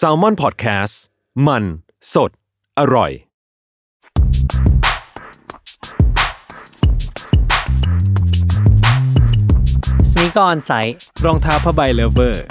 [0.00, 0.94] s a l m o n PODCAST
[1.46, 1.64] มัน
[2.14, 2.30] สด
[2.78, 3.10] อร่อย
[10.10, 12.44] Sneaker On Site รองเท้าผ้าใบ lover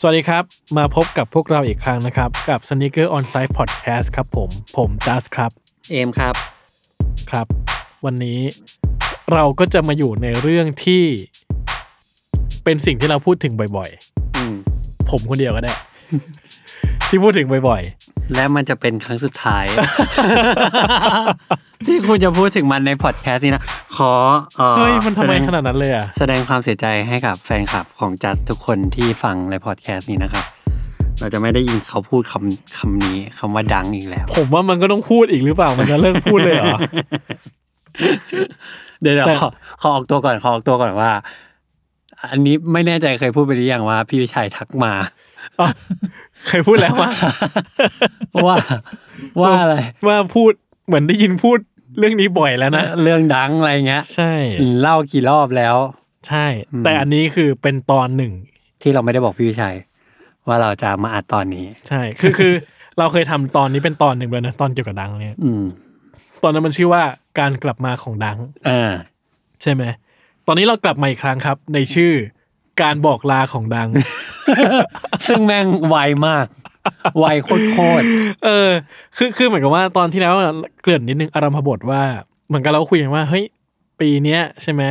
[0.00, 0.44] สวัสดีครับ
[0.76, 5.50] มาพบกับพวกเราอีกครั้งนะครับ กับ Sneaker On Site Podcast ครับผม ผมจัสครับ
[5.90, 6.34] เอมครับ
[7.30, 7.46] ครับ
[8.04, 8.40] วันนี้
[9.34, 11.04] เราก็จะมาอยู่ในเรื่องที่
[12.66, 13.90] เป็นสิ่งที่เราพูดถึงบ่อย
[14.36, 15.72] อืมๆผมคนเดียวก็ได้
[17.08, 17.82] ที่พูดถึงบ่อย
[18.34, 19.64] และมันจะเป็นครั้งสุดท้าย
[21.86, 23.62] ที่คุณจะพูดถึงมันในพอดแคสต์นี้นะ
[23.96, 24.12] ขอ
[24.58, 30.44] เอ่อๆเฮ้ยมันทำไมแสดงขนาดนั้นเลยอะ แสดงความเสียใจให้กับแฟนคลับของจัดทุกคนที่ฟังในพอดแคสต์นี้นะครับ
[31.20, 36.78] เราจะไม่ได้ยินเขาพูดคำคำนี้คำว่าดังอีกแล้ว ผมว่ามันก็ต้องพูดอีกหรือเปล่า มันจะเลิกพูดเลยเหรอ
[39.02, 39.48] เดี๋ยวเดี๋ยวแต่ขอ
[39.80, 41.10] ขอออกตัวก่อนขอออกตัวก่อนว่า
[42.30, 44.92] อันนี้ไม่แน่ใจเคยพูดไปหรือยังว่า พี่วิชัยทักมา
[45.58, 45.68] อ๋อ
[46.46, 47.10] เคยพูดแล้วว่า
[48.46, 48.56] ว่า
[49.42, 50.52] ว่าอะไรว่าพูด
[50.86, 51.58] เหมือนได้ยินพูด
[51.98, 54.32] เรื่องนี้บ่อยแล้วนะเรื่องดังอะไรเงี้ย ใช่
[54.80, 55.76] เล่ากี่รอบแล้ว
[56.28, 56.46] ใช่
[56.84, 58.32] แต่อันนี้คือเป็นตอนหนึ่ง
[58.82, 59.76] ที่เราไม่ได้บอกพี่วิชัย
[60.48, 62.52] ว่าเราจะมาอัดตอนนี้ ใช่คือคือ
[62.98, 65.64] เราเคยทำตอนนี้เป็นตอนหนึ่งเลยนะตอนเกี่ยวกับดังเนี่ยอืม
[66.42, 67.02] ตอนนั้นมันชื่อว่า
[67.38, 68.38] การกลับมาของดัง
[68.68, 68.92] อ่า
[69.62, 69.84] ใช่ไหม
[70.46, 72.12] ตอนนี้เรากลับมาอีกครั้งครับ ในชื่อ
[72.82, 73.88] การบอกลาของดัง
[75.26, 76.46] ซึ่งแม่งไวมาก
[77.18, 78.04] ไวโคตรโคตร
[78.44, 78.70] เออ
[79.16, 80.34] คือคือเหมือนกับว่าตอนที่แล้ว
[80.82, 82.02] เกริ่นนิดนึงอารัมพบทว่า
[82.48, 83.44] เหมือนกับเราคุยกันว่า เฮ้ย
[84.00, 84.82] ปีเนี้ยใช่ไหม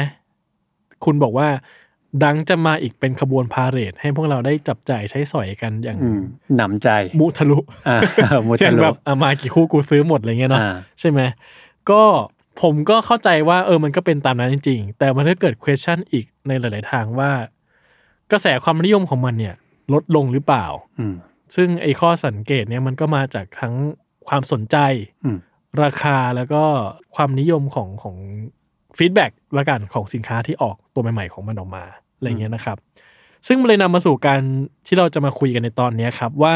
[1.06, 1.48] คุณบอกว่า
[2.24, 6.22] ดังจะมาอีกเป็นขบวนพาเหรดให้พวกเราได้จับจ่ายใช้สอยกันอย่างอืม
[6.56, 7.98] หนำใจ มุทะลุอ่า
[8.48, 11.22] มุอทะย่างลุแบบอะมากี่คู่กูซื้อหมดอะไรเงี้ยเนาะอ่าใช่ไหม
[11.92, 12.02] ก็
[12.62, 17.32] ผมก็เข้าใจว่าเออมันก็เป็นตามนั้นจริง ๆ แต่มันก็เกิด question อีกในหลาย ๆ ทางว่า
[18.32, 19.56] กระแสความนิยมของมันเนี่ย
[19.94, 20.66] ลดลงหรือเปล่า
[21.00, 21.16] อืม
[21.56, 23.74] ซึ่งไอ้ข้อสังเกตเนี่ยมันก็มาจากทั้ง
[24.28, 24.78] ความสนใจ
[25.26, 25.38] อืม
[25.84, 26.64] ราคาแล้วก็
[27.16, 28.16] ความนิยมของของ
[28.98, 31.84] ฟีดแบ็กละกันของสินค้าที่ออกตัวใหม่ ๆ ของมันออกมา
[32.16, 32.78] อะไรเงี้ยนะครับ
[33.48, 34.42] ซึ่งมันเลยนำมาสู่การ
[34.88, 36.56] ที่เราจะมาคุยกันในตอนเนี้ยครับว่า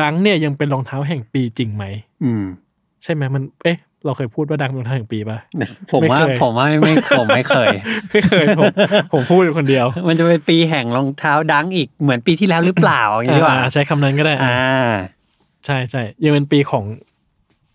[0.00, 1.84] ดังเนี่ยยังเป็นรองเท้าแห่งปีจริงไหม
[2.24, 2.44] อืม
[3.02, 5.38] ใช่ไหมมัน เอ๊ะ เราเคยพูดว่าดังเป็นรองเท้าแห่งปีป่ะ
[5.92, 7.68] ผมว่าไม่เคยผมว่าไม่ผมไม่เคย
[8.10, 8.64] ไม่เคยผม
[9.12, 14.58] ผมพูดอยู่คนเดียว มันจะเป็นปีแห่งรองเท้าดังอีกเหมือนปีที่แล้วหรือเปล่าอย่างนี้ดีกว่าอ่าใช้คำนั้นก็ได้ อ่า
[15.66, 16.84] ใช่ใช่ยังเป็นปีของ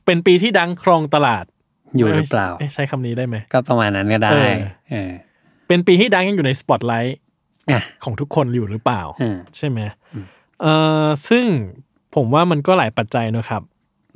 [0.06, 1.46] เป็นปีที่ดังครองตลาด
[1.98, 4.56] อยู่หรือเปล่าอ๊ะใช้คำนี้ได้ไหม ก็ประมาณนั้นก็ได้เออ
[4.90, 5.10] เออ
[5.68, 7.18] เป็นปีที่ดังยังอยู่ในสปอตไลท์
[7.72, 9.80] อะของทุกคนอยู่หรือเปล่าอืมใช่ไหม
[10.62, 10.74] เอ่
[11.04, 11.46] อซึ่ง
[12.16, 13.62] ผมว่ามันก็หลายปัจจัยเนอะครับ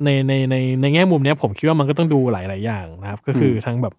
[0.04, 3.94] ในในในในแง่มุมเนี้ยผมคิดว่ามันก็ต้องดูหลาย ๆ อย่างนะครับ ก็คือทั้งแบบ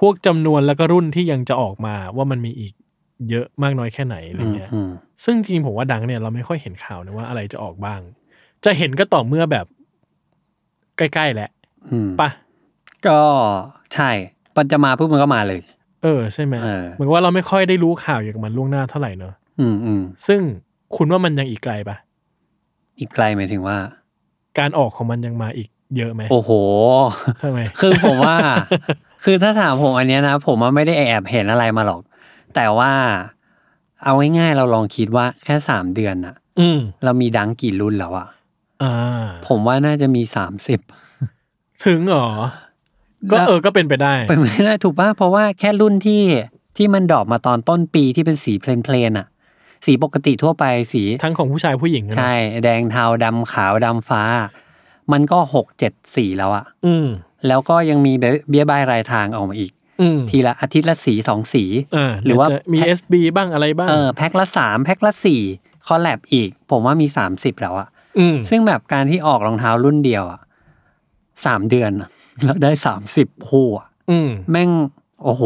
[0.00, 2.72] พวกจำนวนแล้วก็รุ่นที่ยังจะออกมาว่ามันมีอีก
[3.30, 4.90] เยอะมากน้อยแค่ไหนอะไรเงี้ยอืม
[5.24, 8.00] ซึ่งจริงๆผมว่าดังเนี่ยเราไม่ค่อยเห็นข่าวนะว่าอะไรจะออกบ้าง
[8.64, 9.66] จะเห็นก็ต่อเมื่อแบบ
[10.96, 11.50] ใกล้ๆแหละ
[11.92, 12.30] อืมปะ
[13.06, 13.18] ก็
[13.94, 14.10] ใช่
[14.56, 15.58] ปันจะมาปุ๊บมันก็มาเลย
[16.02, 20.40] เออใช่ไหมเออเหมือนกับว่าเราไม่ค่อยได้รู้ข่าวเกี่ยวกับมันล่วงหน้าเท่าไหร่เนอะอืมอืมซึ่ง
[20.96, 21.96] คุณว่ามันยังอีกไกลปะ
[22.98, 23.76] อีกไกลหมายถึงว่า
[24.58, 26.50] การออกของมันยังมาอีกเยอะไหมโอ้โห
[27.42, 28.36] ทำไมคือผมว่า
[29.24, 32.00] คือถ้าถามผมอันเนี้ยนะ ผมว่าไม่ได้แอบเห็นอะไรมาหรอก
[32.54, 32.92] แต่ว่า
[34.04, 38.28] เอาง่ายๆเราลองคิดว่าแค่สามเดือนอะอืมเรามีดังกี่รุ่นแล้วอะ
[38.82, 40.80] อ่า ผมว่าน่าจะมีสามสิบ
[41.84, 42.28] ถึงเหรอ
[43.30, 46.22] ก็แล้วเออก็เป็นไปได้ เป็นไม่ได้ถูกป่ะเพราะว่าแค่รุ่นที่
[46.76, 49.26] ที่มันดรอกมาตอนต้นปีที่เป็นสีเพลนๆอะ
[49.86, 52.34] สีปกติทั่วไปสีทั้งของผู้ชายผู้หญิงนะใช่
[52.64, 54.22] แดงเทาดำขาวดำฟ้า
[55.12, 57.06] มันก็หกเจ็ดสีแล้วอะอืม
[57.46, 58.12] แล้วก็ยังมี
[58.48, 61.64] เบี้ยบายรายทางออกมาอีกอืมทีละอาทิตย์ละสีสองสี
[61.96, 65.40] อ่าหรือว่าเดี๋ยจะมีแพ็ค SB บ้างอะไรบ้างเออแพ็คละสามแพ็คละสี่
[65.86, 67.88] คอลแลบอีก ผมว่ามีสามสิบแล้วอะ
[68.18, 70.40] อืมซึ่งแบบการที่ออกรองเท้ารุ่นเดียวอะ
[71.46, 72.08] สามเดือนอะ
[72.44, 74.70] แล้วได้สามสิบคู่อะอืมแม่ง
[75.24, 75.42] โอ้โห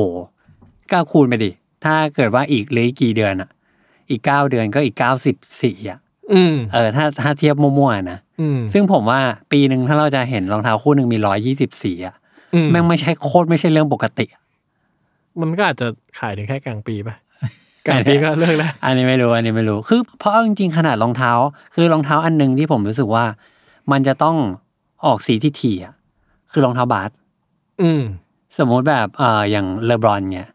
[0.93, 1.51] ก้าคูณไปดิ
[1.85, 3.51] ถ้าเกิดว่าอีกเหลยกี่เดือนอะ
[4.11, 5.99] อีกเก้าเดือนก็อีกเก้าสิบสี่อะ
[6.33, 9.21] อืมเออถ้าถ้าเทียบมั่วๆนะอืมซึ่งผมว่า
[9.53, 12.15] ปีหนึ่งถ้าเราจะเห็นรองเท้าคู่หนึ่งมีร้อยยี่สิบสี่อะ
[12.55, 14.43] อืมแม่งไม่ใช่โคตรไม่ใช่เรื่องปกติอะ
[15.41, 15.87] มันก็อาจจะ
[16.19, 17.17] ขายถึงแค่กลางปีป่ะ
[17.87, 21.33] กลางปีก็เลิกแล้ว อันนี้ไม่รู้อันนี้ไม่รู้คือเพราะเอาจริงๆขนาดรองเท้า
[21.75, 23.25] คือรองเท้าอันหนึ่งที่ผมรู้สึกว่า
[23.93, 24.37] มันจะต้อง
[25.05, 25.95] ออกสีที่ถี่อะ
[26.51, 27.11] คือรองเท้าบาส
[27.83, 28.03] อืม
[28.59, 30.49] สมมุติแบบเอ่ออย่างเลบรอนเนี่ย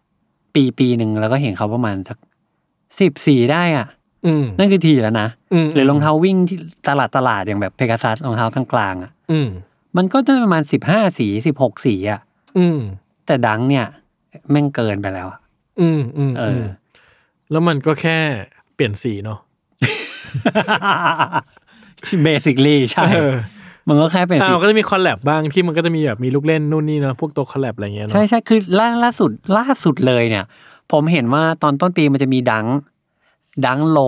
[0.55, 2.17] ปีปีหนึ่งแล้วก็เห็นเขาประมาณสัก
[2.99, 3.87] สิบสีได้อะ
[4.25, 6.57] อืมนั่นคือถี่แล้วนะอืมหรือรองเท้าวิ่งที่
[6.87, 9.47] ตลาดตลาดอย่างแบบเพกาซัสรองเท้าทั้งกลางอะอืม
[9.97, 12.19] มันก็จะประมาณสิบห้าสีสิบหกสีอะ
[12.57, 12.79] อืม
[13.25, 13.85] แต่ดังเนี่ย
[14.51, 15.39] แม่งเกินไปแล้วอะ
[15.81, 16.63] อืมอืมเออือม
[17.51, 18.17] แล้วมันก็แค่
[18.75, 19.39] เปลี่ยนสีเนาะ
[22.23, 23.35] เบสิคลีใช่เออ
[23.87, 30.45] มันก็แค่เป็นอ่าสีมันก็จะมีคอลแลบบ้างที่มันก็จะมีแบบมีลูกเล่นนู่นนี่เนาะพวกตัวคอลแลบอะไรเงี้ยเนาะใช่ใช่คือล่าล่าสุดล่าสุดเลยเนี่ย
[30.91, 32.65] ผมเห็นว่าตอนต้นปีมันจะมีดัง
[33.65, 33.99] ดังโล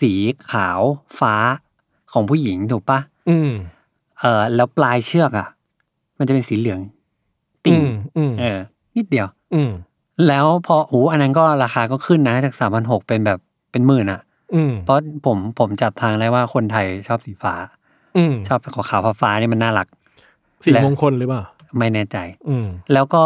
[0.00, 0.12] สี
[0.50, 0.80] ขาว
[1.18, 1.34] ฟ้า
[2.12, 2.98] ของผู้หญิงถูกปะ
[3.30, 3.52] อืม
[4.20, 5.48] เออแล้วปลายเชือกอะ
[6.18, 6.80] มันจะเป็นสีเหลือง
[7.64, 8.58] ติ่อืงมอืม เออ
[8.96, 9.70] นิดเดียว อืม
[10.28, 13.38] แล้วพอโอ้อันนั้นก็ราคาก็ขึ้นนะ จากสามพันหกเป็นแบบ
[13.70, 14.20] เป็นหมื่นอะ
[14.54, 17.54] อืมเพราะผมผมจับทางได้ว่าคนไทยชอบสีฟ้า
[18.16, 19.86] อืมชอบขาวขาวๆฟ้าๆนี่มันน่ารัก
[20.64, 21.42] สีและมงคลหรือเปล่า
[21.78, 22.16] ไม่แน่ใจ
[22.48, 23.24] อืม แล้วก็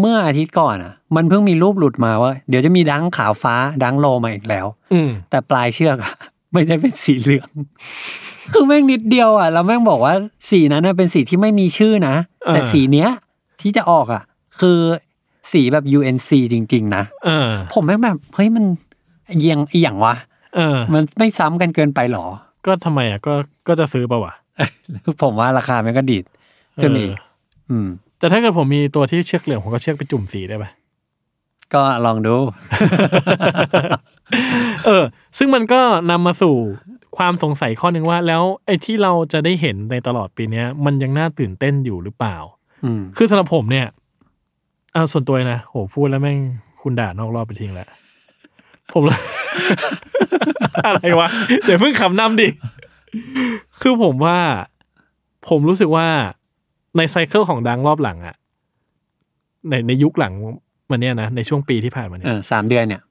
[0.00, 3.54] เมื่ออาทิตย์ก่อนอะ มันเพิ่งมีรูปหลุดมาว่า เดี๋ยวจะมีดังขาวฟ้า
[3.84, 6.12] ดังโลมาอีกแล้ว อืมแต่ปลายเชือกอะ
[6.52, 7.48] ไม่ได้เป็นสีเหลือง
[8.52, 10.14] คือแม่งนิดเดียวอะแล้วแม่งบอกว่า
[10.50, 12.14] สีนั้นน่ะเป็นสีที่ไม่มีชื่อนะ
[12.48, 13.10] แต่เออสีเนี้ย
[13.60, 14.22] ที่จะออกอะ
[14.60, 14.78] คือ
[15.52, 18.64] สีแบบ UNC จริง ๆ นะเออผมแม่งแบบเฮ้ยมัน
[19.26, 20.14] เอียงเอียงวะ
[20.56, 22.26] เออมันไม่ซ้ำกันเกินไปหรอ
[22.66, 23.34] ก็ทำไมอะก็
[23.68, 24.34] ก็จะซื้อเปล่าวะ
[25.22, 26.24] ผมว่าราคามันก็ดีด
[26.82, 27.88] ขึ้นมาอีกเอออืม
[28.18, 30.70] แต่ถ้าเกิดผมมีตัวที่เชือกเหลืองผมก็เชือกไปจุ่มสีได้ปะ
[31.74, 32.36] ก็ลองดู
[34.86, 35.04] เออ
[35.38, 35.80] ซึ่งมันก็
[36.10, 36.54] นำมาสู่
[37.16, 42.36] ความสงสัยข้อหนึ่งว่า แล้วไอ้ที่เราจะได้เห็นในตลอดปีเนี้ยมันยังน่าตื่นเต้นอยู่หรือเปล่า
[42.84, 43.86] อืมคือสำหรับผมเนี่ย
[44.92, 46.38] เอาส่วนตัวนะโหพูดแล้วแม่ง
[46.82, 47.88] คุณด่านอกรอบไปทิ้งแล้ว
[48.92, 49.20] ผมเลย
[50.86, 51.28] อะไรวะ
[51.64, 52.48] เดี๋ยวเพิ่งขำนำดิ
[53.80, 54.38] คือผมว่า
[55.48, 56.06] ผมรู้สึกว่า
[56.98, 58.36] ในไซเคิลของดังรอบหลังอะ
[59.68, 60.32] ในในยุคหลัง
[60.90, 63.02] มันเนี่ยนะในช่วงปีที่ผ่านมาเนี่เอยอสามเดือนเนี่ย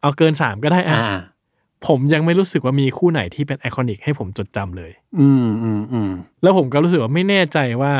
[0.00, 1.18] เอาเกินสามก็ได้อะอ่า
[1.86, 6.10] ผมยังไม่รู้สึกว่ามีคู่ไหนที่เป็นไอคอนิกให้ผมจดจำเลย อืมอืมอืม
[6.42, 7.92] แล้วผมก็รู้สึกว่าไม่แน่ใจว่า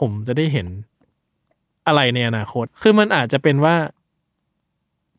[0.00, 0.66] ผมจะได้เห็น
[1.86, 3.74] อะไรในอนาคต คือมันอาจจะเป็นว่า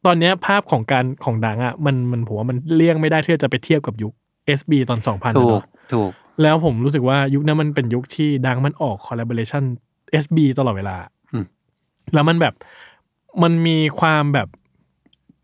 [0.05, 4.13] ตอนเนี้ยภาพของการของดังอะ มันมันผมว่ามันเลี่ยงไม่ได้ที่จะไปเทียบกับยุค
[4.59, 5.63] SB ตอน2000ถูนะกเนาะ
[5.93, 6.11] ถูก
[6.41, 9.63] แล้วผมรู้สึกว่ายุคนั้นมันเป็นยุคที่ดังมันออกคอลลาบอร์เรชัน
[10.23, 10.97] SB ตลอดเวลา
[11.33, 11.45] อืม
[12.13, 12.53] แล้วมันแบบ
[13.43, 14.47] มันมีความแบบ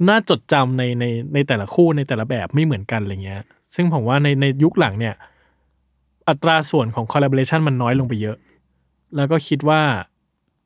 [0.10, 3.42] น่าจดจำในในในแต่ละคู่ในแต่ละแบบไม่เหมือนกันอะไรเงี้ย
[3.76, 5.16] ซึ่งผมว่าในในยุคหลังเนี่ย
[6.30, 8.38] อัตราส่วนของ collaboration มันน้อยลงไปเยอะ
[9.16, 9.82] แล้วก็คิดว่า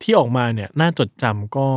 [0.01, 1.67] ที่ออกมาเนี่ย น่าจดจำก็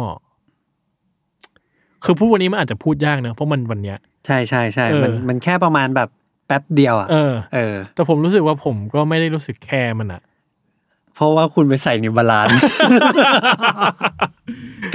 [2.04, 6.08] คือพูดวันนี้มันอาจจะพูดยากเนอะเพราะมันวันเนี้ย ใช่ใช่ใช่เออมันมันแค่ประมาณแบบ
[6.48, 10.22] แป๊บเดียวอะเออ เออ แต่ผมรู้สึกว่าผมก็ไม่ได้รู้สึกแคร์มันอะ
[11.14, 12.48] เพราะว่าคุณไปใส่ New Balance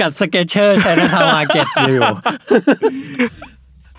[0.00, 2.02] กับ Skechers Chinatown Market อยู่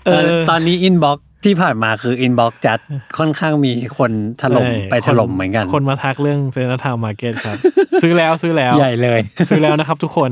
[0.06, 2.78] เออ ตอนนี้ inbox ที่ผ่านมาคือ inbox จัด
[3.18, 4.10] ค่อนข้างมีคน
[4.42, 7.56] ถล่มใช่ไปถล่มเหมือนกัน คนมาทักเรื่อง Chinatown Market ครับ
[8.02, 10.30] ซื้อแล้วซื้อแล้ว ใหญ่เลย ซื้อแล้วนะครับทุกคน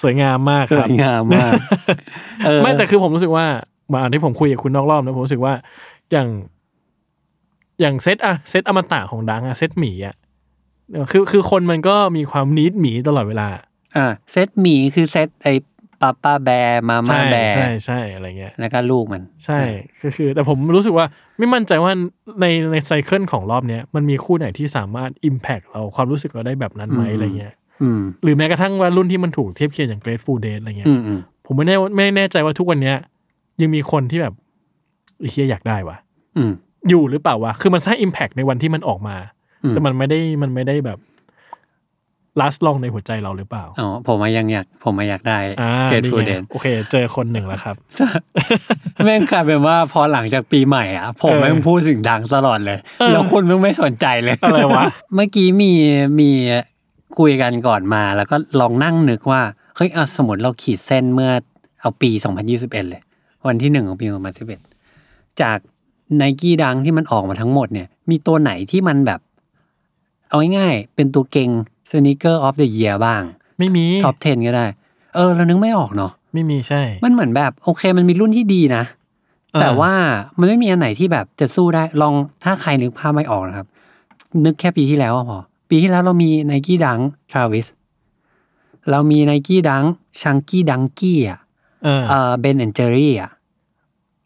[0.00, 1.52] สวยงามมากครับ สวยงามมาก
[2.46, 3.46] เออ ไม่แต่คือผมรู้สึกว่า
[3.92, 5.54] มาที่ผมคุยกับคุณนอกรอบนะผมรู้สึกว่า
[6.12, 6.28] อย่าง
[7.80, 10.14] อย่างเซตอะเซตอมตะของ Dunk อะเซตหมีอะ
[10.92, 13.48] เออคือคือคนมันก็มีความ need หมีตลอดเวลา
[13.96, 15.54] อ่าเซตหมีคือเซตไอ้
[16.00, 19.58] ป้าป้าแบร์มาม่าใช่แบร์ใช่ใช่อะไรเงี้ยแล้วก็ลูกมัน ใช่
[20.00, 21.06] คือคือ แต่ผมรู้สึกว่า
[21.38, 21.92] ไม่มั่นใจว่า
[22.40, 32.96] ในในไซเคิลของรอบเนี้ยมันมีคู่ไหนที่สามารถ Impact เราความรู้สึกเราได้แบบนั้นไหมอืมอะไรเงี้ยอืมหรือแม้กระทั่งว่ารุ่นที่มันถูกเทียบเคียงอย่าง Grateful Dead อะไรเงี้ยอืมอืมผมไม่แน่ไม่แน่ใจว่าทุกวันเนี้ย
[33.60, 34.45] ยังมีคนที่แบบไอ้
[35.30, 35.96] เฮียอยากได้วะ
[36.36, 36.52] อืม
[36.88, 39.16] อยู่หรือเปล่าวะคือมันสร้าง Impact ในวันที่มันออกมา
[39.64, 40.98] อืมแต่มันไม่ได้มันไม่ได้แบบ
[42.40, 47.76] last long ในหัวใจเราหรือเปล่าอ๋อผมมายังอยากผมมาอยากได้อ่าเกตนี่ฟูไงเดนโอเค เจอคนหนึ่งแล้วครับ
[49.04, 55.72] แม่งกลายเป็นว่าพอหลังจากปีใหม่อะ ผมเออแม่งพูดถึงดังตลอดเลยเออแล้วคุณแม่งไม่สนใจเลยอะไรวะเมื่อกี้มี
[56.20, 56.30] มี
[57.18, 59.40] คุยกันก่อนมา แล้วก็ลองนั่งนึกว่า
[59.76, 61.30] เฮ้ยอะสมมติเราขีดเส้นเมื่อ
[61.80, 62.10] เอาปี
[62.44, 63.02] 2021 เลย
[63.46, 64.75] วันที่หนึ่งของปี 2021
[65.42, 65.58] จาก
[66.16, 69.20] Nike Dunk ที่มันออกมาทั้งหมดเนี่ย มีตัวไหนที่มันแบบ
[70.28, 71.50] เอาง่ายๆเป็นตัวเก่ง
[71.90, 73.22] sneaker of the year บ้าง
[73.58, 74.66] ไม่มี top 10 ก็ได้
[75.14, 78.84] เออ เรานึกไม่ออกเนาะไม่มีใช่ มันเหมือนแบบ โอเคมันมีรุ่นที่ดีนะ
[79.54, 79.92] อ่าแต่ว่า
[80.38, 82.14] มันไม่มีอันไหนที่แบบจะสู้ได้ลอง
[82.44, 83.66] ถ้าใครนึกภาพไม่ออกนะครับ
[84.44, 85.38] นึกแค่ปีที่แล้วอะพอ
[85.70, 86.98] ปีที่แล้วเรามี Nike Dunk
[87.32, 87.66] Travis
[88.90, 89.84] เรามี Nike Dunk
[90.22, 91.38] Chunky Dunky อะ
[91.84, 93.30] เออเอ่อ Ben & Jerry อะ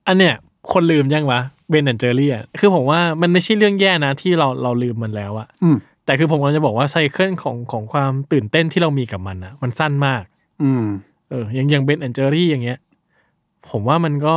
[0.06, 0.36] อันเนี้ย
[0.72, 1.40] คนลืมยังวะ
[1.70, 10.22] Ben & Jerry อะคือผมว่ามันไม่ใช่เรื่องแย่นะที่เราเราลืมมันแล้วอะอืมแต่คือผมกำลังจะบอกว่า cycle ของของความตื่นเต้นที่เรามีกับมันอะมันสั้นมาก
[10.62, 10.84] อืม
[11.30, 12.78] เอออย่างอย่าง Ben & Jerry อย่างเงี้ย
[13.70, 14.36] ผมว่ามันก็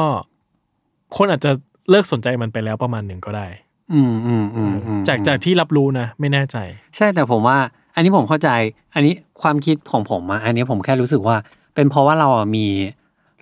[1.15, 1.51] คนอาจจะ
[1.89, 3.47] เลิกสนใจมันไปแล้วประมาณหนึ่งก็ได้
[3.93, 6.57] อืมอืมอืมอืมจากจากที่รับรู้นะไม่แน่ใจ
[6.95, 7.57] ใช่แต่ผมว่า
[7.95, 8.49] อันนี้ผมเข้าใจ
[8.95, 11.35] อันนี้ความคิดของผมอะอันนี้ผมแค่รู้สึกว่า
[11.75, 12.65] เป็นเพราะว่าเราอะมี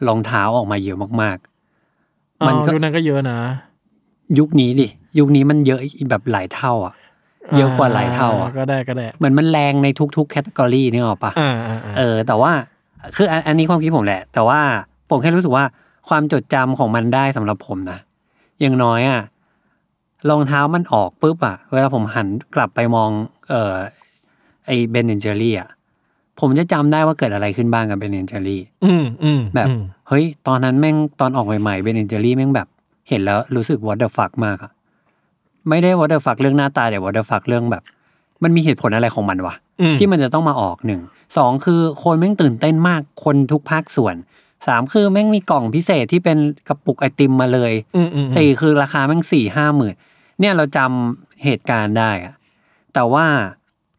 [0.08, 1.51] รองเท้าออกมาเยอะมากๆ
[2.48, 3.40] มันก็อ๋อยุคนั้นก็เยอะนะ
[4.40, 4.88] ยุคนี้ดิ
[5.20, 6.94] ยุคนี้มันเยอะอีกแบบหลายเท่า อะ
[7.58, 12.52] เยอะกว่าหลายเท่าอะก็ได้ก็ได้เหมือนมันแรงในทุกๆแคตตากรีนี่หรอกปะอ่าอ่าอ่าเออ แต่ว่า
[13.16, 14.60] คืออันอันนี้ความคิดผมแหละ แต่ว่า
[15.10, 15.66] ผมแค่รู้สึกว่า
[16.10, 18.00] ความจดจำของมันได้สำหรับผมนะ
[18.62, 19.22] อย่างน้อยอะ
[20.30, 23.10] รองเท้ามันออกปุ๊บอะ เวลาผมหันกลับไปมอง
[23.50, 23.76] เอ่อ
[24.66, 25.70] ไอ้ Ben & Jerry อะ
[26.40, 32.68] ผมจะจำได้ว่าเกิดอะไรขึ้นบ้างกับ Ben & Jerry อืมอืมแบบอืมเฮ้ย ตอนนั้นแม่งตอนออกใหม่ๆ Ben & Jerry แม่งแบบ
[33.10, 34.72] เห็นแล้วรู้สึก what the fuck มากอะ
[35.70, 37.84] ไม่ได้ what the fuck เรื่องหน้าตาแต่ what the fuck เรื่องแบบ
[38.44, 41.02] มันมีเหตุผลอะไรของมันวะอืมที่มันจะต้องมาออกหนึ่ง
[41.38, 44.16] สองคือคนแม่งตื่นเต้นมากคนทุกภาคส่วน
[44.68, 49.96] สามคือแม่งมีกล่องพิเศษที่เป็นกระปุกไอติมมาเลยอืมอืมสี่คือราคาแม่งสี่ห้าหมื่น
[50.40, 52.34] เนี่ยเราจำเหตุการณ์ได้อะ
[52.94, 53.26] แต่ว่า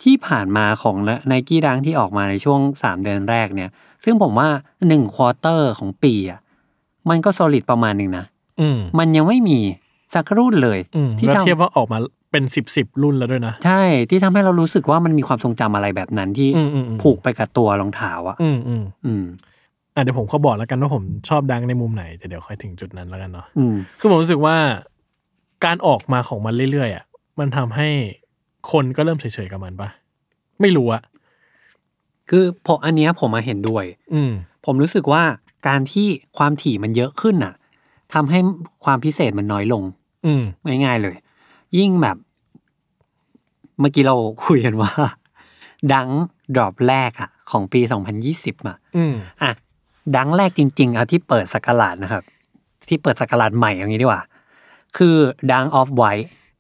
[0.03, 3.71] ที่ผ่านมาของ Nike Dunk ที่ออกมาในช่วงสามเดือนแรกเนี่ย
[4.05, 4.49] ซึ่งผมว่า
[4.89, 6.41] หนึ่ง quarter ของปีอะ
[7.11, 8.25] มันก็ solid ประมาณหนึ่งนะ
[8.61, 9.59] อืมมันยังไม่มี
[10.15, 11.99] สักรุ่นเลยอืมที่แล้วทำเทียบว่าออกมา
[12.31, 19.25] เป็นสิบสิบรุ่นแล้วด้วยนะ ใช่ที่ทำให้เรารู้สึกว่ามันมีความทรงจำอะไรแบบนั้นที่อืมอืมอืมผูกไปกับตัวรองเท้าอะ อืมอืมอืม
[19.95, 24.57] อะเดี๋ยวผมเขาบอกแล้วกันว่าผมชอบ Dunk ในมุมไหนแต่เดี๋ยวค่อยถึงจุดนั้นแล้วกันเนาะอืมคือผมรู้สึกว่า
[25.65, 27.05] การออกมาของมันเรื่อยๆอะ
[27.39, 27.89] มันทำให้
[28.71, 29.89] คนก็เริ่มเฉยๆกับมันปะ
[30.61, 31.03] ไม่รู้อะ
[32.31, 34.33] คือผมอันเนี้ยผมมาเห็นด้วย อืม
[34.65, 35.23] ผมรู้สึกว่า
[35.69, 36.07] การที่
[36.39, 37.55] ความถี่มันเยอะขึ้นน่ะ
[38.15, 38.39] ทำให้
[38.85, 39.83] ความพิเศษมันน้อยลง
[40.27, 40.43] อืม
[40.85, 41.17] ง่ายๆเลย
[41.79, 42.17] ยิ่งแบบ
[43.81, 44.17] เมื่อกี้เรา
[44.47, 44.93] คุยกันว่า
[45.95, 46.09] ดัง
[46.57, 47.81] ดรอปแรกอะของปี
[48.25, 49.51] 2020อะอืม อะ
[50.17, 52.23] ดังแรกจริงๆเอาที่เปิดสกราดนะครับ
[52.89, 54.23] ที่เปิดสกราดใหม่อย่างนี้ดีกว่า
[54.97, 55.17] คือ
[55.53, 56.05] ดังออฟไว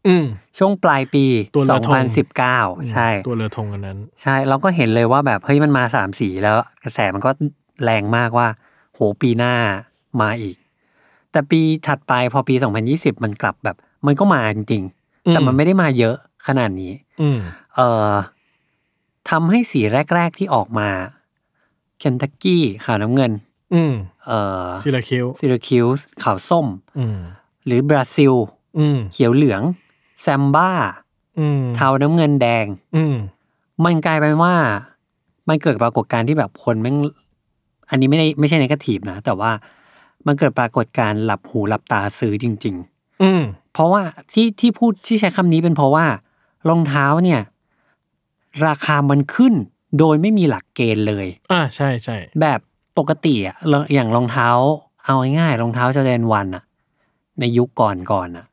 [0.06, 0.24] อืม
[0.58, 2.04] ช่วงปลายปี ตัวเรือธง
[2.46, 7.30] 2019 ใช่ ตัวเรือธงอันนั้น ใช่เราก็เห็นเลยว่าแบบเฮ้ยมันมาสามสีแล้วกระแสมันก็
[7.84, 8.48] แรงมากว่า
[8.94, 9.54] โหปีหน้า
[10.20, 10.56] มาอีก
[11.32, 12.54] แต่ปีถัดไปพอปี
[12.88, 14.82] 2020 มันกลับแบบ มันก็มาจริง
[15.26, 16.16] อืมๆแต่มันไม่ได้มาเยอะ
[16.46, 17.38] ขนาดนี้ อืม
[17.74, 18.12] เอ่อ
[19.30, 19.80] ทำให้สี
[20.14, 20.88] แรก ๆที่ออกมา
[21.98, 23.32] Kentucky ขาวน้ำเงิน
[23.74, 23.94] อืม
[24.26, 26.66] เอ่อ Syracuse Syracuse ขาวส้ม
[26.98, 27.18] อืม
[27.66, 28.34] หรือบราซิล
[28.78, 29.62] อืมเขียวเหลือง
[30.22, 30.70] แซมบ้า
[31.38, 33.16] อืมเทาน้ำเงินแดง อืม
[33.84, 34.54] มันกลายเป็นว่า
[35.48, 36.96] มันเกิดปรากฏการณ์ที่แบบคนแม่ง
[37.90, 39.50] อันนี้ไม่ได้ไม่ใช่ negative นะ แต่ว่า
[40.26, 42.76] มันเกิดปรากฏการณ์หลับหูหลับตาซื้อจริง
[43.22, 44.02] อืมๆเพราะว่า
[44.32, 46.06] ที่ที่พูดที่ใช้คำนี้เป็นเพราะว่า
[46.68, 47.40] รองเท้าเนี่ย
[48.66, 49.54] ราคามันขึ้น
[49.98, 52.60] โดยไม่มีหลักเกณฑ์เลย อ่าใช่ใช่แบบ
[52.98, 53.56] ปกติอะ
[53.94, 54.48] อย่างรองเท้า
[55.04, 56.64] เอาง่ายๆรองเท้าจอแดนวันอะ
[57.40, 58.46] ในยุคก่อนก่อนอะ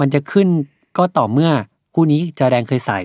[0.00, 0.48] มันจะขึ้น
[0.96, 1.50] ก็ต่อเมื่อ
[1.94, 3.00] คู่นี้จอแดนเคยใส่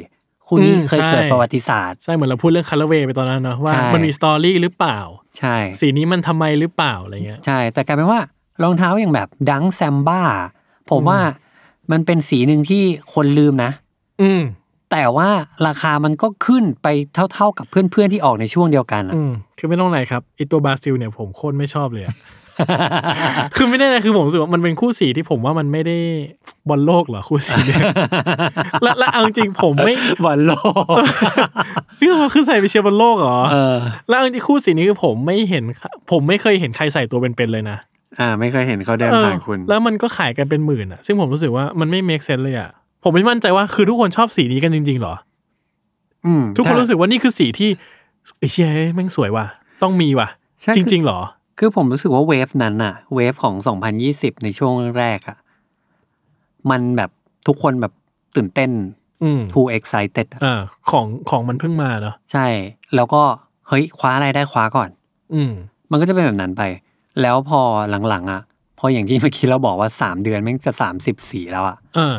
[0.48, 5.00] คู่นี้เคยเกิดประวัติศาสตร์ ใช่เหมือนเราพูดเรื่องคัลเวย์ไปตอนนั้นเนาะว่าใช่มันมีสตอรี่หรือเปล่า
[5.40, 8.22] ใช่ สีนี้มันทำไมหรือเปล่าอะไรเงี้ย ใช่ แต่กลายเป็นว่า
[8.64, 10.22] รองเท้าอย่างแบบดังแซมบ้า
[10.90, 11.20] ผมว่า
[11.92, 13.72] มันเป็นสีหนึ่งที่คนลืมนะ
[14.22, 14.42] อืม
[14.92, 15.30] แต่ว่า
[15.68, 16.88] ราคามันก็ขึ้นไป
[17.34, 22.16] เท่าๆกับเพื่อนๆที่ออกในช่วงเดียวกันอะอืมคือไม่ต้องไหนครับไอตัวบราซิลเนี่ยผมโคตรไม่ชอบเลยอะ
[23.56, 25.98] คือไม่แน่นะคือผมรู้สึกว่ามันเป็นคู่สีที่ผมว่ามันไม่ได้
[26.70, 27.84] บอลโลกเหรอคู่สีเนี่ย
[28.84, 29.94] และและเอาจริงๆผมไม่
[30.26, 30.52] บอลโล
[30.94, 30.98] ก
[32.00, 33.78] พี่มันคือใส่ไปเชียร์บอลโลกเหรอเออ
[34.10, 35.64] แล้วเอาจริงๆคู่สีนี้คือผมไม่เห็น
[36.12, 37.78] ผมไม่เคยเห็นใครใส่ตัวเป็นๆเลยนะ
[38.20, 42.70] อ่า ไม่เคยเห็นเขาเดินเออผ่านคุณ แล้วมันก็ขายกันเป็นหมื่นอะ ซึ่งผมรู้สึกว่ามันไม่ make sense เลยอะ
[43.04, 45.14] ผมไม่มั่นใจว่าคือทุกคนชอบสีนี้กันจริงๆเหรอ
[46.26, 47.70] อืมทุกคนถ้ารู้สึกว่านี่คือสีที่
[48.40, 49.46] ไอ้เชี่ยแม่งสวยว่ะ
[49.84, 50.28] ต้องมีว่ะ
[50.62, 51.20] ใช่จริงๆเหรอ
[51.58, 53.56] คือผมรู้สึกว่าเวฟนั้นน่ะเวฟของ
[54.00, 55.38] 2020 ในช่วงแรกอะ
[56.70, 57.10] มันแบบ
[57.48, 57.94] ทุกคนแบบ
[58.36, 58.72] ตื่นเต้น
[59.24, 62.46] อืม too excited อะอ่าของของมันเพิ่งมาเนาะใช่
[62.96, 63.22] แล้วก็
[63.68, 64.90] เฮ้ยคว้าอะไรได้คว้าก่อน
[65.34, 65.52] อืม
[65.92, 66.64] มันก็จะเป็นแบบนั้นไป
[67.22, 67.60] แล้วพอ
[68.10, 68.42] หลังๆอะ
[68.80, 72.16] พออย่างที่เมื่อกี้เราบอกว่าสามเดือนแม่งจะสามสิบสีแล้วอะเออ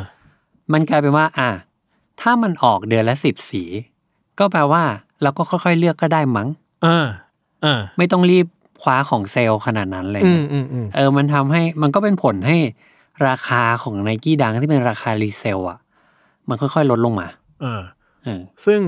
[0.72, 1.50] มันกลายเป็นว่า อะ
[2.20, 3.62] ถ้ามันออกเดือนละสิบสี
[4.38, 4.82] ก็แปลว่า
[5.22, 6.48] เราก็ค่อยๆเลือกก็ได้มั้ง
[6.86, 7.06] อ่า
[7.64, 8.46] อ่าไม่ต้องรีบ
[8.80, 12.56] คว้าของเซลล์ขนาดนั้นเลยอืมอืมอืมเออ มันทำให้มันก็เป็นผลให้
[13.28, 15.78] ราคาของ Nike Dunk ที่เป็นราคา resell อะ
[16.48, 17.28] มันค่อยๆ ลดลงมา
[17.64, 17.82] อ่า
[18.24, 18.80] เออซึ่ง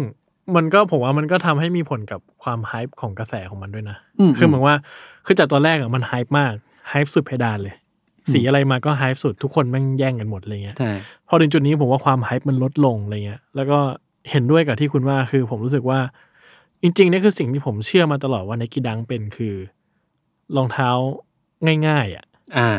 [0.56, 4.76] มันก็ผมว่ามันก็ทำให้มีผลกับความ hype ของกระแสของมันด้วยนะอืมคือเหมือนว่า
[5.26, 6.52] คือจากตอนแรกอะมัน hype มาก
[6.88, 7.74] hype สุดเพดานเลย
[8.32, 10.92] สีอะไรมาก็ hype สุดทุกคนแม่งแย่งกันหมดอะไรเงี้ยใช่
[11.28, 13.78] พอถึงจุดนี้ผมว่าความ hype มันลดลงอะไรเงี้ยแล้วก็
[14.30, 15.98] เห็นด้วยกับที่คุณว่าคือผมรู้สึกว่า
[16.82, 19.54] จริงๆนี่คือสิ่งที่ผมเชื่อมาตลอดว่า Nike Dunk เป็นคือ
[20.56, 20.90] รองเท้า
[21.86, 22.24] ง่าย ๆอะ
[22.58, 22.70] อ่า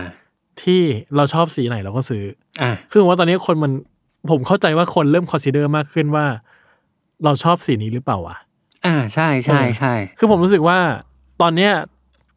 [0.62, 0.82] ที่
[1.16, 2.24] เราชอบสีไหนเราก็ซื้อ
[2.62, 3.72] อ่าคือผมว่าตอนนี้คนมัน
[4.30, 6.25] ผมเข้าใจว่าคนเริ่มคอนซีเดอร์มากขึ้นว่า
[7.24, 8.38] เราชอบสีนี้หรือเปล่าวะ
[8.86, 10.78] อ่าใช่ใช่ใช่คือผมรู้สึกว่า
[11.42, 11.72] ตอนเนี้ย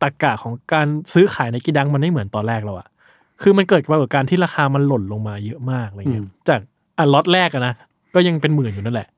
[0.02, 2.88] ตรกกะของการซื้อขายในกีดังมันไม่เหมือนตอนแรกแล้วอะ
[3.42, 6.60] คือมันเกิดปรากฏการณ์ที่ราคามันหล่นลงมาเยอะมากอะไรเงี้ย จาก
[6.98, 7.74] อะล็อตแรกอะนะ
[8.14, 9.08] ก็ยังเป็นหมื่นอยู่นั่นแหละ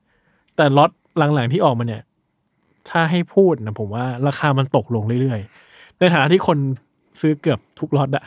[0.55, 2.03] แต่ล็อตหลังๆที่ออกมาเนี่ย
[2.89, 5.66] ถ้าให้พูดนะผมว่าราคามันตกลงเรื่อยๆ
[5.99, 6.57] ในฐานะที่คน
[7.21, 8.23] ซื้อเกือบทุกล็อตอะ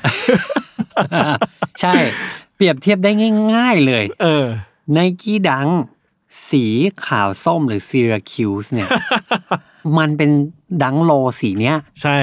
[1.81, 1.95] ใช่
[2.57, 3.11] เปรียบเทียบได้
[3.55, 4.47] ง่าย ๆเลย เออ
[4.93, 5.69] Nike Dunk
[6.49, 6.65] สี
[7.07, 8.89] ขาวส้มหรือ Syracuse เนี่ย
[9.99, 10.31] มันเป็น
[10.83, 12.19] Dunk Low สีเนี้ย ใช่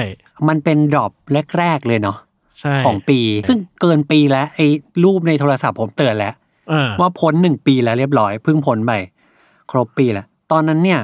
[0.48, 1.12] มันเป็น drop
[1.58, 2.18] แรก ๆ เลยเนาะ
[2.60, 4.66] ใช่ของปี ซึ่งเกินปีแล้ว ไอ้
[5.04, 6.34] รูปในโทรศัพท์ผมเตือนแล้ว
[6.70, 8.92] เออว่าพ้นหนึ่งปีแล้วเรียบร้อยเพิ่งพ้นไป
[9.70, 11.00] ครบปีแล้ว ตอนนั้นเนี่ย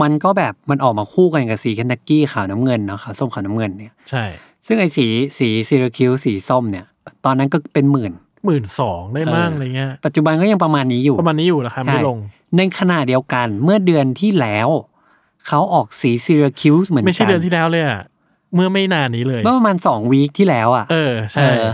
[0.00, 4.24] มันก็แบบมันออกมาคู่กันกับสี Kentucky ขาวน้ำเงินเนาะขาวส้มขาวน้ำเงินเนี่ยใช่
[4.66, 5.06] ซึ่งไอ้สี
[5.38, 6.84] สี Syracuse สีส้มเนี่ย
[7.24, 8.12] ตอนนั้นก็เป็นหมื่น
[8.46, 12.18] หมื่นสองได้มั่งเออออะไรเงี้ยปัจจุบันก็ยังประมาณนี้อยู่ประมาณนี้อยู่ราคาไม่ใช่ลง
[12.56, 14.68] ในขณะเดียวกันเมื่อเดือนที่แล้ว
[15.48, 18.00] เขาออกสี Syracuse เหมือนกันไม่ใช่เดือนที่แล้วเลยอะ
[18.54, 21.66] เมื่อไม่นานนี้เลยเมื่อประมาณสอง week ที่แล้วอะเออใช่เออ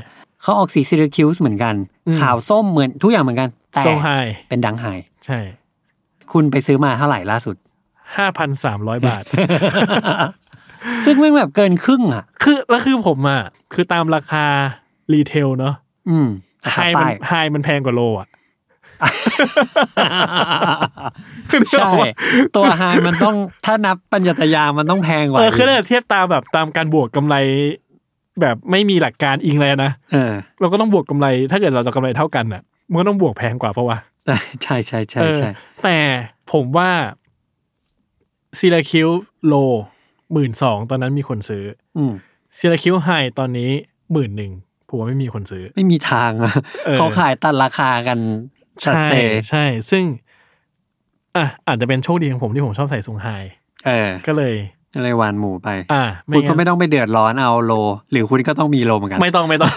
[0.42, 1.74] เขาออกสี Syracuse เหมือนกัน
[2.06, 4.08] อืมขาวส้มเหมือนทุกอย่างเหมือนกันแต่โซไฮ
[4.48, 4.86] เป็นดังไฮ
[5.26, 5.38] ใช่
[6.32, 7.56] คุณไปซื้อมาเท่าไหร่ล่าสุด
[8.16, 9.24] ห้าพันสามร้อยบาท
[11.04, 13.42] ซึ่งแม่งแบบเกินครึ่งอะ คือแล้วคือผมอะ
[13.74, 14.44] คือตามราคา
[15.12, 15.74] รีเทลเนาะ
[16.10, 16.28] อืม
[16.66, 18.28] ราไฮคามันป้ายไฮมันแพงกว่าโลอะ
[21.50, 22.14] คือนึกอใช่อกปะ
[22.56, 23.36] ตัวไฮมันต้อง
[23.66, 27.36] ถ้านับปัญญาตยามันต้องแพงกว่าเออคือถ้าเทียบตามแบบตามการบวกกำไร
[28.40, 33.98] แบบไม่มีหลักการอิงเลยนะเออเราก็ต้องบวกกำไร ถ้าเกิดเราจะกำไรเท่ากันอะมันก็ต้องบวกแพงกว่าเพราะว่า
[34.62, 35.50] ใช่ใช่ใช่เออใช่
[35.84, 35.96] แต่
[36.52, 36.90] ผมว่า
[38.58, 39.08] ซีลาคิว
[39.46, 39.54] โล
[40.32, 41.64] หมื่นสองตอนนั้นมีคนซื้อ
[41.98, 42.12] อืม
[42.58, 43.70] ซีลาคิวไฮตอนนี้
[44.12, 44.52] หมื่นหนึ่ง
[44.88, 46.52] ผมว่าไม่มีคนซื้อ ไม่มีทางอะ
[46.86, 48.18] เออเขาขายตัดราคากัน
[48.84, 49.14] ชัดใช่เซ
[49.50, 50.04] ใช่ ซึ่ง
[51.36, 53.28] อะอาจจะเป็นโชคดีของผมที่ผมชอบใส่ทรงไฮ
[53.86, 54.54] เออ ก็เลย
[54.94, 57.72] ก็เลยวานหมูไปอ่าคุณก็งั้นไม่ต้องไปเดือดร้อนเอาโล
[58.12, 59.72] หรือคุณก็ต้องมีโลเหมือนกัน ไม่ต้องไม่ต้อง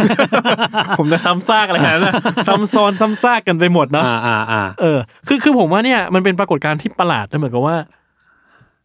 [0.99, 2.13] ผมจะซ้ำซากอะไรขนาดนั้นนะ
[2.47, 7.75] ซ้ำซ้อนซ้ำซากกันไปหมดเนาะอ่าอ่าอ่าเออ คือคือผมว่าเนี่ยมันเป็นปรากฏการณ์ที่ประหลาดนะเหมือนกับว่า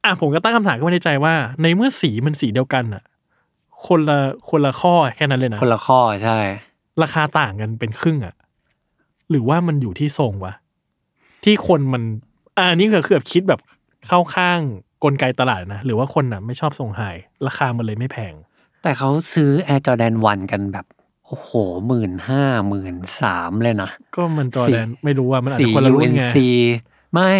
[0.06, 3.02] อะผมก็ตั้งคำถามขึ้นมาในใจว่า ในเมื่อสีมันสีเดียวกันอะ
[3.86, 6.38] คนละคนละข้อแค่นั้นเลยนะ คนละข้อใช่
[7.02, 8.34] ราคาต่างกันเป็นครึ่งอะ
[9.30, 10.54] หรือว่ามันอยู่ที่ทรงวะ
[11.44, 12.02] ที่คนมัน
[12.58, 13.60] อ่านี่ก็คือแบบคิดแบบ
[14.06, 14.60] เข้าข้าง
[15.04, 17.02] กลไกตลาดนะ หรือว่าคนน่ะไม่ชอบทรงไฮ
[17.46, 18.34] ราคามันเลยไม่แพง
[18.82, 20.86] แต่เขาซื้อ Air Jordan 1กันแบบ
[21.26, 21.50] โอ้โห
[21.86, 26.36] หมื่นห้าหมื่นสามเลยนะ ก็มันจอสีแดนไม่รู้ว่ามันอาจสีจะคนละรุ่นไง UNC
[27.14, 27.32] ไม่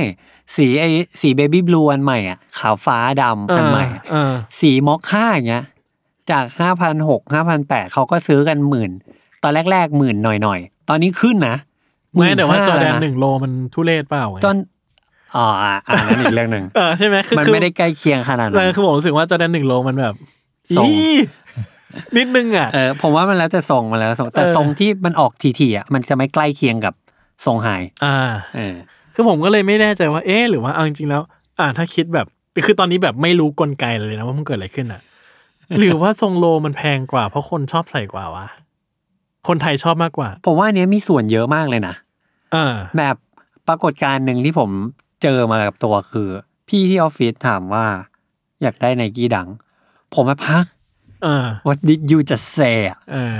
[0.57, 0.85] สีไอ
[1.21, 5.65] สีเบบี้บลูอันใหม่อะขาวฟ้าดำอันใหม่อะเออสีมอคค่าอย่างเงี้ย
[6.31, 8.91] จากห้าพันหกห้าพันแปดเขาก็ซื้อกันหมื่น
[9.43, 11.57] ตอนแรกๆหมื่นหน่อยๆ ตอนนี้ขึ้นนะ
[12.15, 14.57] ไม่แต่ว่า15,000จอแดนล้ะหนึ่งโลมันทุเรศเปล่าไงจน
[15.37, 20.15] อ๋ออะอ่านั่นอีกเรื่องหนึ่งเออใช่ไหมคือมันคือไม่ได้ใกล้เคียงขนาดเอนั้อนคือผมรู้สึกว่าจอแดนหนึ่งโลมันแบบ
[20.77, 21.11] ทรงอี
[22.17, 26.95] นิดนึงอะเออผมว่ามันแล้วแต่ทรงมาแล้วทรงแต่เออทรงที่มันออกทีๆอะมันจะไม่ใกล้เคียงกับ
[27.47, 27.69] ทรงไฮ
[28.05, 28.17] อ่า
[28.57, 28.75] เออ
[29.19, 31.23] คือผมก็เลยไม่แน่ใจว่าเอ๊ะหรือว่าเอาจริงๆแล้ว
[31.59, 32.27] อ่าถ้าคิดแบบ
[32.67, 35.01] คือตอนนี้แบบไม่รู้กลไกเลยนะว่ามันเกิดอะไรขึ้นอะ
[35.79, 38.47] หรือว่าทรงโลมันแพงกว่า เพราะคนชอบใส่กว่าวะ
[39.49, 41.95] คนไทยชอบมากกว่า ผมว่าอันเนี้ยมีส่วนเยอะมากเลยนะ
[42.55, 43.17] อ่าแบบ
[43.69, 44.71] ปรากฏการณ์หนึ่งที่ผม
[45.23, 46.29] เจอมากับตัวคือ
[46.69, 47.87] พี่ที่ออฟฟิศถามว่า
[48.63, 49.49] อยากได้ไนกี้ดัง
[50.15, 50.61] ผมแบบฮะ
[51.27, 53.37] อ่า what did you just say อะเออ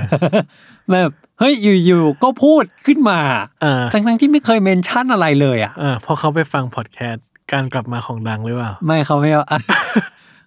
[0.91, 1.53] แบบ เฮ้ย
[1.85, 3.19] อยู่ๆก็พูดขึ้นมา
[3.63, 9.43] อ่าทั้งๆที่ไม่เคยเมนชั่นอะไรเลยอะอ่าพอเขาไปฟังพอดแคสต์การกลับมาของ Dunk หรือเปล่า ไม่เขาไม่เอา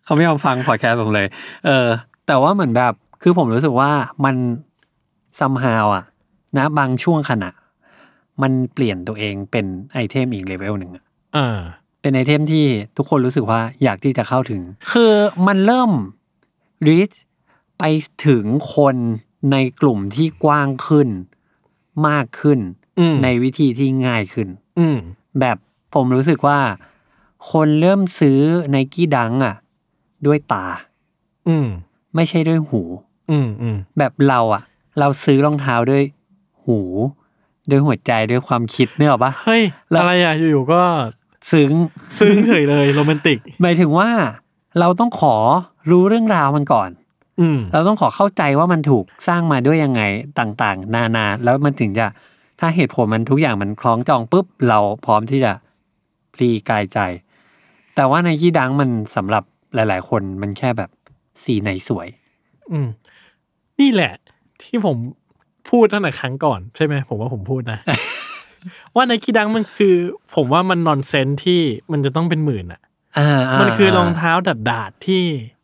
[0.05, 1.27] เขาไม่ยอมฟังพอดแคสต์ผมเลย
[1.67, 1.89] เออ
[2.27, 3.91] แต่ว่าเหมือนแบบคือผมรู้สึกว่า
[4.25, 4.37] มัน
[5.39, 6.05] somehow อะ
[6.59, 7.51] นะ บางช่วงขณะ
[8.43, 11.05] มันเปลี่ยนตัวเองเป็น item อีก level หนึ่งอะ
[11.37, 11.59] อ่า
[12.01, 12.65] เป็น item ที่
[12.97, 14.61] ทุกคนรู้สึกว่าอยากที่จะเข้าถึง
[14.93, 15.13] คือ
[15.47, 15.91] มันเริ่ม
[16.89, 17.11] reach
[17.79, 17.85] ไป
[18.27, 18.97] ถึงคน
[19.53, 21.09] ในกลุ่มที่กว้างขึ้น
[22.09, 22.59] มากขึ้น
[22.99, 24.49] อืมในวิธีที่ง่ายขึ้น
[24.79, 24.97] อืม
[25.41, 25.57] แบบ
[25.95, 26.59] ผมรู้สึกว่า
[27.51, 29.55] คนเริ่มซื้อไนกี้ดังอะ
[30.27, 30.67] ด้วยตา
[31.49, 31.67] อืม
[32.15, 32.83] ไม่ใช่ด้วยหู
[33.31, 34.63] อืมอืมแบบเราอะ
[34.99, 36.05] เราซื้อรองเท้าด้วย
[36.65, 36.79] หู
[37.71, 40.83] ด้วยหัวใจด้วยความคิดเนี่ยหรอปะเฮ้ยแล้วอะไรอะอยู่ๆก็
[41.51, 41.71] ซึ้ง
[42.19, 44.11] ซึ้งเฉยเลยโรแมนติกหมายถึงว่า
[44.81, 45.37] เราต้องขอ
[45.91, 47.00] รู้เรื่องราวมันก่อนอืม
[47.73, 50.03] เราต้องขอเข้าใจว่ามันถูกสร้างมาด้วยยังไง
[50.39, 52.07] ต่างๆ นานา แล้วมันถึงจะ
[52.61, 55.53] ถ้าเหตุผลมันทุกอย่างมันคล้องจองปุ๊บเราพร้อมที่จะ
[56.35, 56.99] พลีกายใจ
[57.97, 60.91] แต่ว่าในยี่ดังมันสำหรับหลาย ๆ คนมันแค่แบบ
[61.45, 62.09] สีไหนสวย
[62.73, 62.89] อืม
[63.81, 64.13] นี่แหละ
[64.63, 64.97] ที่ผม
[65.71, 67.79] พูดตั้งแต่ครั้งก่อน ใช่ไหมผมว่าผมพูดนะ
[68.95, 69.95] ว่าในกีดังมันคือ
[70.35, 71.61] ผมว่ามันนอนเซนที่
[71.93, 72.81] มันจะต้องเป็นหมื่นอะ
[73.19, 75.60] อ่าามันคือรองเท้าดัดดาดๆที่อ่า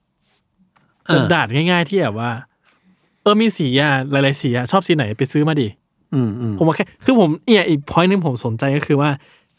[1.14, 2.30] ดัดดาดๆง่ายๆที่แบบว่า
[3.22, 5.68] เออมีสีอะหลายๆสีอะชอบสีไหนไปซื้อมาดิ
[6.14, 9.10] อืมอืมผมว่าแค่คือผมเนี่ยอีกพอยต์นึงผมสนใจก็คือว่า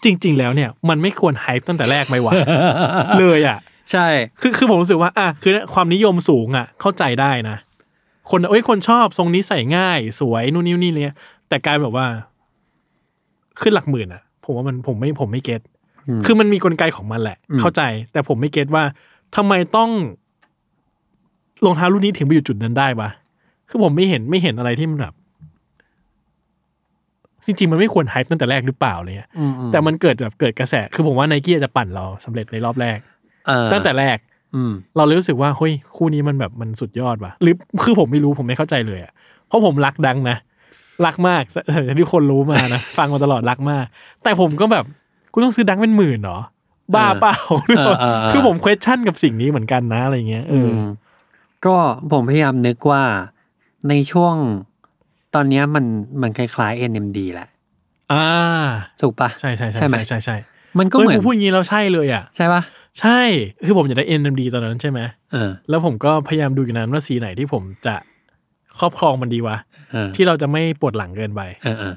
[0.04, 2.34] จริง ๆ แล้วเนี่ย มันไม่ควรไฮป์ตั้งแต่แรกไหมวะ
[3.20, 3.58] เลยอะ
[3.92, 4.08] ใช่
[4.42, 7.58] คือคือผมรู้สึกว่า อะคือความนิยมสูงอะ เข้าใจได้นะ
[8.30, 11.16] คนเอ้ยคนชอบทรงนี้ใส่ง่าย สวยนู่นนี่นี่อะไรเลย
[11.50, 12.06] แต่กลายแบบว่า
[13.62, 15.62] ขึ้นหลักหมื่นอะ ผมว่ามันผมไม่ผมไม่เก็ต
[16.08, 17.82] อืมคือมันมีกลไกของมันแหละอืมเข้าใจ
[18.12, 18.84] แต่ผมไม่เก็ตว่า
[19.36, 19.90] ทำไมต้อง
[21.66, 23.10] รองเท้ารุ่นนี้ถึงไปอยู่จุดนั้นได้วะ
[23.70, 25.14] คือผมไม่เห็นไม่เห็นอะไรที่มันแบบ
[27.46, 32.98] จริงๆมันไม่ควรไฮป์ตั้งแต่แรกหรือเปล่าอะไรเงี้ยอืมอืมแต่มันเกิดแบบเกิดกระแส คือผมว่าไนกี้จะปั่นเราสำเร็จในรอบแรก
[33.48, 34.18] เออตั้งแต่แรก
[34.56, 39.12] อืมเราเลยรู้สึกว่าเฮ้ยคู่นี้มันแบบมันสุดยอดว่ะ หรือคือผมไม่รู้ผมไม่เข้าใจเลยอะ
[39.48, 40.38] เพราะผมรักดังนะ
[41.06, 41.44] รักมาก
[41.86, 43.86] อย่างที่คนรู้มานะฟังมาตลอดรักมาก
[44.24, 44.86] แต่ผมก็แบบ
[45.34, 46.40] กูต้องซื้อดังเป็นหมื่นเหรอ
[46.96, 47.36] บ้าเปล่า
[47.78, 50.90] เออเออเออคือผม question กับสิ่งนี้เหมือนกันนะอะไรเงี้ยเอออม
[51.66, 51.76] ก็
[52.12, 53.04] ผมพยายามนึกว่า
[53.90, 54.36] ในช่วง
[55.36, 55.86] ตอนเนี้ยมัน
[56.22, 57.48] มันคล้ายๆ NMD แหละ
[58.12, 58.26] อ่า
[59.02, 60.36] ถูกปะใช่ใช่ใช่ใช่ไหมใช่ใช่ใช่
[60.80, 62.62] มันก็เฮ้ยเหมือนผมพูดอย่างนี้เราใช่เลยอะ ใช่ปะ
[63.00, 63.20] ใช่
[63.66, 65.00] คือผมอยากได้ NMD ตอนนั้นใช่ไหม
[65.32, 67.96] เออ แล้วผมก็พยายามดูอยู่นั้นว่าสีไหนที่ผมจะ
[68.80, 69.58] ครอบครองมันดีวะ
[69.92, 71.96] เออ ที่เราจะไม่ปวดหลังเกินไป เออเออ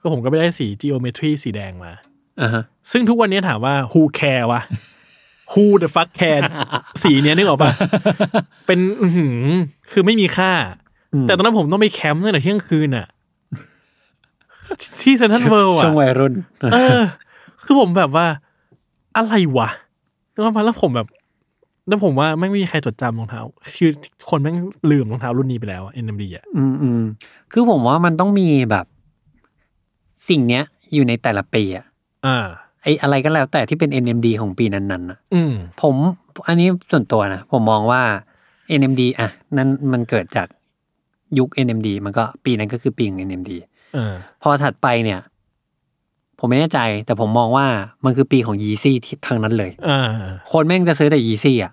[0.00, 1.92] ก็ผมก็ไปได้สี geometry สีแดงมา
[2.40, 4.60] อ่าฮะซึ่งทุกวันนี้ถามว่า who care วะ
[5.52, 6.42] who the fuck care
[7.02, 7.72] สีเนี้ยนึกออกปะ
[8.66, 9.38] เป็นอื้อหือ
[9.90, 10.52] คือไม่มีค่า
[11.14, 13.06] อืมแต่ตอนนั้นผมต้องไปแคมป์ตั้งแต่เที่ยงคืนอะ
[15.00, 16.34] ที่เซนทรัลเวิลด์ช่วงอะวัยรุ่น
[16.72, 17.00] เออ
[17.64, 18.26] คือผมแบบว่า
[19.16, 19.68] อะไรวะ
[20.32, 21.08] แล้วมาแล้วผมแบบ
[21.88, 23.42] แล้วผมว่าไม่มีใครจดจำรองเท้า
[23.74, 23.90] คือ
[24.30, 24.56] คนแม่ง
[24.90, 27.02] ลืมรองเท้ารุ่นนี้ไปแล้วอะ NMD อะอืมอืม
[27.52, 28.86] คือผมว่ามันต้องมีแบบ
[30.28, 31.84] สิ่งเนี้ย อยู่ในแต่ละปีอะ
[32.26, 32.38] อ่า
[32.82, 35.94] ไออะไรก็แล้วแต่ที่เป็น NMD ของปีนั้นๆนะอืมผม
[36.48, 38.02] อันนี้ส่วนตัวนะผมมองว่า
[38.80, 40.46] NMD อะนั่นมันเกิดจาก
[41.38, 43.50] ยุค NMD มันก็ปีนั้นก็คือปีของ NMD
[43.94, 45.20] เออพอถัดไปเนี่ย
[46.38, 47.66] ผมไม่แน่ใจ แต่ผมมองว่า
[48.04, 50.00] มันคือปีของ Yeezy ที่ทางนั้นเลยอ่า
[50.52, 51.72] คนแม่งจะซื้อแต่ Yeezy อะ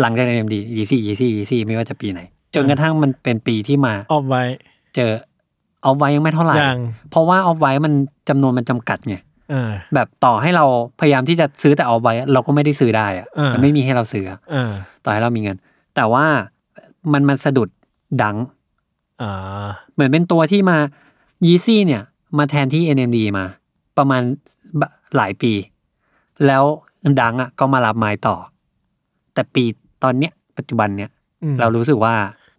[0.00, 2.20] หลังจาก NMD Yeezy Yeezy Yeezy ไม่ว่าจะปีไหน
[2.54, 4.42] จนกระทั่งมันเป็นปีที่มาออฟไว้
[4.94, 5.12] เจอ
[5.84, 6.78] ออฟไว้ยังไม่เท่าไหร่ยัง
[7.10, 7.92] เพราะว่าออฟไว้มัน
[8.28, 9.23] จำนวนมันจำกัดไงเออ
[9.94, 10.64] แบบต่อให้เรา
[11.00, 14.72] พยายามที่จะซื้อแต่ออฟไว้ เราก็ไม่ได้ซื้อได้อะอ่ามัมันไม่มีให้เราซื้ออะเออ
[15.04, 15.56] ต่อให้เรามีเงิน
[15.94, 16.24] แต่ว่า
[17.12, 17.68] มันมันสะดุด
[18.22, 18.36] ดัง
[19.22, 20.78] อ่าเหมือนเป็นตัวที่มา
[21.46, 22.02] Yeezy เนี่ย
[22.38, 23.44] มาแทนที่ NMD มา
[23.98, 24.22] ประมาณ
[24.80, 25.52] บะหลายปี
[26.46, 26.64] แล้ว
[27.20, 28.36] ดังอะก็มารับไม้ต่อ
[29.34, 29.64] แต่ปี
[30.02, 31.10] ตอนเนี้ยปัจจุบันเนี้ย
[31.42, 32.14] อืมเรารู้สึกว่า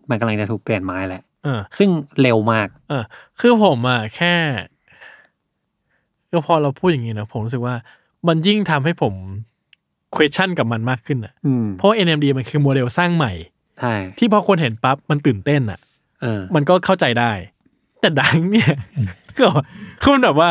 [0.09, 1.89] มันกำลังจะถูกเปลี่ยนไม้แล้วเออซึ่ง
[2.21, 3.03] เร็วมาก เออ
[3.39, 4.35] คือผมอะแค่
[6.35, 7.75] ก็พอเราพูดอย่างนี้นะผมรู้สึกว่า
[8.27, 9.13] มันยิ่งทำให้ผม
[10.15, 13.33] question กับมันมากขึ้นอะอืมเพราะ NMD มันคือโมเดลสร้างใหม่
[13.79, 15.79] ใช่ที่พอคนเห็นปั๊บมันตื่นเต้นอะ
[16.21, 17.31] เออมันก็เข้าใจได้
[18.01, 18.73] แต่ดังเนี่ย
[19.39, 19.49] ก็
[20.01, 20.49] คือมันแบบว่า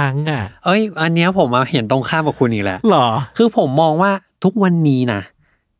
[0.00, 4.12] ดังอะ เอ้ย อันเนี้ยผมมาเห็นตรงข้ามกับคุณอีกแล้วหรอ คือผมมองว่า
[4.44, 5.20] ทุกวันนี้นะ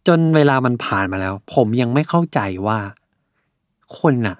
[0.08, 2.78] จนเวลามันผ่านมาแล้ว ผมยังไม่เข้าใจว่า
[3.98, 4.36] คนน่ะ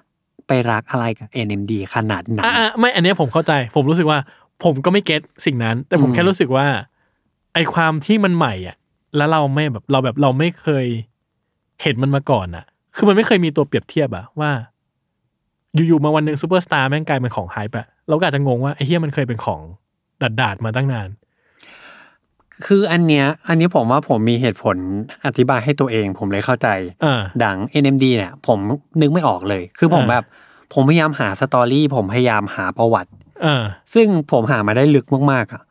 [0.47, 4.19] ไปรักอะไรกับ NMD ขนาดนั้นอะอะไม่ อันเนี้ยผมเข้าใจ ผมรู้สึกว่า
[4.63, 6.67] ผมก็ไม่เก็ตสิ่งนั้น แต่ผมอืมแค่รู้สึกว่า
[7.53, 8.77] ไอความที่มันใหม่อะ
[9.17, 10.85] แล้วเราไม่แบบเราแบบเราไม่เคย
[11.81, 12.65] เห็นมันมาก่อนอะ
[12.95, 14.51] คือมันไม่เคยมีตัวเปรียบเทียบอะว่า
[15.87, 19.61] อยู่ๆมาวันหนึ่งซูเปอร์สตาร์แม่งกลายเป็นของ hype อะเราก็อาจจะงงว่าไอ้เหี้ยมันเคยเป็นของ
[20.41, 21.09] ดาดๆมาตั้งนาน
[22.65, 24.77] คืออันเนี้ย อันนี้ผมว่าผมมีเหตุผล
[25.25, 26.67] อธิบายให้ตัวเอง ผมเลยเข้าใจ
[27.05, 28.59] อ่าดัง NMD เนี่ย ผม
[29.01, 30.25] นึกไม่ออกเลย คือผมอ่าแบบ
[30.73, 33.11] ผมพยายามหา story ผมพยายามหาประวัติ
[33.45, 35.61] อ่าซึ่งผมหามาได้ลึกมากๆอะ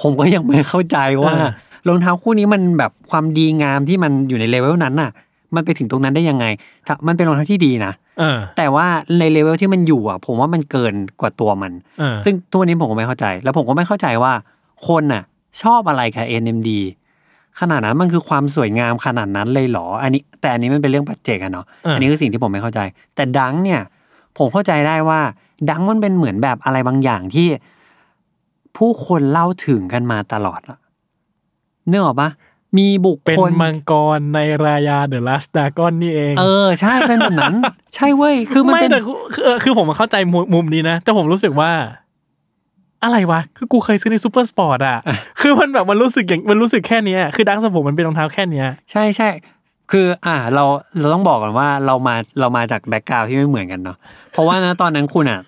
[0.00, 1.50] ผมก็ยังไม่เข้าใจว่าอ่า
[1.88, 5.10] รองเท้าคู่นี้มันแบบความดีงามที่มันอยู่ในเลเวลนั้นน่ะ
[5.54, 6.44] มันไปถึงตรงนั้นได้ยังไง
[6.86, 8.86] ถ้ามันเป็นรองเท้าที่ดีนะอ่าแต่ว่า
[9.18, 14.32] ในเลเวลที่มันอยู่อะ ผมว่ามันเกินกว่าตัวมันอ่าซึ่งทุกวันนี้ผมก็ไม่เข้าใจ แล้วผมก็ไม่เข้าใจว่า
[14.88, 15.22] คนน่ะ
[15.62, 16.70] ชอบอะไรกับ NMD
[17.60, 22.80] ขนาดนั้นมันคือความสวยงามขนาดนั้นเลยเหรอ อันนี้ แต่อันนี้มันเป็นเรื่องปัจเจกอะเนาะอ่าอันนี้คือสิ่งที่ผมไม่เข้าใจ
[23.14, 23.80] แต่ดังเนี่ย
[24.38, 25.20] ผมเข้าใจได้ว่า
[25.70, 27.46] ดังมันเป็นเหมือนแบบอะไรบางอย่างที่
[28.76, 30.78] ผู้คนเล่าถึงกันมาตลอดอะ
[31.88, 32.30] เนื้ออกปะ
[32.78, 37.54] มีบุคเป็นคลมังกรในรายาเดอะลัสดากอนนี่เอง เออ ใช่เป็นแบบนั้น
[37.94, 41.70] ใช่เว้ยคือมันไม่เป็นแต่คือคือเออคือผมเข้าใจมุมมุมนี้นะ แต่ผมรู้สึกว่า
[43.02, 44.98] อะไรวะ คือกูเคยซื้อในซูเปอร์สปอร์ตอะ
[45.40, 49.28] คือมันแบบมันรู้สึกอย่างมันรู้สึกแค่เนี้ยคือดังสผมมันเป็นรองเท้าแค่เนี้ย ใช่ใช่
[49.90, 50.64] คืออ่าเรา
[50.98, 53.96] เราต้องบอกก่อนว่าเรามาเรามาจาก background ที่ไม่เหมือนกันเนาะ
[54.32, 55.40] เพราะว่านะตอนนั้นคุณอะ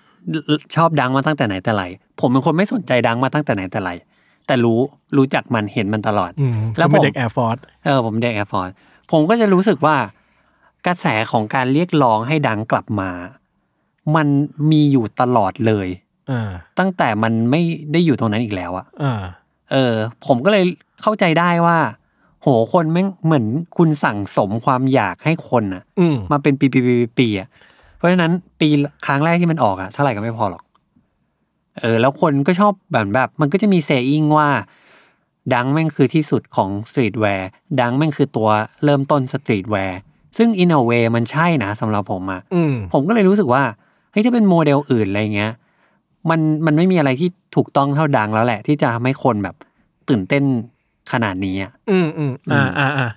[0.75, 1.83] ชอบ Dunk มาตั้งแต่ไหนแต่ไร
[2.19, 3.91] ผมเป็นคนไม่สนใจ Dunk มาตั้งแต่ไหนแต่ไร
[4.47, 4.79] แต่รู้
[5.17, 8.67] รู้จักมันเห็นมันตลอดอืมแล้แล้วแล้วผมเป็นเด็ก Air Force เออผมเด็ก Air Force
[9.11, 9.95] ผมก็จะรู้สึกว่า
[10.87, 13.09] กระแสของการเรียกร้องให้ Dunk กลับมา
[14.15, 14.27] มัน
[14.71, 15.87] มีอยู่ตลอดเลย
[16.31, 19.21] อ่าตั้งแต่มันไม่ได้อยู่ตรงนั้นอีกแล้วอะอ่า
[19.71, 19.93] เออ
[20.25, 20.63] ผมก็เลย
[21.01, 21.77] เข้าใจได้ว่า
[22.47, 23.45] โหคนแม่งเหมือน
[23.77, 27.47] คุณสั่งสมความอยากให้คนอะอืมมาเป็นปีปีปีปีปีอะ
[27.97, 28.69] เพราะฉะนั้นปี
[29.05, 30.63] ครั้งแรกที่มันออกอะเท่าไหร่ก็ไม่พอหรอก
[31.79, 34.47] เออ แล้วคนก็ชอบแบบแบบ มันก็จะมี saying ว่า
[35.53, 38.49] Dunk แม่งคือที่สุดของ streetwear Dunk แม่งคือตัว
[38.85, 39.99] เริ่มต้น streetwear
[40.37, 43.63] ซึ่ง in a way มันใช่นะสำหรับผมอะอืมผมก็เลยรู้สึกว่า
[44.11, 45.51] เฮ้ยถ้าเป็นโมเดลอื่นอะไรเงี้ย
[46.29, 49.55] มันมันไม่มีอะไรที่ถูกต้องเท่าดังแล้วแหละ ที่จะทำให้คนแบบ
[50.09, 50.43] ตื่นเต้น
[51.11, 53.07] ขนาดนี้อะอืมอืมอ่าอ่าอ่า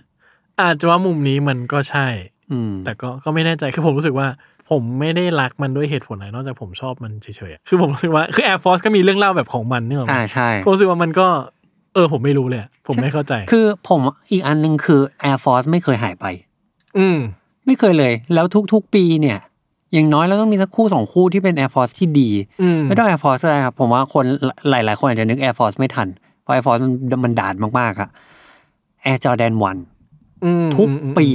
[0.61, 2.07] อาจจะว่ามุมนี้มันก็ใช่
[2.53, 4.29] อืมแต่ก็ก็ไม่แน่ใจคือผมรู้สึกว่า
[4.71, 11.27] ผมไม่ได้รักมันด้วยเหตุผลไหนนอกจากผมชอบมันเฉยๆอะคือผมรู้สึกว่าคือ Air Force ก็มีเรื่องเล่าแบบของมันเนี่ยหรออ่าใช่ผมรู้สึกว่ามันก็
[11.95, 14.01] เออ ผมไม่รู้เลยอะผมไม่เข้าใจ คือผม
[14.31, 15.01] อีกอันหนึ่งคือ
[15.31, 16.27] Air Force ไม่เคยหายไป
[16.99, 17.19] อืม
[17.67, 19.39] ไม่เคยเลย แล้วทุกๆปีเนี่ย
[19.93, 22.31] อย่างน้อยเราต้องมีสักคู่สองคู่ที่เป็น Air Force ที่ดี
[22.63, 24.25] อืมไม่ต้อง Air Force ก็ได้ครับ ผมว่าคน
[24.71, 26.09] หลาย ๆ คนอาจจะนึก Air Force ไม่ทัน
[26.43, 26.93] เพราะ Air Force มัน
[27.25, 28.09] มันดาดมากๆอะ
[29.11, 29.53] Air Jordan
[29.99, 31.29] 1อืมทุกอืมอืมปี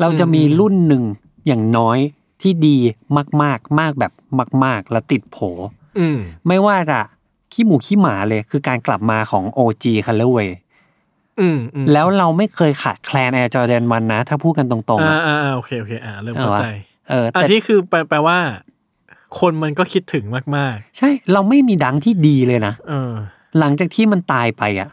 [0.00, 1.04] เราจะมีอืมรุ่นหนึ่ง
[1.46, 1.98] อย่างน้อย
[2.42, 2.76] ที่ดี
[3.16, 4.12] มากๆ มากแบบ
[4.64, 5.38] มาก ๆ แล้วติดโผ
[5.98, 6.98] อืมไม่ว่าจะ
[7.52, 10.50] ขี้หมูขี้หมาเลยคือการกลับมาของ OG Colorway
[11.40, 16.66] อืมอืมแล้วเราไม่เคยขาดแคลน Air Jordan 1นะ ถ้าพูดกันตรงๆอ่าอะอ่าอ่าโอเคโอเคอ่าเริ่มเข้าใจ
[17.10, 18.38] เอออันแต่ที่คือแปลแปลว่า
[19.40, 20.24] คนมันก็คิดถึง
[20.56, 23.12] มากใช่เราไม่มี Dunk ที่ดีเลยนะๆเออ
[23.58, 24.90] หลังจากที่มันตายไปอะ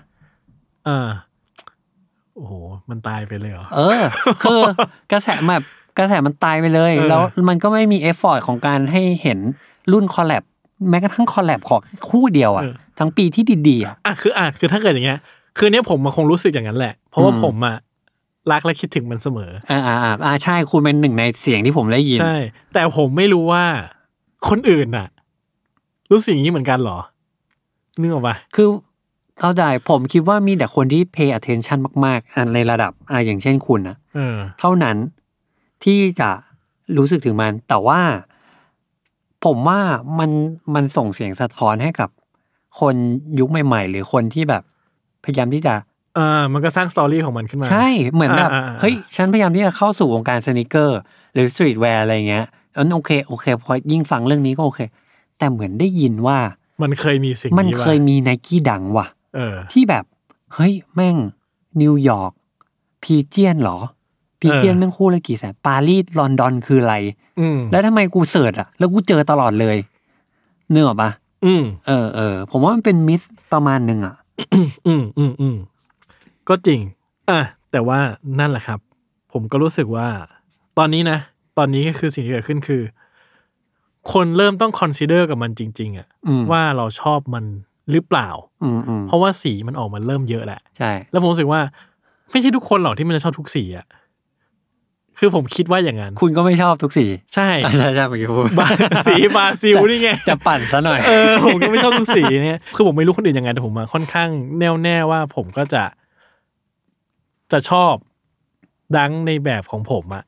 [0.87, 1.07] อ่า
[2.35, 2.53] โอ้โห
[2.89, 4.01] มันตายไปเลยเหรอเออ
[4.43, 4.61] คือ
[5.11, 5.63] กระแสแบบ
[5.97, 9.39] กระแสมันตายไปเลยเออแล้วมันก็ไม่มี effort ของการให้เห็น
[9.91, 10.43] รุ่น collab
[10.89, 12.63] แม้กระทั่ง collab ของคู่เดียวอะ
[12.99, 15.19] ทั้งปีที่ดีๆอะอะคืออะคือถ้าเกิดอย่างเงี้ย
[15.57, 17.77] คือเนี้ยผมมันคงรู้สึกอย่างนั้นแหละ เพราะว่าอืมผมอะ
[18.51, 22.37] รักและคิดถึงมันเสมออ่าอ่าอ่าอ่าใช่คุณเป็นหนึ่งในเสียงที่ผมได้ยิน ใช่
[22.73, 23.63] แต่ผมไม่รู้ว่า
[24.49, 25.07] คนอื่นน่ะ
[26.11, 26.99] รู้สึกอย่างนี้เหมือนกันเหรอ
[27.99, 28.67] นึกออกปะคือ
[29.39, 34.97] เข้าใจผมคิดว่ามีแต่คนที่ pay attention มากๆอันในระดับอ่าอย่างเช่นคุณนะเออ เท่านั้น
[35.83, 36.29] ที่จะ
[36.97, 38.01] รู้สึกถึงมัน แต่ว่า
[39.45, 39.79] ผมว่า
[40.19, 40.31] มัน
[40.75, 42.09] มันส่งเสียงสะท้อนให้กับ
[42.79, 42.95] คน
[43.39, 44.63] ยุคใหม่ ๆ หรือคนที่แบบ
[45.23, 45.73] พยายามที่จะ
[46.17, 50.99] อ่ามันก็สร้าง story ของมันขึ้นมา ใช่เหมือนแบบอ่าอ่าอ่าเฮ้ยฉันพยายามที่จะเข้าสู่วงการ sneaker
[51.33, 54.81] หรือ streetwear อะไรเงี้ยอันโอเคโอเค พอยิ่งฟังเรื่องนี้ก็โอเค
[55.37, 56.39] แต่เหมือนได้ยินว่า
[56.83, 60.03] มันเคยมีสิ่งมันนี้เคยมี Nike Dunk ว่ะ เออ ที่แบบ
[60.55, 61.15] เฮ้ย แม่ง
[61.81, 62.31] นิวยอร์ก
[63.03, 63.79] Pigeon เหรอ
[64.41, 66.95] Pigeon เออแม่งคู่ละกี่แสนปารีสลอนดอนคืออะไร
[67.39, 69.77] อืมแล้วทำไมกู search อะแล้วกูเจอตลอดเลย
[70.71, 71.09] นึกออกปะ
[71.45, 73.21] อืมเออเออผมว่ามันเป็น myth
[73.53, 74.15] ประมาณหนึ่งอะ
[74.87, 75.55] อืมอืมอืม
[76.49, 76.79] ก็จริง
[77.29, 77.39] อะ
[77.71, 77.99] แต่ว่า
[78.39, 78.79] นั่นแหละครับ
[79.31, 80.07] ผมก็รู้สึกว่า
[80.77, 81.17] ตอนนี้นะ
[81.57, 82.81] ตอนนี้ก็คือสิ่งที่เกิดขึ้นคือ
[84.13, 87.45] คนเริ่มต้อง consider กับมันจริง ๆอะอืมว่าเราชอบมัน
[87.91, 88.29] หรือเปล่า
[88.63, 91.61] อืมอืมเพราะว่าสีมันออกมาเริ่มเยอะแหละใช่ แล้วผมรู้สึกว่า
[92.31, 93.85] ไม่ใช่ทุกคนหรอกที่มันจะชอบทุกสีอะ
[95.19, 98.67] คือผมคิดว่าอย่างนั้น คุณก็ไม่ชอบทุกสี ใช่อะใช่ใช่เมื่อกี้พูดบา
[99.07, 105.83] สีบราซิลนี่ไง จะปั่นซะหน่อยเออผมก็ไม่ชอบทุกสีเนี่ยคือผมไม่รู้คนอื่นยังไงแต่ผมอะค่อนข้างแน่วแน่ว่าผมก็จะ
[107.51, 107.93] จะชอบ
[108.97, 110.23] ดังในแบบของผมอะ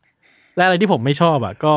[0.55, 1.75] และอะไรที่ผมไม่ชอบอะก็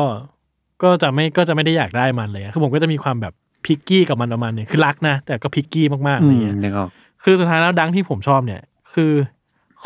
[0.83, 3.33] ก็จะไม่ก็จะไม่ได้อยากได้มันเลยอะคือผมก็จะมีความแบบ
[3.65, 6.89] พิกกี้กับมันประมาณนึงคือรักนะ แต่ก็พิกกี้มากๆอือะไรมเงี้ยนึกออก
[7.23, 8.61] คือสุดท้ายแล้วดังที่ผมชอบเนี่ย
[8.93, 9.11] คือ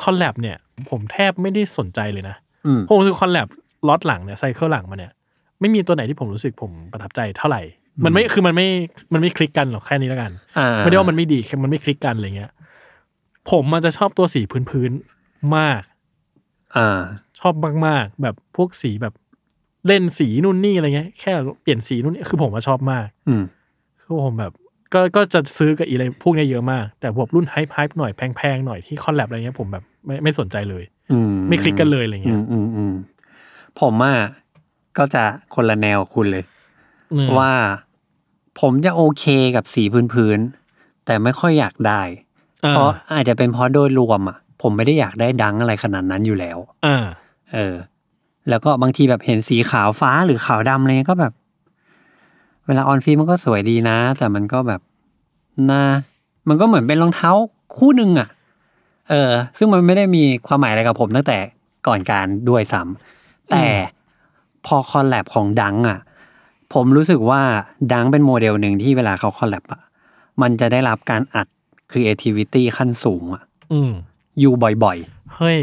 [0.02, 0.58] คอลแลบเนี่ย
[0.90, 3.48] ผมแทบไม่ได้สนใจเลยนะอืมผมรู้สึกคอลแลบ
[3.88, 5.12] ล็อตหลังเนี่ยไซเคิลหลังมาเนี่ย
[5.60, 7.62] ไม่มีตัวไหนที่ผมรู้สึกผมประทับใจเท่าไหร่
[8.06, 8.68] มันไม่คือมันไม่
[9.14, 12.52] มันไม่คลิกกันหรอกแค่นี้แล้วกันอ่าไม่ได้ว่ามันไม่ดีแค่มันไม่คลิกกันอะไรเงี้ย
[13.52, 15.82] ผมมันจะชอบตัวสีพื้นๆมาก
[16.76, 17.02] อ่า
[17.40, 17.54] ชอบ
[17.86, 19.14] มากๆ แบบพวกสีแบบ
[19.88, 23.44] เล่นสีนู่นนี่อะไรเงี้ยแค่เปลี่ยนสีนู่นนี่คือผมว่าชอบมาก อืม
[24.02, 24.54] คือผมแบบ
[24.94, 32.94] ก็ก็จะซื้อกับอีอะไรพวกเนี้ยเยอะมาก แต่พวกรุ่นไฮไฮหน่อยแพงๆหน่อยที่คอลแลบอะไรเงี้ยผมแบบไม่ไม่สนใจเลย อืมไม่คลิกกันเลยอะไรอืเงี้ยมอืมอืม
[33.80, 34.18] ผมอะ
[34.98, 35.24] ก็จะ
[35.56, 36.44] คนละแนวคุณเลย
[37.14, 37.52] อืมว่า
[38.62, 42.02] ผมจะโอเคกับสีพื้นๆแต่ไม่ค่อยอยากได้
[42.66, 46.98] อ่าเพราะอาจจะเป็นเพราะโดยรวมอะ ผมไม่ได้อยากได้ดังอะไรขนาดนั้นอยู่แล้ว อ่า
[47.54, 47.76] เออ
[48.50, 51.34] แล้วก็บางทีแบบเห็นสีขาวฟ้าหรือขาวดำอะไรเงี้ยก็แบบ
[52.66, 54.82] เวลา on feet มันก็สวยดีนะ แต่มันก็แบบ
[55.70, 55.82] น่า
[56.48, 57.32] มันก็เหมือนเป็นรองเท้า
[57.78, 58.30] คู่หนึ่งอะ
[59.10, 61.38] เออ ซึ่งมันไม่ได้มีความหมายอะไรกับผมตั้งแต่
[61.88, 63.66] ก่อนการด้วยซ้ำแต่
[64.66, 66.00] พอ collab ของ Dunk อะ
[66.74, 67.42] ผมรู้สึกว่า
[67.94, 69.82] Dunk เป็นโมเดลหนึ่งที่เวลาเขา collab อะ
[70.42, 71.48] มันจะได้รับการอัด
[71.92, 73.92] creativity ขั้นสูงอะ อืม
[74.40, 74.54] อยู่
[74.84, 74.98] บ่อย
[75.36, 75.60] เฮ้ย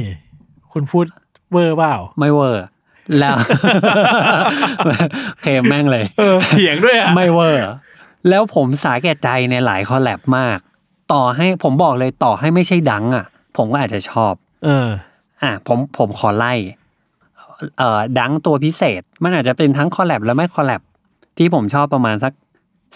[0.73, 1.05] คุณพูด
[1.53, 2.65] เวอร์เปล่าๆไม่เวอร์
[3.19, 3.37] แล้ว
[5.43, 7.63] เคมแม่งเลยเออเถียงด้วยอะไม่เวอร์
[8.29, 10.59] แล้วผมสาแก่ใจในหลาย collab มาก
[11.13, 13.25] ต่อให้ผมบอกเลยต่อให้ไม่ใช่ Dunk อะ
[13.57, 14.33] ผมก็อาจจะชอบ
[14.65, 14.89] เออ
[15.43, 16.53] อะผมผมขอไล่
[17.79, 20.81] เอ่อ Dunk ตัวพิเศษ มันอาจจะเป็นทั้ง collab และไม่ collab
[21.37, 22.33] ที่ผมชอบประมาณสัก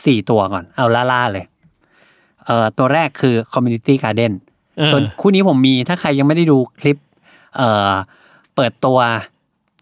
[0.04, 1.44] สี่ตัวก่อน เอาล่าๆเลย
[2.46, 4.32] เอ่อตัวแรกคือ Community Garden
[4.78, 6.96] เออตัวคู่นี้ผมมีถ้าใครยังไม่ได้ดูคลิป
[7.56, 7.92] เอ่อ
[8.54, 8.98] เปิดตัว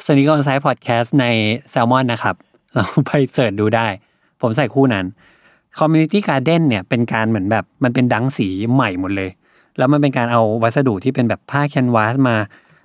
[0.04, 1.26] s n e a k On Side Podcast ใน
[1.72, 2.36] Salmon นะครับ
[2.74, 3.86] เราไปเสิร์ชดูได้
[4.40, 5.06] ผมใส่คู่นั้น
[5.78, 9.30] Community Garden เนี่ยเป็นการเหมือนแบบมันเป็นดังสีใหม่หมดเลย
[9.78, 12.36] แล้วมันเป็นการเอาวัสดุที่เป็นแบบผ้าแคนวาสมา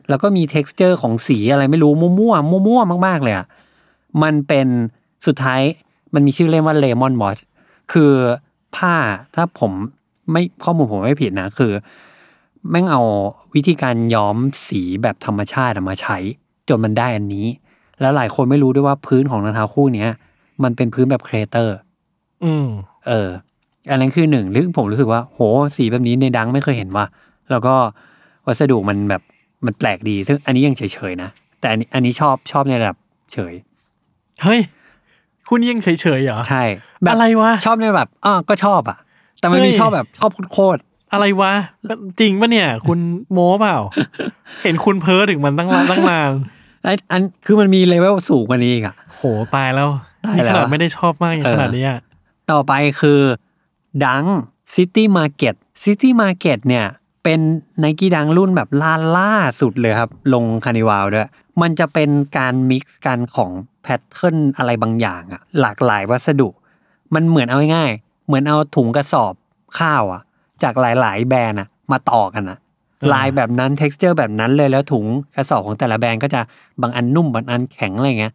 [0.10, 3.46] แล้วก็มี t e x t อร์ของสีอะไรไม่รู้มั่วๆมั่วๆมากๆเลยอะ
[4.24, 4.68] มันเป็น
[5.28, 5.62] สุดท้าย
[6.14, 7.38] มันมีชื่อเล่นว่า Lemon Moss
[7.94, 8.12] คือ
[8.76, 8.96] ผ้า
[9.36, 9.72] ถ้าผม
[10.32, 11.72] ไม่ข้อมูลผมไม่ผิดนะ คือ
[12.72, 13.02] แม่งเอา
[13.56, 16.18] วิธีการย้อมสีแบบธรรมชาติอะมาใช้
[16.70, 17.48] จนมันได้อันนี้
[18.02, 20.10] แล้วหลายคนไม่รู้ด้วยว่าพื้นของรองเท้าคู่เนี้ย
[20.64, 21.76] มันเป็นพื้นแบบเครเตอร์
[22.44, 22.68] อืม
[23.08, 23.30] เออ
[23.90, 25.40] อันนั้นคือหนึ่งซึ่งผมรู้สึกว่า โห
[25.78, 27.06] สีแบบนี้ในดังไม่เคยเห็นว่า
[27.52, 27.76] แล้วก็
[28.48, 29.22] วัสดุมันแบบ
[29.66, 32.98] มันแปลกดี ซึ่งอันนี้ยังเฉยๆนะ แต่อันนี้อันนี้ชอบชอบในระดับ
[33.34, 33.54] เฉย
[34.44, 34.60] เฮ้ย
[35.50, 36.64] คุณยังเฉยๆเหรอ ใช่
[37.04, 38.98] แบบอะไรวะ ชอบในแบบอ่าก็ชอบอะ
[39.40, 40.80] แต่มันมีเฮ้ย ชอบแบบชอบโคตร
[41.12, 41.54] อะไรวะ
[42.20, 43.00] จริงปะเนี่ย คุณ
[43.32, 43.78] โม้เปล่า
[44.64, 49.24] เห็นคุณเพ้อถึงมันตั้งนานตั้งนานๆไอ้อันคือมันมีเลเวลสูงกว่านี้อีกอะโห
[49.56, 49.90] ตายแล้ว
[50.26, 52.00] ตายนี่แล้วขนาดไม่ได้ชอบมากอย่างเออขนาดนี้อะ
[52.52, 53.22] ต่อไปคือ
[54.06, 54.26] Dunk
[54.76, 56.86] City Market City Market เนี่ย
[57.24, 57.40] เป็น
[57.80, 61.30] Nike Dunk รุ่นแบบล่าล่าสุดเลยครับ ลง Carnival ด้วย
[61.62, 66.50] มันจะเป็นการ mix กันของ pattern อะไรบางอย่างอะหลากหลายวัสดุ
[67.14, 69.34] มันเหมือนเอาง่ายๆเหมือนเอาถุงกระสอบ
[69.80, 70.22] ข้าวอะ
[70.64, 72.58] จากหลาย ๆ แบรนด์อะมาต่อกันอะ
[73.14, 76.42] ลายแบบนั้น t e x t อร์แบบนั้นเลยแล้วถุงกระสอบของแต่ละแบรนด์ก็จะ
[76.82, 78.34] บางอันนุ่มบางอันแข็งอะไรเงี้ย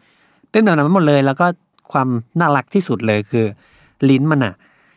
[0.51, 1.47] เป็นแบบนั้นหมดเลย แล้วก็
[1.93, 2.09] ความ
[2.41, 3.47] น่ารักที่สุดเลยคือ
[4.11, 4.55] ลิ้นมันอะ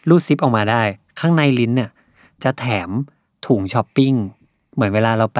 [0.09, 0.81] รูดซิปออกมาได้
[1.19, 1.89] ข้างในลิ้นเนี่ย
[2.43, 2.89] จะแถม
[3.47, 4.13] ถุงช้อปปิ้ง
[4.73, 5.39] เหมือนเวลาเราไป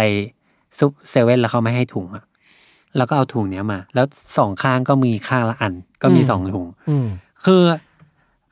[0.80, 2.24] ซุปเซเว่นแล้วเขาไม่ให้ถุงอะ
[2.98, 4.06] แล้วก็เอาถุงเนี้ยมา แล้ว
[4.38, 7.08] สองข้างก็มีข้างละอัน ก็มีสองถุงอืม
[7.45, 7.62] คือ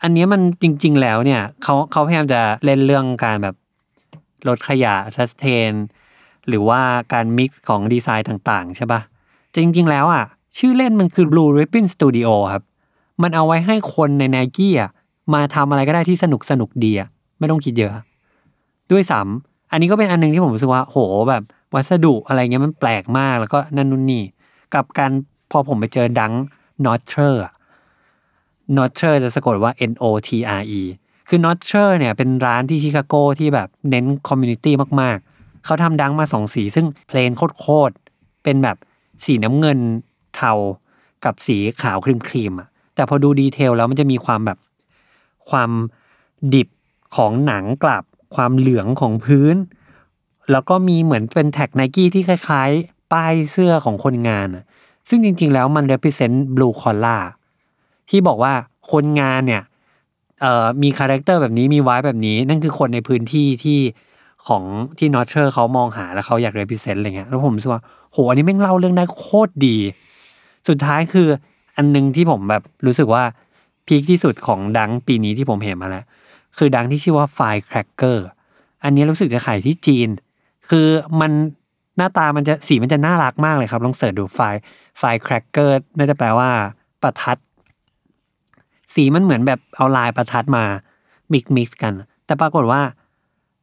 [0.03, 3.55] อันนี้มันจริง ๆ แล้วเนี่ยเขาเขาพยายามจะเล่นเรื่องการแบบ
[4.47, 5.73] ลดขยะ sustain
[6.47, 6.81] หรือว่า
[7.13, 9.01] การ mix ของดีไซน์ต่างๆ ใช่ปะ
[9.55, 10.25] จริง ๆ แล้วอะ
[10.57, 12.63] ชื่อเล่นมันคือ Blue Ribbon Studio ครับ
[13.23, 14.91] มันเอาไว้ให้คนใน Nike อะ
[15.33, 17.07] มาทำอะไรก็ได้ที่สนุกสนุกดีอะ
[17.39, 17.91] ไม่ต้องคิดเยอะ
[18.91, 20.97] ด้วยซ้ำอันนี้ก็เป็นอันหนึ่งที่ผมรู้สึกว่าโห
[21.29, 21.43] แบบ
[21.75, 24.23] วัสดุอะไรเงี้ยมันแปลกมากแล้วก็นั่นนู่นนี่
[24.75, 25.11] กับการ
[25.51, 26.31] พอผมไปเจอดัง
[26.85, 27.43] นอตเชอร์
[28.77, 30.81] n o t c h e r จะสะกดว่า N O T R E
[31.27, 36.85] คือ n o t c h e r เนี่ยเป็นร้านที่ชิคาโกที่แบบเน้น community มากๆ เขาทำ Dunk มาสองสี ซึ่ง
[37.07, 38.77] plain โคตรๆเป็นแบบ
[39.25, 39.79] สีน้ำเงิน
[40.35, 40.51] เทา
[41.25, 44.57] กับสีขาวครีมๆอะแต่พอดู detail แล้วมันจะมีความแบบ
[45.49, 45.71] ความ
[46.53, 46.69] ดิบ
[47.15, 48.03] ของหนังกลับ
[48.35, 49.55] ความเหลืองของพื้น
[50.51, 54.47] แล้วก็มีเหมือนเป็น tag Nike ที่คล้ายๆ ป้ายเสื้อของคนงาน
[55.09, 57.23] ซึ่งจริงๆแล้วมัน represent blue collar
[58.13, 58.53] ที่บอกว่า
[58.91, 59.63] คนงานเนี่ย
[60.83, 63.79] มี character แบบนี้มีไว้แบบนี้ นั่นคือคนในพื้นที่ที่
[64.47, 64.63] ของ
[64.97, 69.77] ที่ Notre เขามองหาแล้วเขาอยาก represent อะไรเงี้ยแล้วผมรู้สึกว่าโหอันนี้แม่งเล่าเรื่องได้โคตรดี
[70.67, 71.27] สุดท้ายคือ
[71.75, 73.23] อันหนึ่งที่ผมแบบรู้สึกว่า
[73.87, 76.05] peak ที่สุดของ Dunk ปีนี้ที่ผมเห็นมาแล้ว
[76.57, 78.17] คือ Dunk ที่ชื่อว่า Firecracker
[78.83, 80.09] อันนี้รู้สึกจะขายที่จีน
[80.69, 80.87] คือ
[81.21, 81.31] มัน
[81.97, 84.39] หน้าตามันจะสีมันจะน่ารักมากเลยครับ ลอง search ดูไฟ
[84.99, 86.49] Firecracker น่าจะแปลว่า
[87.01, 87.37] ประทัด
[88.93, 90.63] สีมันเหมือนแบบเอาลายประทัดมา
[91.31, 91.93] mix mix กัน
[92.25, 92.81] แต่ปรากฏว่า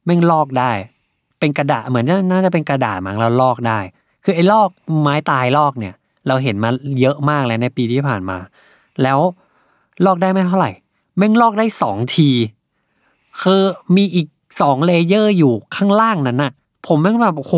[0.05, 0.73] แม่งลอกได้
[1.39, 3.79] เป็นกระดาษเหมือนจะน่าจะเป็นกระดาษมั้งแล้วลอกได้
[4.25, 4.69] คือไอ้ลอก
[5.01, 5.95] ไม้ตายลอกเนี่ย
[6.29, 6.71] เราเห็นมา
[7.01, 8.39] เยอะมากแล้วในปีที่ผ่านมา
[9.03, 9.19] แล้ว
[10.05, 10.71] ลอกได้ไม่เท่าไหร่
[11.17, 12.31] แม่งลอกได้สองที
[13.43, 13.63] คือ
[13.97, 14.27] มีอีก
[14.61, 16.53] สอง layer อยู่ข้างล่างนั้นน่ะ
[16.87, 17.57] ผมแม่งแบบโอ้โห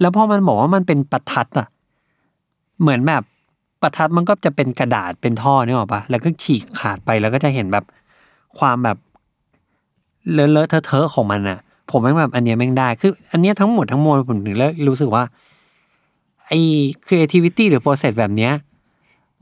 [0.00, 1.68] แล้วพอมันบอกว่ามันเป็นประทัดอะ
[2.80, 3.22] เหมือนแบบ
[3.82, 7.84] ประทัดมันก็จะเป็นกระดาษเป็นท่อนี่หรอกปะแล้วก็ฉีกขาดไปแล้วก็จะเห็นแบบ
[8.58, 8.98] ความแบบ
[10.32, 11.58] เลอะเลอะเทอะเทอะของมันอะ
[11.90, 15.24] ผมแม่งแบบอันเนี้ยแม่งได้คือ อันเนี้ยทั้งหมดทั้งมวลผมถึงแล้วรู้สึกว่า
[16.46, 16.60] ไอ้
[17.06, 18.52] creativity หรือ process แบบเนี้ย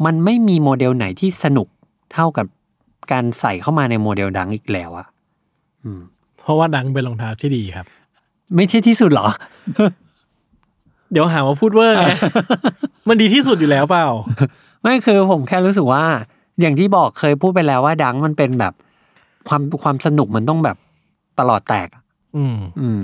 [0.05, 1.69] มันไม่มีโมเดลไหนที่สนุก
[2.13, 2.47] เท่ากับ
[3.13, 5.07] การใส่เข้ามาใน model Dunk อีกแล้วอะ
[6.43, 7.87] เพราะว่า Dunk เป็นรองเท้าที่ดีครับ
[8.55, 9.29] ไม่ใช่ที่สุดเหรอ
[11.13, 12.07] เดี๋ยวหาว่าพูดเวอร์ไง
[13.09, 14.07] มันดีที่สุดอยู่แล้วเปล่า
[14.83, 16.05] ไม่คือผมแค่รู้สึกว่า
[16.61, 18.73] อย่างที่บอกเคยพูดไปแล้วว่าดังมันเป็นแบบ
[19.49, 20.77] ความความสนุกมันต้องแบบ
[21.39, 22.03] ตลอดแตกอะ
[22.37, 23.03] อืม อืม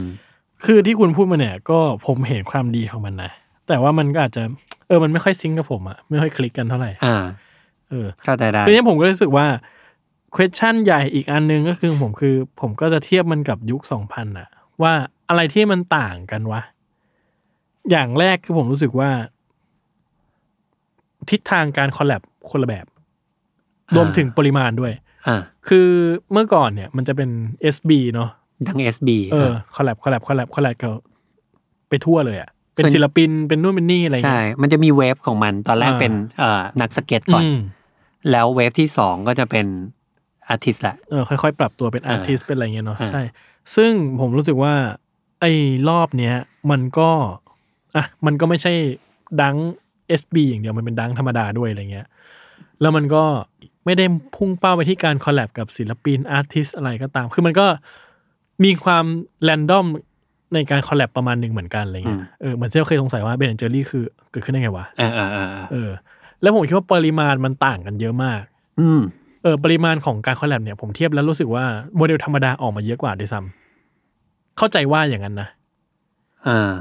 [0.64, 3.30] คือที่คุณพูดมาเนี่ย ก็ผมเห็นความดีของมันนะ
[3.68, 4.42] แต่ว่ามันก็อาจจะ
[4.86, 7.16] เออมันไม่ค่อยซิงก์กับผมอะไม่ค่อยคลิกกันเท่าไหร่อ่า
[7.88, 9.46] เออเข้าใจได้ทีนี้ผมก็รู้สึกว่า
[10.36, 14.48] question ใหญ่อีกอันนึงก็คือผมคือ ผมก็จะเทียบมันกับยุคสองพันอะ
[14.82, 14.92] ว่า
[15.28, 16.60] อะไรที่มันต่างกันวะ
[17.90, 19.10] อย่างแรกคือผมรู้สึกว่า
[21.30, 22.86] ทิศทางการ collab คนละแบบ
[23.96, 24.92] รวมถึงปริมาณด้วย
[25.26, 25.36] อ่า
[25.68, 25.88] คือ
[26.32, 27.30] เมื่อก่อนเนี่ย มันจะเป็น
[27.74, 28.30] SB เนาะ
[28.68, 30.90] ดัง SB เออคอลแลบคอลแลบคอลแลบคอลแลบก็
[31.88, 37.58] ไปทั่วเลยอะเป็นส่วนศิลปินเป็นนู่นเป็นนี่อะไรใช่เงี้ยมันจะมี wave ของมันตอนแรกอ่าเป็นเอ่อนักสเก็ตก่อนอืม
[38.30, 39.66] แล้ว wave ที่สองก็จะเป็น
[40.48, 43.22] artist แหละเออค่อยๆ ปรับตัวเป็นอ่าอาร์ติสเป็นอะไรเงี้ยเนาะอ่าใช่
[43.76, 44.74] ซึ่งผมรู้สึกว่า
[45.40, 45.52] ไอ้
[45.88, 46.34] รอบเนี้ย
[46.70, 47.10] มันก็
[47.96, 48.72] อะมันก็ไม่ใช่
[49.42, 49.56] Dunk
[50.20, 52.06] SB อย่างเดียวมันเป็น Dunk ธรรมดาด้วยอะไรเงี้ย
[52.80, 53.24] แล้วมันก็
[53.84, 54.04] ไม่ได้
[54.36, 57.66] พุ่งเป้าไปที่การ collab กับศิลปิน artist อะไรก็ตาม คือมันก็
[58.64, 59.04] มีความ
[59.42, 59.86] random
[60.54, 65.90] ในการ collab ประมาณหนึ่งเหมือนกันอะไรเงี้ย เออเหมือนที่เราเคยสงสัยว่า Ben & Jerry คือเกิดขึ้นได้ไงวะ เออเออเออเออเออ
[66.42, 68.40] แล้วผมคิดว่าปริมาณมันต่างกันเยอะมาก
[68.80, 69.00] อืม
[69.42, 71.64] เออ ปริมาณของการ collab เนี่ยผมเทียบแล้วรู้สึกว่า
[71.96, 75.48] โมเดลธรรมดาออกมาเยอะกว่าด้วยซ้ำเข้าใจว่าอย่างนั้นนะ
[76.46, 76.72] อ่า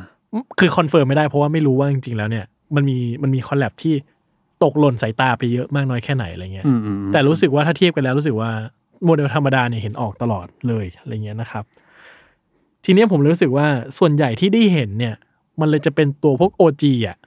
[0.60, 3.94] คือ confirm ไม่ได้เพราะว่าไม่รู้ว่าจริงๆแล้วเนี่ยมันมีมันมี collab ที่
[4.64, 8.52] ตกหล่นสายตาไปเยอะมากน้อยแค่ไหนอะไรเงี้ยอืมอืมอืมแต่รู้สึกว่าถ้าเทียบกันแล้วรู้สึกว่า
[9.06, 11.64] โมเดลธรรมดาเนี่ยเห็นออกตลอดเลยอะไรเงี้ยนะครับ
[12.86, 13.68] ทีเนี้ยผมเลยรู้สึกว่า
[13.98, 15.16] ส่วนใหญ่ที่ได้เห็นเนี่ย
[15.60, 17.18] มันเลยจะเป็นตัวพวก OG อะ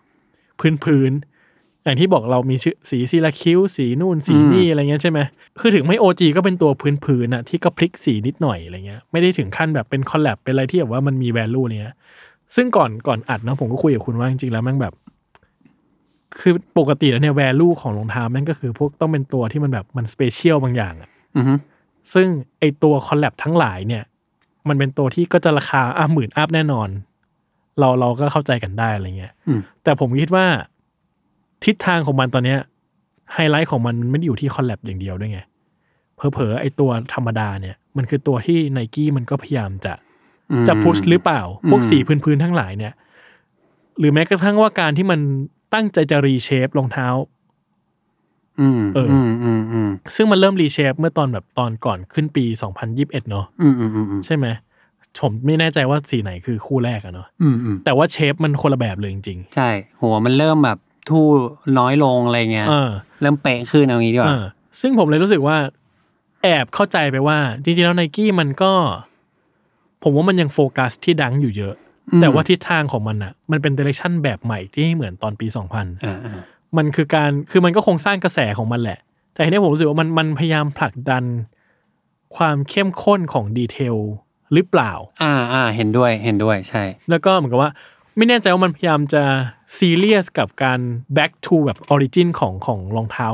[0.61, 5.21] พื้นพื้นๆอย่างที่บอกเรามีชื่อสี Syracuse สีนู่นสีนี่อะไรเงี้ยใช่ไหม
[5.61, 11.95] คือถึงไม่ OG ก็เป็นตัวพื้นพื้นๆอะที่ก็พลิกสีนิดหน่อยอะไรเงี้ยไม่ได้ถึงขั้นแบบเป็น collab เป็นอะไรที่แบบว่ามันมี value เนี้ย
[12.55, 14.95] ซึ่งก่อนก่อนอัดนะผมก็คุยกับคุณว่าจริงๆแล้วแม่งแบบ
[16.41, 21.55] คือปกติแล้วเนี่ย value ของรองเท้าแม่งก็คือ พวกต้องเป็นตัวที่มันแบบมัน special บางอย่างอะอือฮึ
[22.15, 22.29] ซึ่ง
[22.59, 24.05] ไอตัว collab ทั้งหลายเนี่ย
[24.69, 26.89] มันเป็นตัวที่ก็จะราคาอะหมื่น up แน่นอน
[27.79, 30.47] เราเราก็เข้าใจกันได้อะไรเงี้ยอืม แต่ผมคิดว่า
[31.65, 32.59] ทิศทางของมันตอนเนี้ย
[33.33, 35.41] ไฮไลท์ของมันมันไม่ได้อยู่ที่ collab อย่างเดียวด้วยไง
[36.17, 40.04] เผลอๆไอตัวธรรมดาเนี่ย มันคือตัวที่ไนกี้มันก็พยายามจะอืม
[40.69, 42.93] จะ push หรือเปล่า พวกอืมสีพื้นๆทั้งหลายเนี่ย
[43.99, 45.21] หรือแม้กระทั่งว่าการที่มัน
[45.75, 47.09] ตั้งใจจะ reshape รองเท้า
[48.61, 52.45] อืมเอออืมอืมอืมซึ่งมันเริ่ม reshape เมื่อตอนแบบตอนก่อนขึ้นปี
[52.87, 54.47] 2021เนอะอืมอืมอืมอืมใช่ไหม
[55.21, 59.69] ผมไม่แน่ใจว่าสีไหนคือคู่แรกอะเนาะอืมอืมแต่ว่าเชฟมันคนละแบบเลยจริงใช่
[60.01, 60.79] หัวมันเริ่มแบบ
[61.09, 61.25] ทู่
[61.79, 62.91] น้อยลงอะไรเงี้ยๆเออ
[63.21, 64.45] เริ่มเป๊ะขึ้นเอางี้ดีกเอว่าอ
[64.81, 65.57] ซึ่งผมเลยรู้สึกว่า
[66.43, 68.73] แอบเข้าใจไปว่า จริงๆแล้วไนกี้มันก็
[70.05, 71.75] ผมว่ามันยังโฟกัสที่ดังอยู่เยอะ
[72.21, 76.41] แต่ว่าทิศทางของมันอะมันเป็นเดเรคชั่นแบบใหม่ที่ให้เหมือนตอนปี2000อ่าอ่า
[76.77, 78.99] มันคือการคือมันก็คงสร้างกระแสของมันแหละ
[79.33, 81.25] แต่ทีนี้ผมรู้สึกว่ามันมันพยายามผลักดัน
[82.37, 83.97] ความเข้มข้นของ detail
[84.53, 84.93] หรือเปล่า
[85.23, 87.71] อ่าอ่าเห็นด้วยเห็นด้วยใช่ แล้วก็เหมือนกับว่า
[88.17, 89.23] ไม่แน่ใจว่ามันพยายามจะ
[89.79, 90.81] ซีเรียสกับการ
[91.17, 93.29] back to แบบ origin ของของรองเท้า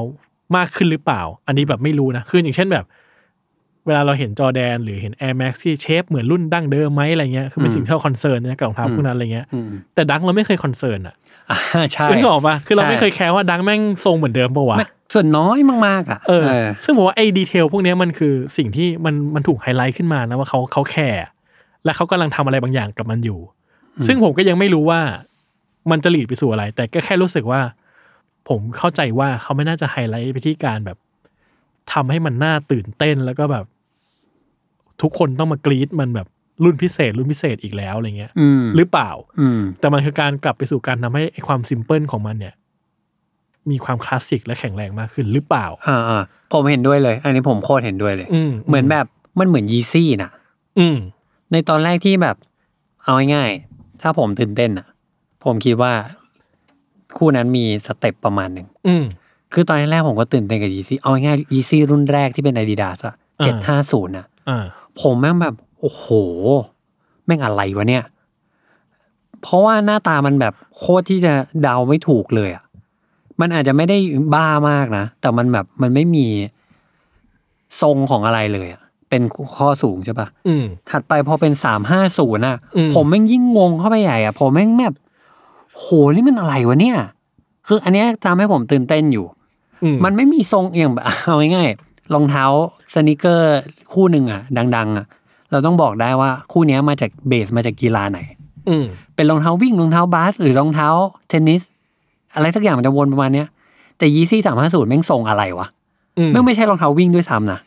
[0.56, 2.84] มากขึ้นหรือเปล่า อันนี้แบบไม่รู้นะ คืออย่างเช่นแบบ
[3.86, 11.14] เวลาเราเห็นจอแดนหรือเห็น Air Max ที่ shape เหมือนรุ่นดั้งเดิมไหมอะไรเงี้ยคือเป็นสิ่งที่เรา concern นะกับรองเท้าพวกนั้นอะไรเงี้ยอืมแต่ Dunk เราไม่เคย concern อะ
[11.50, 16.44] อ่าใช่นึกออกปะคือเราใช่ไม่เคยแคร์ว่า Dunk แม่งทรงเหมือนเดิมปะวะไม่ส่วนน้อยมากๆอะเออ
[16.84, 21.24] ซึ่งผมว่าไอ้ detail พวกเนี้ยมันคือสิ่งที่มันมันถูกไฮไลท์ขึ้นมานะว่าเขาเขาแคร์
[21.84, 23.40] และเขากำลังทำอะไรบางอย่างกับมันอยู่
[24.06, 25.00] ซึ่งผมก็ยังไม่รู้ว่า
[25.90, 27.60] มันจะ lead ไปสู่อะไร แต่ก็แค่รู้สึกว่า
[28.48, 30.96] ผมเข้าใจว่าเขาไม่น่าจะไฮไลท์ไปที่การแบบ
[31.92, 33.64] ทำให้มันน่าตื่นเต้นแล้วก็แบบ
[35.02, 36.26] ทุกคนต้องมากรี๊ดมันแบบ
[36.64, 39.10] รุ่นพิเศษ รุ่นพิเศษอีกแล้วอะไรเงี้ยอืมหรือเปล่า
[39.40, 42.54] อืมแต่มันคือการกลับไปสู่การทำให้ไอ้ความ simple ของมันเนี่ย
[43.70, 46.22] มีความคลาสสิกและแข็งแรงมากขึ้นหรือเปล่าอ่าอ่า
[46.52, 49.06] ผมเห็นด้วยเลย อันนี้ผมโคตรเห็นด้วยเลยอืมเหมือนแบบ
[49.38, 50.30] มันเหมือน Yeezy น่ะ
[50.78, 50.96] อืม
[51.52, 52.36] ในตอนแรกที่แบบ
[53.04, 54.86] เอาง่ายๆถ้าผมตื่นเต้นอะ
[55.44, 55.92] ผมคิดว่า
[57.16, 59.04] คู่นั้นมีสเต็ปประมาณหนึ่งอืม
[59.52, 64.64] คือตอนแรกผมก็ตื่นเต้นกับ Yeezy เอาง่ายๆ Yeezy รุ่นแรกที่เป็น Adidas อะอ่าเจ็ดห้าศูนย์อะอ่า
[65.00, 66.06] ผมแม่งแบบ โอ้โห
[67.26, 68.04] แม่งอะไรวะเนี่ย
[69.42, 71.32] เพราะว่าหน้าตามันแบบโคตรที่จะ
[71.62, 72.64] เดาไม่ถูกเลยอะ
[73.40, 73.98] มันอาจจะไม่ได้
[74.34, 76.26] บ้ามากนะ แต่มันแบบมันไม่มี
[77.82, 79.22] ทรงของอะไรเลยอะเป็น
[79.56, 84.96] ข้อสูงใช่ปะอืมถัดไปพอเป็นสามห้าศูนย์อะอืมผมแม่งยิ่งงงเข้าไปใหญ่อะ ผมแม่งแบบ
[85.78, 86.96] โห นี่มันอะไรวะเนี่ย
[87.66, 89.39] คืออันเนี้ยทำให้ผมตื่นเต้นอยู่อื
[89.94, 92.44] มันไม่มีทรงอย่างแบบเอาง่ายๆรองเท้า
[92.94, 93.58] sneaker
[93.92, 94.40] คู่หนึ่งอะ
[94.76, 95.06] ดัง ๆ อะ
[95.50, 98.18] เราต้องบอกได้ว่าคู่เนี้ยมาจาก base มาจากกีฬาไหน
[98.68, 100.88] อืมเป็นรองเท้าวิ่งรองเท้าบาสหรือรองเท้า
[101.28, 101.62] เทนนิส
[102.34, 103.48] อะไรสักอย่างมันจะวนประมาณเนี้ย
[103.98, 105.66] แต่ Yeezy สามห้าศูนย์แม่งทรงอะไรวะ
[106.18, 107.60] อืมแม่งไม่ใช่รองเท้าวิ่งด้วยซ้ำนะ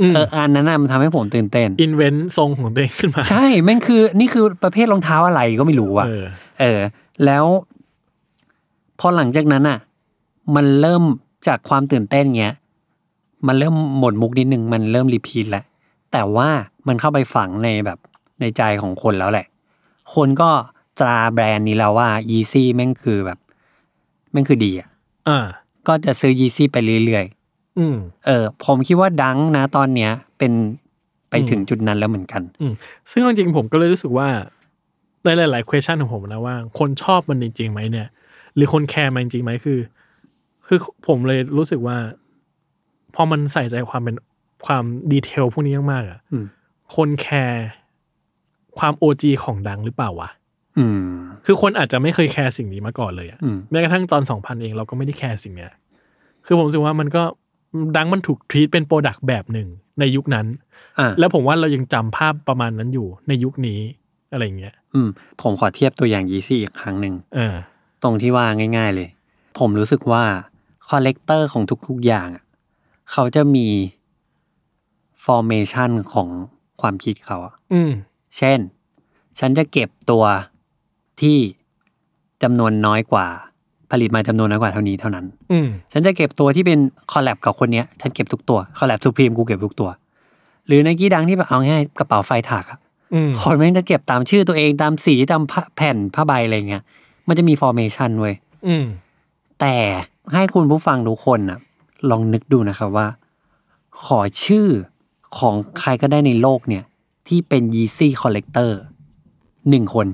[0.00, 6.24] อืมเอออันนั้นน่ะมันทำให้ผมตื่นเต้น invent ทรงของตัวเองขึ้นมา ใช่แม่งคือนี่คือประเภทรองเท้าอะไรก็ไม่รู้ว่ะเออ
[6.60, 6.80] เออ
[7.24, 7.44] แล้ว
[9.00, 9.78] พอหลังจากนั้นอะ
[10.56, 11.02] มันเริ่ม
[11.46, 12.54] จากความตื่นเต้นเงี้ย
[13.46, 15.64] มันเริ่มหมดมุกนิดนึงมันเริ่มรีพีทแหละ
[16.12, 16.48] แต่ว่า
[16.88, 17.98] มันเข้าไปฝังในแบบ
[18.40, 19.46] ในใจของคนแล้วแหละ
[20.14, 20.50] คนก็
[21.00, 23.38] ตราแบรนด์นี้แล้วว่า Yeezy แม่งคือแบบ
[24.32, 24.88] แม่งคือดีอะ
[25.28, 25.38] อ่า
[25.88, 27.24] ก็จะซื้อ Yeezy ไปเรื่อย
[27.78, 30.52] อืมๆเออ ผมคิดว่าดังนะตอนเนี้ย เป็น
[31.30, 32.72] ไปอืมถึงจุดนั้นแล้วเหมือนกันอืม
[33.10, 34.28] ซึ่งเอาจริงๆผมก็เลยรู้สึกว่า
[35.24, 38.08] ในหลายๆ question ของผมนะว่า คนชอบมันจริงๆไหมเนี่ย
[38.54, 39.78] หรือคนแคร์มันจริงๆไหมคือ
[40.74, 41.98] คือผมเลยรู้สึกว่า
[43.14, 44.16] พอมันใส่ใจความเป็น
[44.66, 46.44] ความ detail พวกนี้มากๆอะอืม
[46.96, 47.66] คนแคร์
[48.78, 50.30] ความ OG ของ Dunk หรือเปล่าวะ
[50.78, 51.00] อืม
[51.46, 55.72] คือคนอาจจะไม่เคยแคร์สิ่งนี้มาก่อนเลยอะอืมแม้กระทั่งตอนสองพันเองเราก็ไม่ได้แคร์สิ่งเนี้ย
[56.46, 57.22] คือผมรู้สึกว่ามันก็
[57.96, 59.68] Dunk มันถูก treat เป็น product แบบหนึ่ง
[60.00, 60.46] ในยุคนั้น
[61.00, 63.80] อะแล้วผมว่าเรายังจำภาพประมาณนั้นอยู่ในยุคนี้
[64.32, 65.08] อะไรเงี้ย อืม
[65.42, 67.54] ผมขอเทียบตัวอย่าง Yeezy อีกครั้งหนึ่งเออ
[68.02, 68.46] ตรงที่ว่า
[68.76, 69.08] ง่าย ๆ เลย
[69.58, 72.44] ผมรู้สึกว่า collector ของทุกๆอย่างอะ
[73.12, 73.66] เขาจะมี
[75.24, 76.28] formation ของ
[76.80, 77.92] ความคิดเขาอะอืม
[78.38, 78.58] เช่น
[79.38, 80.24] ฉันจะเก็บตัว
[81.20, 81.38] ที่
[82.42, 83.26] จำนวนน้อยกว่า
[83.90, 86.78] ผลิตมาจำนวนน้อยกว่าเท่านี้เท่านั้น อืมฉันจะเก็บตัวที่เป็น
[87.12, 89.90] collab กับคนเนี้ย ฉันเก็บทุกตัว collab Supreme กูเก็บทุกตัว
[90.66, 92.78] หรือ Nike Dunk ที่แบบเอาง่ายกระเป๋าไฟถากอะ
[93.14, 96.82] อืมคนแม่งจะเก็บตามชื่อตัวเองตามสีตามผ้าแผ่นผ้าใบอะไรเงี้ย
[97.28, 98.34] มันจะมี formation เว้ย
[98.66, 98.84] อืม
[99.60, 99.74] แต่
[100.32, 101.58] ให้คุณผู้ฟังทุกคนนะ
[102.10, 103.06] ลองนึกดูนะครับว่า
[104.04, 104.66] ขอชื่อ
[105.38, 106.84] ของใครก็ได้ในโลกเนี่ย
[107.28, 108.70] ที่เป็น Yeezy Collector
[109.68, 110.06] หนึ่งคน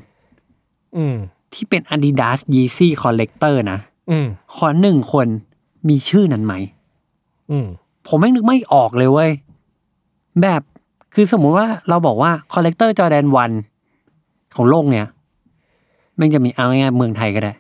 [0.97, 1.17] อืม
[1.55, 3.79] ที่เป็น Adidas Yeezy Collector นะ
[4.11, 5.27] อืม ขอหนึ่งคน
[5.89, 6.55] มีชื่อนั้นไหม
[7.51, 7.67] อืม
[8.07, 9.31] ผมไม่งนึกไม่ออกเลยเว้ย
[10.43, 10.63] แบบ
[11.15, 13.27] คือสมมุติว่าเราบอกว่า Collector Jordan
[13.91, 15.07] 1ของโลกเนี่ย
[16.17, 17.53] แมันจะมีเอาง่ายๆเมืองไทยก็ได้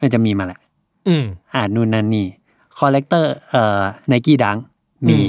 [0.00, 0.60] มันจะมีมาแหละ
[1.08, 1.24] อืม
[1.54, 2.26] อ่านู่นนั่นนี่
[2.78, 4.56] คอลเลกเตอร์เอ่อไนกี้ดัง
[5.08, 5.26] มีอืม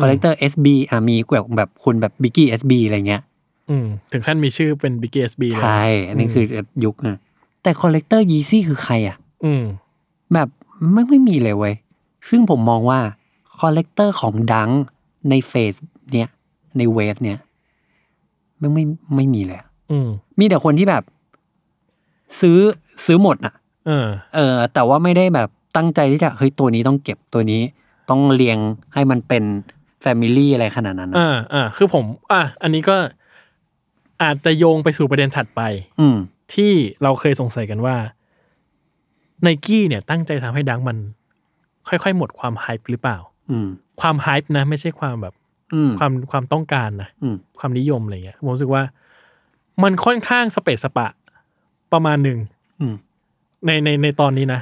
[0.00, 3.22] คอลเลกเตอร์ SB อ่ามีแบบแบบคุณแบบบิกกี้ SB อะไรเงี้ย
[3.70, 6.44] อืมถึงขั้นมีชื่อเป็น Big SB เลยใช่อันนี้คือ
[6.84, 7.16] ยุคนะ
[7.62, 9.64] แต่ collector Yeezy คือใครอะ อืม
[10.34, 10.48] แบบ
[10.92, 11.74] ไม่ไม่มีเลยเว้ย
[12.28, 13.00] ซึ่งผมมองว่า
[13.58, 14.70] collector ของ Dunk
[15.30, 15.74] ใน phase
[16.14, 16.28] เนี้ย
[16.78, 17.38] ใน wave เนี้ย
[18.60, 18.84] มันไม่
[19.16, 20.08] ไม่มีเลยอะอืม
[20.38, 21.04] มีแต่คนที่แบบ
[22.40, 22.58] ซื้อ
[23.06, 23.54] ซื้อหมดอะ
[23.86, 27.62] เออ เออ แต่ว่าไม่ได้แบบตั้งใจที่จะเฮ้ยตัวนี้ต้องเก็บตัวนี้
[28.10, 28.58] ต้องเรียง
[28.94, 29.44] ให้มันเป็น
[30.02, 32.96] family อะไรขนาดนั้นนะอ่าอ่าคือผมอะอันนี้ก็
[34.22, 35.60] อาจจะโยงไปสู่ประเด็นถัดไป
[36.00, 36.16] อืม
[36.54, 36.72] ที่
[37.02, 37.96] เราเคยสงสัยกันว่า
[39.42, 40.96] ไนกี้เนี่ยตั้งใจทำให้ Dunk มัน
[41.88, 43.18] ค่อยๆ หมดความ hype หรือเปล่า
[43.50, 43.68] อืม
[44.00, 45.34] ความ hype นะ ไม่ใช่ความแบบ
[45.74, 48.82] อืม ความความต้องการนะ อืม ความนิยมอะไรเงี้ยผมรู้สึกว่า
[49.82, 51.08] มันค่อนข้างสะเปะสะปะ
[51.92, 52.38] ประมาณหนึ่ง
[52.80, 52.94] อืม
[53.66, 54.60] ในในในตอนนี้นะ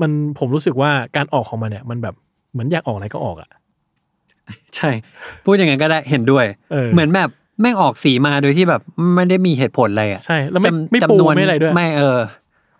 [0.00, 2.14] มันผมรู้สึกว่าการออกของมันเนี่ย มันแบบ
[2.52, 3.50] เหมือนอยากออกอะไรก็ออกอะ
[4.76, 4.90] ใช่
[5.44, 7.28] พูดอย่างนั้นก็ได้เห็นด้วยเออเหมือนแบบ
[7.60, 8.82] แม่งออกสีมาโดยที่แบบ
[9.14, 12.18] ไม่ได้มีเหตุผลอะไรอะใช่แล้วไม่จำไม่ปูจำนวนไม่อะไรด้วยไม่เออ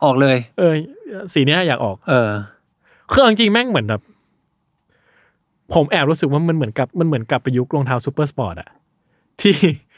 [0.04, 0.74] ออกเลย เออ
[1.32, 2.28] สีเนี้ยอยากออก เออ
[3.10, 4.00] คือเอาจริงๆแม่งเหมือนแบบ
[5.74, 8.68] ผมแอบรู้สึกว่ามันเหมือนกับมันเหมือนกลับไปยุครองเท้า Supersports อะ
[9.40, 9.91] ที่เ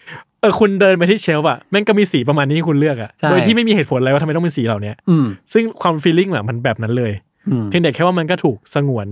[0.45, 7.13] ออคุณเดินไปที่ shelf อะแม่งก็มีสีประมาณนี้ให้คุณเลือกอะใช่โดยที่ไม่มีเหตุผลอะไรว่าทำไมต้องเป็นสีเหล่าเนี้ยอืมซึ่งความฟีลลิ่งอะมันแบบนั้นเลย
[7.49, 9.09] อืมเพียงแต่แค่ว่ามันก็ถูกสงวน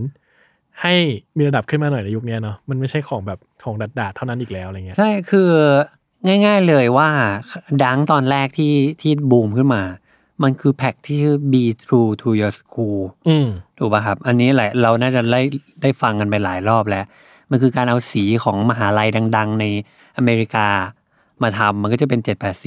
[0.83, 0.95] ให้
[1.37, 5.51] มีระดับขึ้นมาหน่อยในยุคเนี้ยเนาะมันไม่ใช่ของแบบของดัดดาดๆเท่านั้นอีกแล้วอะไรเงี้ยใช่คือ
[6.27, 7.09] ง่าย ๆเลยว่า
[7.85, 9.83] ดังตอนแรกที่ที่บูมขึ้นมา
[10.43, 15.41] มันคือแพ็กที่ชื่อ be true to your school อืมถูกป่ะครับ อันนี้แหละเราน่าจะได้
[15.83, 17.05] ได้ฟังกันไปหลายรอบแล้ว
[17.51, 19.65] มันคือการเอาสีของมหาลัยดัง ๆ ใน
[20.17, 20.69] อเมริกา
[21.45, 22.21] มาทำมันก็จะเป็น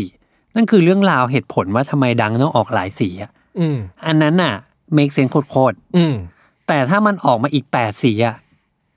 [0.04, 4.54] 784นั่นคือเรื่องราวเหตุผลว่าทำไม Dunk ต้องออกหลายสีอะอืมอันนั้นน่ะ
[4.98, 8.36] make sense โคตรอืมๆแต่ถ้ามันออกมาอีก8สีอะ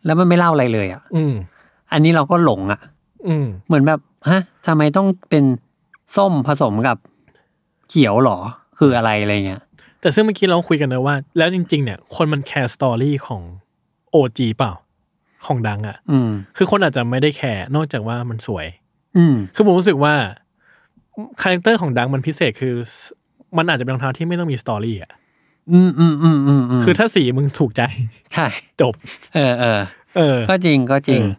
[0.04, 1.34] แล้วมันไม่เล่าอะไรเลยอะอืม
[1.92, 2.80] อันนี้เราก็หลงอะ
[3.28, 4.00] อืมเหมือนแบบ
[4.30, 5.44] ฮะทำไมต้องเป็น
[6.16, 6.96] ส้มผสมกับ
[7.88, 8.38] เขียวหรอ
[8.78, 9.62] คืออะไรอะไรเงี้ย
[10.00, 13.42] แต่ซึ่งเมื่อกี้เราคุยกันนะว่า แล้วจริง ๆ เนี่ย คนมันแคร์ story ของ
[14.14, 14.72] OG เปล่า
[15.46, 18.66] ของ Dunk อะอืมคือคนอาจจะไม่ได้แคร์นอกจากว่ามันสวย
[19.16, 20.14] อืมคือผมรู้สึกว่า
[21.42, 22.74] character ของ Dunk มันพิเศษคือ
[23.56, 25.12] มันอาจจะเป็นรองเท้าที่ไม่ต้องมี story อะ
[25.72, 27.82] อืมอืมอืมอืมคือถ้าสีมึงถูกใจ
[28.34, 28.46] ใช่
[28.80, 28.94] จบ
[29.34, 29.80] เออเออ
[30.16, 31.30] เออ ก็จริงก็จริงเออ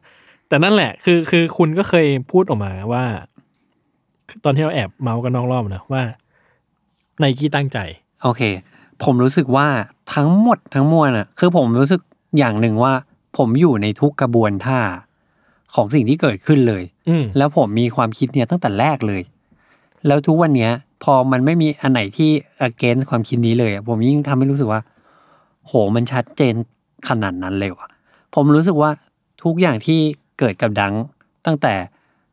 [0.49, 3.03] แต่นั่นแหละ คือคือคุณก็เคยพูดออกมาว่า
[4.43, 6.03] ตอนที่เราแอบเมาท์กันนอกรอบนะว่า
[7.19, 7.77] ไนกี้ตั้งใจ
[8.23, 8.41] โอเค
[9.03, 9.67] ผมรู้สึกว่า
[10.15, 12.01] ทั้งหมดทั้งมวลอะ คือผมรู้สึก
[12.37, 12.93] อย่างหนึ่งว่า
[13.37, 14.79] ผมอยู่ในทุกกระบวนท่า
[15.75, 19.21] ของสิ่งที่เกิดขึ้นเลย อืมแล้วผมมีความคิดเนี่ยตั้งแต่แรกเลย
[20.07, 20.71] แล้วทุกวันเนี้ย
[21.03, 22.29] พอมันไม่มีอันไหนที่
[22.67, 24.81] against ความคิดนี้เลยอะผมยิ่งทำให้รู้สึกว่า
[25.65, 26.53] โหมันชัดเจน
[27.09, 27.87] ขนาดนั้นเลยว่ะ
[28.35, 28.91] ผมรู้สึกว่า
[29.43, 29.99] ทุกอย่างที่
[30.39, 30.93] เกิดกับดัง
[31.45, 31.73] ตั้งแต่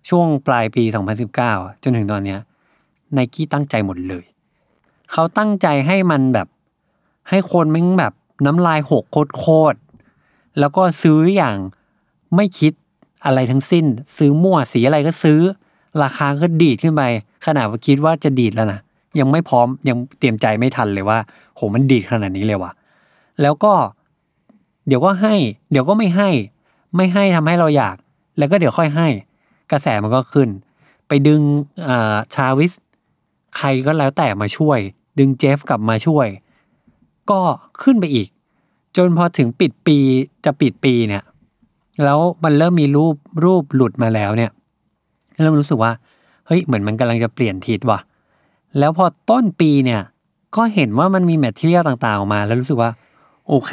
[0.09, 0.84] ช่วงปลายปี
[1.32, 2.39] 2019จนถึงตอนเนี้ย
[3.14, 4.24] ไนกี้ตั้งใจหมดเลย
[5.12, 6.49] เขาตั้งใจให้มันแบบ
[7.28, 8.12] ให้คนแม่งแบบ
[8.47, 9.05] น้ำลายหก
[9.39, 11.57] โคตรๆแล้วก็ซื้ออย่าง
[12.34, 12.72] ไม่คิด
[13.27, 13.85] อะไรทั้งสิ้น
[14.18, 15.41] ซื้อมั่วสีอะไรก็ซื้อ
[16.03, 17.03] ราคาก็ดีดขึ้นไป
[17.47, 18.81] ขนาดว่าคิดว่าจะดีดแล้วนะ
[19.18, 21.18] ยังไม่พร้อมยังเตรียมใจไม่ทันเลยว่า
[21.55, 22.72] โหมันดีดขนาดนี้เลยว่ะ
[23.43, 23.72] แล้วก็
[24.87, 25.35] เดี๋ยวก็ให้
[25.70, 26.31] เดี๋ยวก็ไม่ให้
[26.97, 27.97] ไม่ให้ทำให้เราอยาก
[28.39, 29.09] แล้วก็เดี๋ยวค่อยให้
[29.72, 30.49] กระแสมันก็ขึ้น
[31.09, 31.41] ไปดึง
[31.89, 32.72] อ่าชาวิส
[33.57, 34.79] ใครก็แล้วแต่มาช่วย
[35.18, 36.27] ดึงเจฟกลับมาช่วย
[37.31, 37.41] ก็
[37.83, 38.29] ขึ้นไปอีก
[38.97, 39.99] จนพอถึงปิดปี
[40.45, 41.24] จะปิดปีเนี่ย
[42.05, 44.51] แล้วมันเริ่มมีรูปรูปหลุดมาแล้วเนี่ย
[45.40, 45.92] เริ่มรู้สึกว่า
[46.47, 48.01] เฮ้ยเหมือนมันกำลังจะเปลี่ยนทิศว่ะ
[48.78, 50.03] แล้วพอต้นปีเนี่ย
[50.57, 52.90] ก็เห็นว่ามันมีแมทเทียลต่างๆออกมา แล้วรู้สึกว่า
[53.49, 53.72] โอเค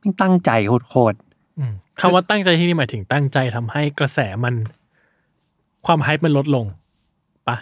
[0.00, 0.50] มันตั้งใจ
[0.90, 1.16] โคตร
[1.58, 4.54] อืมคำว่าตั้งใจที่นี่หมายถึงตั้งใจทำให้กระแสมัน
[5.86, 6.64] ความ hype มันลดลง
[7.48, 7.56] ปะ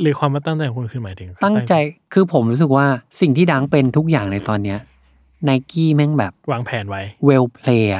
[0.00, 1.74] หรือความว่าตั้งใจของคุณคือหมายถึงๆตั้งใจ
[2.12, 2.86] คือผมรู้สึกว่า
[3.20, 4.78] สิ่งที่ Dunk เป็นทุกอย่างในตอนเนี้ย
[5.44, 7.92] ไนกี้แม่งแบบวางแผนไว้ well play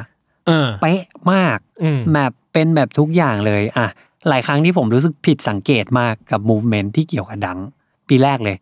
[0.46, 3.86] เออเป๊ะมากอืมแบบเป็นแบบทุกอย่างเลยอะ
[4.28, 7.58] หลายครั้งที่ผมรู้สึกผิดสังเกตมากกับ movement ที่เกี่ยวกับ Dunk
[8.08, 8.56] ปีแรกเลย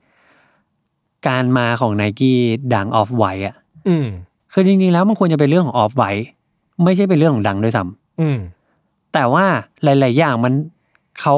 [1.29, 3.57] การมาของ Nike Dunk Off-White อะ
[3.89, 4.07] อืม
[4.53, 6.05] คือจริงๆแล้วมันควรจะเป็นเรื่องของ Off-White
[6.85, 7.85] ไม่ใช่เป็นเรื่องของ Dunk ด้วยซ้ำ
[8.21, 9.47] อืมแต่ว่า
[9.85, 10.53] หลาย ๆ อย่างมัน
[11.21, 11.35] เขา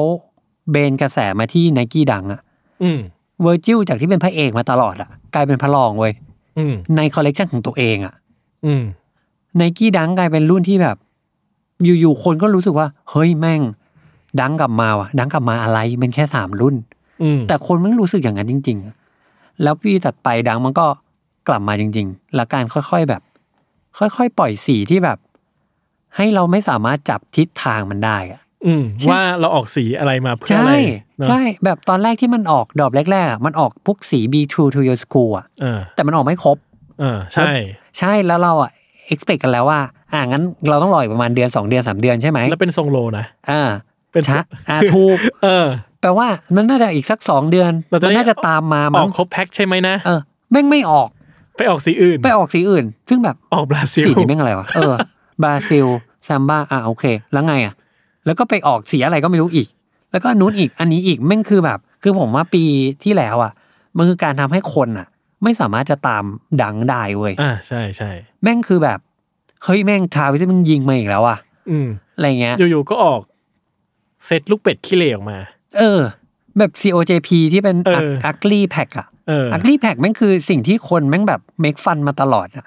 [0.71, 2.41] เบนกระแสมาที่ Nike Dunk อะ
[2.83, 2.99] อืม
[3.41, 6.13] เวอร์จิลจากที่เป็นพระเอกมาตลอดอะกลายเป็นพระรองเว้ย
[6.57, 8.13] อืมในคอลเลกชันของตัวเองอะ
[8.65, 8.83] อืม
[9.57, 10.97] Nike Dunk กลายเป็นรุ่นที่แบบ
[11.83, 13.61] อยู่ๆคนก็รู้สึกว่า เฮ้ยแม่ง
[14.41, 16.75] ดังกลับมาว่ะ ดังกลับมาอะไรมันแค่สามรุ่น
[17.23, 18.95] อืมแต่คนมันรู้สึกอย่างนั้นจริงๆอะ
[19.63, 20.85] แล้วปีตัดไปดังมันก็
[21.47, 23.21] กลับมาจริง ๆ แล้วการค่อยๆแบบ
[23.99, 25.17] ค่อยๆปล่อยสีที่แบบ
[26.15, 30.73] ให้เราไม่สามารถจับทิศทางมันได้อะอืมใช่ว่าเราออกสีอะไรมาเพื่อใช่อะไร
[31.17, 36.57] เนอะใช่แบบตอนแรกที่มันออกดอกแรกๆอะมันออกพวกสี be true to your school อะเออแต่มันออกไม่ครบ
[36.99, 37.51] เออใช่
[37.99, 38.71] ใช่แล้วเราอะ
[39.13, 39.79] expect กันแล้วว่า
[40.11, 43.61] อ่างั้นเราต้องรออีกประมาณเดือนสองเดือนสามเดือนใช่ไหมแล้วเป็นทรงโลนะอ่า
[44.11, 44.39] เป็นช้า
[44.69, 45.65] อ่าถูกเออ
[46.01, 50.19] แปลว่ามันน่าจะอีกสักสองเดือนเราจะมันได้น่าจะตามมาอมั้องกครบแพ็คใช่ไหมนะเออ
[50.51, 51.09] แม่งไม่ออก
[51.57, 54.93] ไปออกสีอื่น ไปออกสีอื่น ซึ่งแบบออกบราซิลสีนี้แม่งอะไรวะเออ
[55.43, 55.85] บราซิล
[56.27, 57.73] ซัมบ้าอะโอเค แล้วไงอะ
[58.25, 59.67] แล้วก็ไปออกสีอะไรก็ไม่รู้อีก
[60.11, 62.63] แล้วก็อันนู้นอีกอันนี้อีกแม่งคือแบบ คือผมว่าปี
[63.03, 63.51] ที่แล้วอะ
[63.97, 65.07] มันคือการทำให้คนอะ
[65.43, 66.23] ไม่สามารถจะตาม
[66.61, 68.11] Dunk ได้เว้ยอ่าใช่ใช่
[68.43, 68.99] แม่งคือแบบ
[69.63, 71.37] เฮ้ยแม่ง Travis มันยิงมาอีกแล้วอะ
[71.69, 73.21] อืมอะไรเงี้ย อยู่ๆก็ออก
[74.25, 75.37] เซตลูกเป็ดขี้เหร่ออกมา
[75.77, 76.01] เออ
[76.57, 82.65] แบบ CO.JP ที่เป็นเออ Ugly Pack อะเออ Ugly Pack แม่งคือสิ่งที่คนแม่งแบบ make fun มาตลอดอะ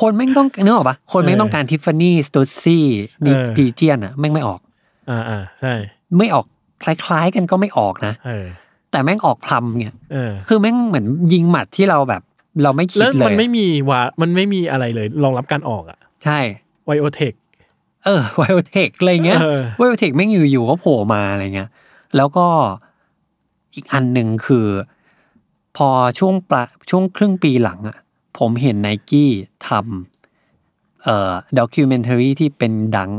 [0.00, 4.60] คนแม่งต้องเนื้อออกปะคนแม่งต้องการ Tiffany Stussy NYC Pigeon อะแม่งไม่ออก
[5.10, 5.74] อ่าอ่าใช่
[6.18, 6.46] ไม่ออก
[6.84, 8.46] คล้ายๆกันก็ไม่ออกนะเออ
[8.96, 12.22] แต่แม่งออกพลัมเนี่ยเออคือแม่งเหมือนยิงหมัดที่เราแบบ
[12.62, 16.38] เราไม่คิดแล้วเลยมันไม่มีว่ามันไม่มีอะไรเลยรองรับการออกอะใช่
[16.84, 17.32] ไวโอเทค
[18.04, 21.70] เออไวโอเทคอะไรเงี้ยเออไวโอเทคแม่งอยู่ๆก็โผล่มาอะไรเงี้ย
[22.16, 22.46] แล้วก็
[23.74, 24.66] อีกอันหนึ่งคือ
[25.76, 25.88] พอ
[26.18, 27.96] ช่วงปลายช่วงครึ่งปีหลังอะ
[28.38, 29.30] ผมเห็นไนกี้
[29.68, 33.10] ทำเอ่อ documentary ที่เป็น Dunk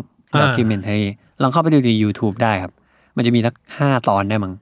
[0.41, 1.05] documentary
[1.41, 2.73] ลองเข้าไปดูใน YouTube ได้ครับ
[3.15, 4.53] มันจะมีสักห้าตอนได้มั้ง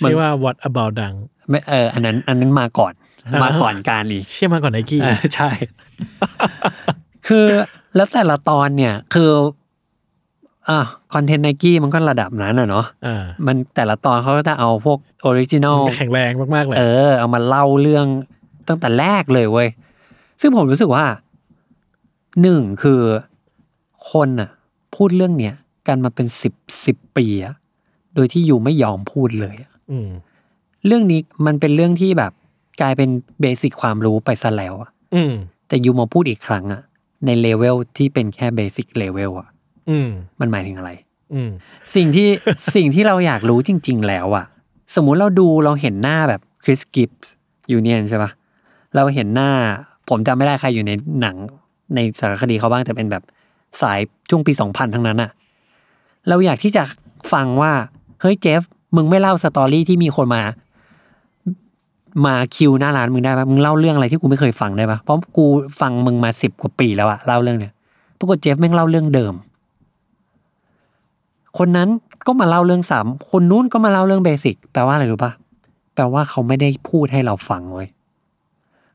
[0.00, 1.14] ชื่อว่า what about Dunk
[1.48, 2.92] ไม่เอออันนั้น อันนั้นมาก่อน
[3.26, 5.50] อ่ามาก่อนการนี้เชื่อมาก่อนไนกี้เออใช่
[7.26, 7.46] คือ
[7.96, 9.30] แล้วแต่ละตอนเนี่ย คือ
[10.68, 10.80] อะ
[11.14, 18.06] content Nike มันก็ระดับนั้นอะเนาะอ่ามันแต่ละตอนเขาก็จะเอาพวก original แข็งแรงมากๆเลยเออเอามาเล่าเรื่อง
[18.68, 19.68] ตั้งแต่แรกเลยเว้ย
[20.40, 21.04] ซึ่งผมรู้สึกว่า
[22.42, 23.00] หนึ่งคือ
[24.10, 24.50] คนน่ะ
[24.94, 25.54] พูดเรื่องเนี้ย
[25.88, 27.54] กันมาเป็นสิบสิบปีอะ
[28.14, 29.77] โดยที่ you ไม่ยอมพูดเลยอะอืม
[30.86, 32.32] เรื่องนี้มันเป็นเรื่องที่แบบ
[32.80, 33.10] กลายเป็น
[33.40, 35.32] basic ความรู้ไปซะแล้วอะอืม
[35.68, 36.82] แต่ you มาพูดอีกครั้งอะ
[37.26, 39.48] ในเลเวลที่เป็นแค่เบสิ c เลเวลอะ
[39.90, 40.08] อืม
[40.40, 40.90] มันหมายถึงอะไร
[41.34, 41.50] อืม
[41.94, 42.28] สิ่งที่
[42.74, 44.44] สิ่งที่เราอยากรู้จริง ๆ แล้วอะ
[44.94, 47.32] สมมุติเราดูเราเห็นหน้าแบบ Chris Gibbs
[47.72, 48.30] Union ใช่ปะ
[48.96, 49.50] เราเห็นหน้า
[50.08, 51.36] ผมจำไม่ได้ใครอยู่ในหนัง
[51.94, 53.22] ในสารคดีเขาบ้างแต่เป็นแบบ
[53.82, 53.98] สาย
[54.30, 55.30] ช่วงปีสองพันทั้งนั้นอะ
[56.28, 56.82] เราอยากที่จะ
[57.32, 57.72] ฟังว่า
[58.20, 58.62] เฮ้ย Jeff
[58.96, 60.42] มึงไม่เล่า story ที่มีคนมา
[62.26, 65.44] มาคิวหน้าร้านมึงได้ปะมึงเล่าเรื่องอะไรที่กูไม่เคยฟังได้ปะเพราะกู
[65.80, 67.72] ฟังมึงมาสิบกว่าปีแล้วอะเล่าเรื่องเนี้ย
[68.18, 69.34] ปรากฏ Jeff แม่งเล่าเรื่องเดิม
[71.58, 71.88] คนนั้น
[72.26, 75.32] ก็มาเล่าเรื่องสามคนนู้นก็มาเล่าเรื่อง basic แปลว่าอะไรรู้ปะ
[75.94, 77.88] แปลว่าเขาไม่ได้พูดให้เราฟังเว้ย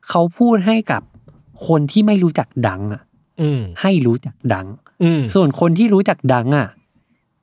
[0.08, 1.02] เขาพูดให้กับ
[1.68, 3.02] คนที่ไม่รู้จักดังอะ
[3.40, 4.66] อืมให้รู้จักดัง
[5.02, 6.66] อืมส่วนคนที่รู้จักดังอะ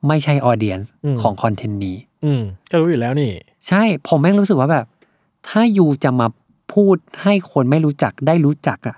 [0.07, 2.41] ไม่ใช่ออเดียนอืมของคอนเทนต์นี้ อืม
[2.71, 3.31] ก็รู้อยู่แล้วนี่
[3.67, 4.85] ใช่ผมแม่งรู้สึกว่าแบบ
[5.49, 6.27] ถ้ายูจะมา
[6.73, 8.97] พูดให้คนไม่รู้จักได้รู้จักอะ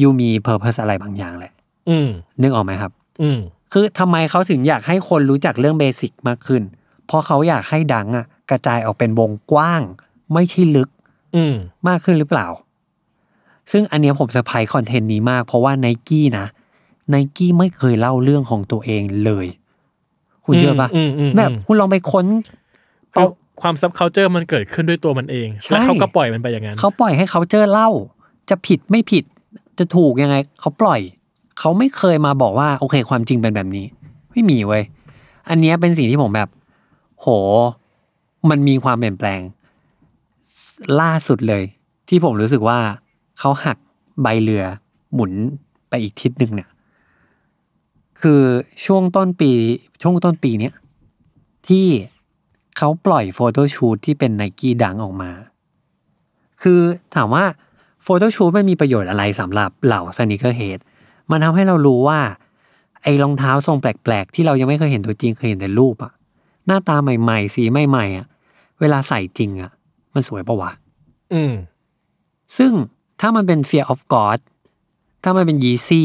[0.00, 1.52] ยูมีเพอร์เพสอะไรบางอย่างแหละ
[1.88, 2.08] อืม
[2.42, 2.92] นึกออกไหมครับ
[3.22, 3.38] อืม
[3.72, 6.62] คือทำไมเขาถึงอยากให้คนรู้จักเรื่องเบสิกมากขึ้น
[7.06, 9.82] เพราะเขาอยากให้ Dunk อะกระจายออกเป็นวงกว้าง
[10.34, 10.88] ไม่ใช่ลึก
[11.36, 11.54] อืม
[11.88, 12.46] มากขึ้นหรือเปล่า
[13.72, 16.46] ซึ่งอันเนี้ยผมเซอร์ไพรส์ content นี้มาก เพราะว่าไนกี้นะ
[17.10, 19.46] ไนกี้ไม่เคยเล่าเรื่องของตัวเองเลย
[20.50, 22.26] คุณเชื่อปะอืมอืมอืมแบบคุณลองไปค้น
[23.14, 23.26] คือ
[23.60, 27.90] ความ subculture มันเกิดขึ้นด้วยตัวมันเองใช่แล้วเขาก็ปล่อยมันไปอย่างนั้นเขาปล่อยให้เขาเจอเล่า
[28.50, 29.24] จะผิดไม่ผิด
[29.78, 31.00] จะถูกยังไงเขาปล่อย
[31.58, 33.86] เขาไม่เคยมาบอกว่า โอเค ความจริงเป็นแบบนี้
[34.30, 34.84] ไม่มีเว้ย
[35.48, 36.48] อันเนี้ยเป็นสิ่งที่ผมแบบ
[37.20, 37.26] โห
[38.50, 39.40] มันมีความเปลี่ยนแปลง
[41.00, 41.62] ล่าสุดเลย
[42.08, 42.78] ที่ผมรู้สึกว่า
[43.38, 43.76] เขาหัก
[44.22, 44.64] ใบเรือ
[45.14, 45.32] หมุน
[45.88, 46.68] ไปอีกทิศหนึ่งเนี่ย
[48.22, 48.42] คือ
[48.86, 49.50] ช่วงต้นปี
[50.02, 50.74] ช่วงต้นปีเนี้ย
[51.68, 51.86] ที่
[52.78, 55.30] เขาปล่อย photoshoot ที่เป็น Nike Dunk ออกมา
[56.62, 56.80] คือ
[57.14, 57.44] ถามว่า
[58.02, 60.78] photoshoot มันมีประโยชน์อะไรสำหรับเหล่า sneakerhead
[61.30, 62.20] มันทำให้เรารู้ว่า
[63.02, 66.12] ไอ้รองเท้าทรงแปลกๆ ที่เรายังไม่เคยเห็นตัวจริงเคยเห็นแต่รูปอะ
[66.66, 68.26] หน้าตาใหม่ๆ สีใหม่ๆอะ
[68.80, 69.70] เวลาใส่จริงอะ
[70.14, 70.70] มันสวยปะวะ
[71.32, 71.52] อืม
[72.58, 72.72] ซึ่ง
[73.20, 74.38] ถ้ามันเป็น Fear of God
[75.22, 76.04] ถ้ามันเป็น Yeezy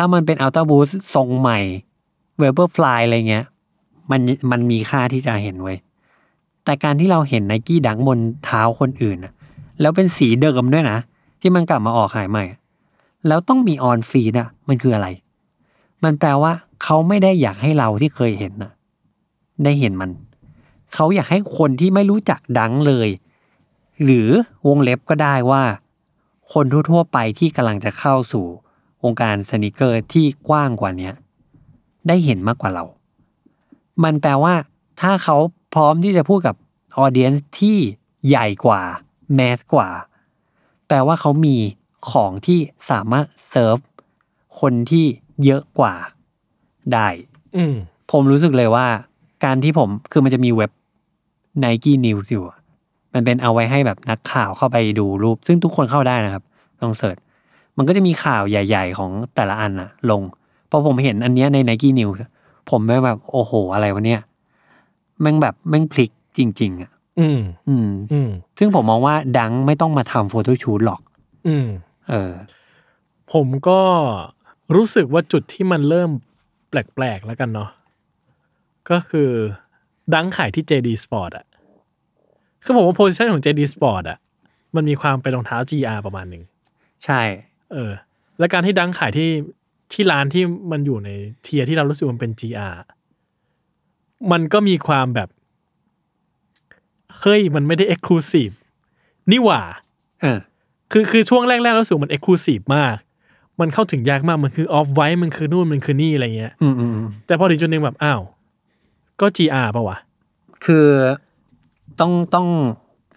[0.00, 1.58] ถ้ามันเป็น Ultra Boost ทรงใหม่
[2.40, 3.46] Vaporfly อะไรเงี้ย
[4.10, 4.20] มัน
[4.50, 5.78] มันมีค่าที่จะเห็นไว้ย
[6.64, 9.32] แต่การที่เราเห็นไนกี้ดังบนเท้าคนอื่นนะ
[9.80, 10.98] แล้วเป็นสีเดิมด้วยนะ
[11.40, 12.44] ที่มันกลับมาออกขายใหม่
[13.26, 15.08] แล้วต้องมีออนฟีดอะมันคืออะไร
[16.04, 18.72] มันแปลว่าเขาไม่ได้อยากให้เราที่เคยเห็นน่ะ
[19.64, 20.10] ได้เห็นมัน
[20.94, 23.08] เขาอยากให้คนที่ไม่รู้จักดังเลย
[24.04, 24.28] หรือ
[24.68, 25.62] วงเล็บก็ได้ว่า
[26.52, 28.46] คนทั่วๆไปที่กำลังจะเข้าสู่
[29.04, 31.14] วงการสนิเกอร์ที่กว้างกว่าเนี้ย
[32.08, 32.84] ได้เห็นมากกว่าเรา
[34.04, 34.54] มันแปลว่า
[35.00, 35.36] ถ้าเขา
[35.74, 36.56] พร้อมที่จะพูดกับ
[36.98, 37.78] ออเดียนที่
[38.28, 38.82] ใหญ่กว่า
[39.34, 39.88] แมสกว่า
[40.88, 41.56] แปลว่าเขามี
[42.10, 42.58] ของที่
[42.90, 43.76] สามารถเซิร์ฟ
[44.60, 45.06] คนที่
[45.44, 45.94] เยอะกว่า
[46.92, 47.08] ได้
[47.56, 47.74] อืม
[48.12, 48.86] ผมรู้สึกเลยว่า
[49.44, 50.70] การที่ผมคือมันจะมีเว็บ
[51.62, 52.58] Nike News อยู่อะ
[53.14, 56.44] มันเป็นเอาไว้ให้แบบนักข่าวเข้าไปดูรูป ซึ่งทุกคนเข้าได้นะครับ
[56.80, 57.16] ลองเสิร์ช
[57.78, 60.22] มันก็จะมีข่าวใหญ่ ๆ ของแต่ละอันอะลง
[60.70, 62.18] พอผมเห็นอันเนี้ยใน Nike News
[62.70, 64.20] ผมแม่งแบบโอ้โหอะไรวะเนี่ย
[65.20, 71.00] แม่งแบบแม่งพลิกจริง ๆอะอืม อืม อืม ซึ่งผมมองว่าดังไม่ต้องมาทำโฟโต้ชูตหรอก
[71.48, 71.66] อืม
[72.08, 72.32] เออ
[73.32, 73.80] ผมก็
[74.76, 76.10] รู้สึกว่าจุดที่มันเริ่ม
[76.70, 77.70] แปลก ๆ แล้วกันเนาะ
[78.90, 79.30] ก็คือ
[80.14, 81.46] ดังขายที่ JD Sport อะ
[82.64, 84.18] คือผมว่าโพ i ิชันของ JD Sport อะ
[84.76, 86.42] มันมีความเป็นรองเท้า GR ประมาณหนึ่ง
[87.04, 87.20] ใช่
[87.72, 87.92] เออ
[88.38, 89.30] และการที่ Dunk ขายที่
[89.92, 91.10] ที่ร้านที่มันอยู่ใน
[91.42, 92.76] tier ที่เรารู้สึกมันเป็น GR
[94.32, 95.28] มันก็มีความแบบ
[97.20, 98.54] เฮ้ยมันไม่ได้ exclusive
[99.30, 99.62] นี่หว่า
[100.20, 100.38] เออ
[100.92, 102.94] คือคือช่วงแรกๆรู้สึกมัน exclusive มาก
[103.60, 108.20] มันเข้าถึงยากมากมันคือ Off-White มันคือนู่นมันคือนี่อะไรเงี้ยอืมอืมอืมแต่พอถึงจุดหนึ่งแบบอ้าว
[109.20, 109.98] ก็ GR ป่าวะ
[110.64, 110.86] คือ
[112.00, 112.46] ต้องต้อง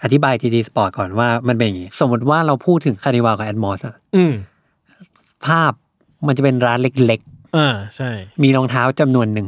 [0.04, 4.34] อธิบาย JD Sports ก่อนว่ามันเป็นอย่างนี้ สมมติว่าเราพูดถึง Carnival กับ atmos อะอืม
[5.46, 5.74] ภาพ
[6.28, 7.22] มันจะเป็นร้านเล็ก
[7.58, 9.48] อ่าใช่ ๆ มีรองเท้าจำนวนหนึ่ง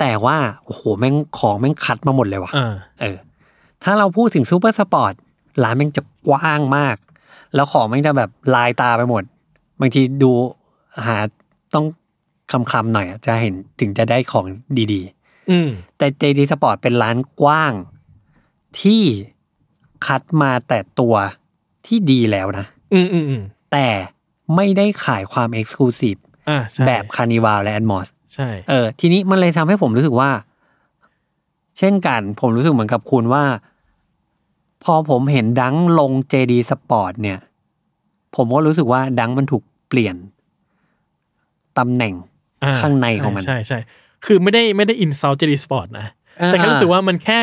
[0.00, 3.16] แต่ว่า โอ้โห แม่งของแม่งคัดมาหมดเลยว่ะ อ่า เออ
[3.84, 5.12] ถ้าเราพูดถึง Supersports
[5.62, 6.96] ร้านแม่งจะกว้างมาก
[7.54, 9.22] แล้วของแม่งจะแบบลายตาไปหมด
[9.80, 10.32] บางทีดู
[11.06, 11.16] หา
[11.74, 11.86] ต้อง
[12.70, 14.46] คลำๆหน่อยอะจะเห็นถึงจะได้ของ
[14.92, 15.02] ดี
[15.50, 17.72] อืมๆแต่ JD Sport เป็นร้านกว้าง
[18.80, 19.02] ที่
[20.06, 21.14] คัดมาแต่ตัว
[21.86, 23.42] ที่ดีแล้วนะ อืมอืมอืม
[23.72, 23.88] แต่
[24.56, 26.16] ไม่ได้ขายความเอ็กซ์คลูซีฟ
[26.48, 30.30] อ่าใช่แบบคานิวาและแอดมอสใช่ เออ ทีนี้มันเลยทำให้ผมรู้สึกว่า
[31.78, 33.44] เช่นกัน ผมรู้สึกเหมือนกับคุณว่า
[34.84, 37.38] พอผมเห็นดังลง JD Sport เนี่ย
[38.36, 40.16] ผมก็รู้สึกว่าดังมันถูกเปลี่ยน
[41.78, 42.14] ตำแหน่ง
[42.64, 43.78] อ่า ข้างในของมัน ใช่ใช่ใช่
[44.26, 46.06] คือไม่ได้ไม่ได้ insult JD Sports นะ
[46.40, 47.40] อ่าแต่แค่รู้สึกว่ามันแค่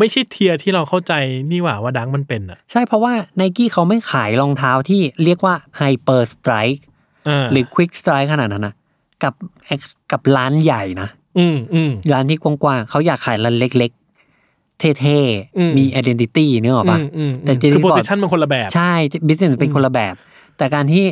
[0.00, 1.12] ไม่ใช่ tier ที่เราเข้าใจ
[1.50, 6.80] นี่หว่าว่า Dunk มันเป็นอะ ใช่เพราะว่าไนกี้เขาไม่ขายรองเท้าที่เรียกว่า Hyper Strike
[7.28, 8.74] อ่าหรือ Quick Strike ขนาดนั้นนะ
[9.22, 9.34] กับ
[10.12, 13.90] กับร้านใหญ่นะอืมอืมร้านที่กว้างๆเขาอยากขายร้านเล็ก
[14.36, 15.18] ๆ เท่
[15.58, 18.92] อืมๆมี identity นึกออกปะอืมอืมแต่คือ Jelly โพ Sport สิชันมันคนละแบบ ใช่
[19.28, 20.14] business เป็นคนละแบบ
[20.58, 21.04] แต่การที่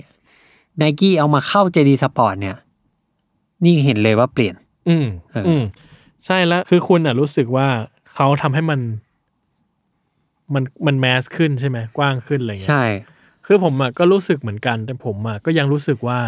[0.78, 2.56] ไนกี้เอามาเข้า JD Sport เนี่ย
[3.64, 4.54] นี่เห็นเลยว่าเปลี่ยน
[4.88, 5.62] อืมเอออือืม
[6.24, 7.68] ใช่แล้วคือคุณอะรู้สึกว่า
[8.20, 8.80] เขาทำให้มัน
[10.54, 12.84] มันมันแมสขึ้นใช่ไหมกว้างขึ้นอะไรเงี้ยใช่
[13.46, 16.20] คือผมอะก็รู้สึกเหมือนกัน แต่ผมอะก็ยังรู้สึกว่า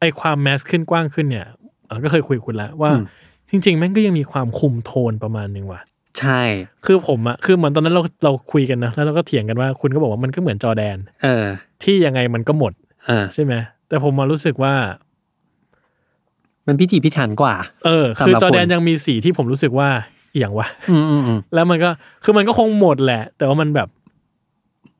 [0.00, 1.46] ไอ้ความแมสขึ้นกว้างขึ้นเนี่ย
[1.86, 2.90] เอ่อก็เคยคุยกับคุณแล้วว่า
[3.50, 5.80] จริง ๆ แม่งก็ยังมีความคุมโทนประมาณหนึ่งว่ะ
[6.18, 6.40] ใช่
[6.86, 11.44] คือผมอะคือเหมือนตอนนั้นเราเราคุยกันนะแล้วเราก็เถียงกันว่าคุณก็บอกว่ามันก็เหมือนจอแดน เออ
[11.82, 12.72] ที่ยังไงมันก็หมด
[13.06, 13.54] เออใช่ไหม
[13.88, 14.74] แต่ผมมารู้สึกว่า
[16.66, 19.88] มันพิถีพิถันกว่า เออสำหรับคือจอแดนคุณยังมีสีที่ผมรู้สึกว่า
[20.34, 21.90] อหย่างวะอืมอืมอืมแล้วมันก็
[22.24, 23.88] คือมันก็คงหมดแหละ แต่ว่ามันแบบ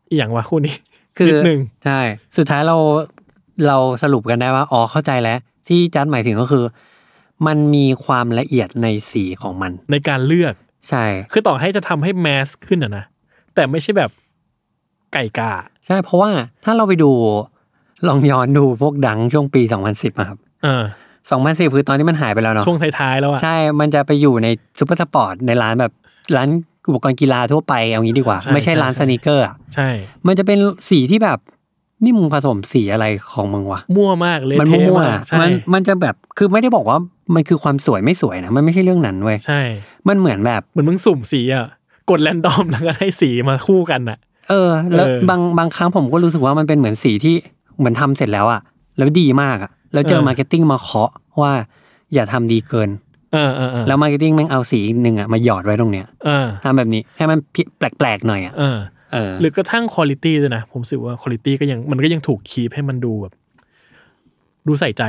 [0.09, 0.75] อหย่างวะคู่นี้
[1.17, 2.01] คือนิดนึงใช่
[2.37, 2.77] สุดท้ายเรา
[3.69, 6.65] เราสรุปกันได้ว่าอ๋อเข้าใจแล้ว ที่จัดหมายถึงก็คือ
[7.47, 10.55] มันมีความละเอียดในสีของมัน ในการเลือก
[10.89, 13.05] ใช่ คือต่อให้จะทำให้ mass ขึ้นอะนะ
[13.55, 14.11] แต่ไม่ใช่แบบ
[15.13, 15.53] ไก่กา
[15.87, 16.31] ใช่เพราะว่า
[16.65, 17.11] ถ้าเราไปดู
[18.09, 20.85] ลองย้อนดูพวก Dunk ช่วงปี 2010อะครับ เออ
[21.37, 24.49] 2010คือตอนที่มันหายไปแล้วเนาะช่วงท้ายๆแล้วอะใช่ มันจะไปอยู่ใน
[24.79, 25.93] Supersports ในร้านแบบ
[26.37, 26.49] ร้าน
[26.89, 29.89] อุปกรณ์กีฬาทั่วไปเอางี้ดีกว่าใช่ไม่ใช่ใช่ร้านใช่ sneaker อะใช่
[30.27, 30.59] มันจะเป็น
[30.89, 31.39] สีที่แบบ
[32.05, 36.99] นี่มึงผสมสีอะไรของมึงวะมั่วมากเลยมันเทมั่วมากๆใช่มันมันจะแบบคือไม่ได้บอกว่า
[37.35, 39.61] มันคือความสวยไม่สวยนะมันไม่ใช่เรื่องนั้นเว้ยใช่
[40.09, 41.67] มันเหมือนแบบเหมือนมึงสุ่มสีอะ
[42.11, 44.19] กด random แล้วก็ให้สีมาคู่กันอะ
[44.49, 47.35] เออ แล้วเออบางบางครั้งผมก็รู้สึกว่ามันเป็นเหมือนสีที่
[47.79, 48.61] เหมือนทำเสร็จแล้วอะ
[48.99, 51.53] แล้วดีมากอะ แล้วเจอเออ marketing มาเคาะว่า
[52.15, 52.91] อย่าทำดีเกิน
[53.33, 58.79] เออเออเออแล้วมาร์เก็ตติ้งแม่งเอาสีอีกหนึ่งอะมาหยอดไว้ตรงเนี้ยเออทำแบบนี้ให้มันผิดแปลกๆหน่อยอะเออ
[59.13, 63.35] เออหรือกระทั่งคุณ i t y ด้วยนะ ผมรู้สึกว่าคุณ i t y ก็ยังมันก็ยังถูก keep ให้มันดูแบบ
[64.67, 65.05] ดูใส่ใจ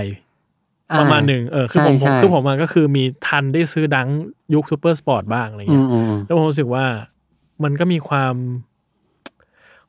[1.00, 4.08] ประมาณหนึ่งเออคือผมใช่ผมใช่คือผมมันก็คือมีทันได้ซื้อ Dunk
[4.54, 6.86] ยุค Supersports บ้างอะไรอืเงี้มยอืมอืมแล้วผมรู้สึกว่า
[7.64, 8.36] มันก็มีความ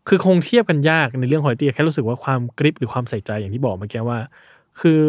[0.09, 4.19] คือคงเทียบกันยากในเรื่องคุณ i t y แค่รู้สึกว่าความ craft หรือความใส่ใจอย่างที่บอกเมื่อกี้ว่า
[4.81, 5.01] คือ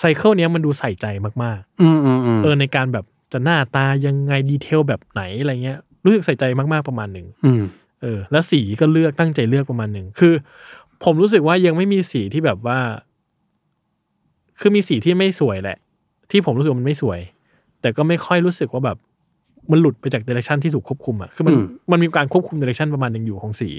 [0.00, 1.06] cycle เนี้ยมันดูใส่ใจ
[1.42, 7.62] มากอืมอืมอืมๆเออในการแบบจะหน้าตายังไง detail แบบไหนอะไรเงี้ยรู้สึกใส่ใจมากๆประมาณหนึ่งอืม
[8.02, 10.34] เออ แล้วสีก็เลือกตั้งใจเลือกประมาณหนึ่งคือ
[11.04, 12.78] ผมรู้สึกว่ายังไม่มีสีที่แบบว่า
[14.60, 15.78] คือมีสีที่ไม่สวยแหละ
[16.30, 17.20] ที่ผมรู้สึกว่ามันไม่สวย
[17.80, 18.96] แต่ก็ไม่ค่อยรู้สึกว่าแบบ
[19.70, 23.70] มันหลุดไปจากเดเรคชันที่ถูกควบคุมอะคือมันอืม มันมีการควบคุมเดเรคชันประมาณหนึ่งอยู่ของสี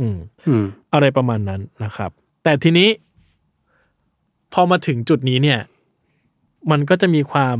[0.00, 0.18] อืม
[0.48, 0.64] อืม
[0.94, 2.10] อะไรประมาณนั้นนะครับ
[2.44, 2.88] แต่ทีนี้
[4.52, 5.60] พอมาถึงจุดนี้เนี่ย
[6.70, 7.58] มันก็จะมีความ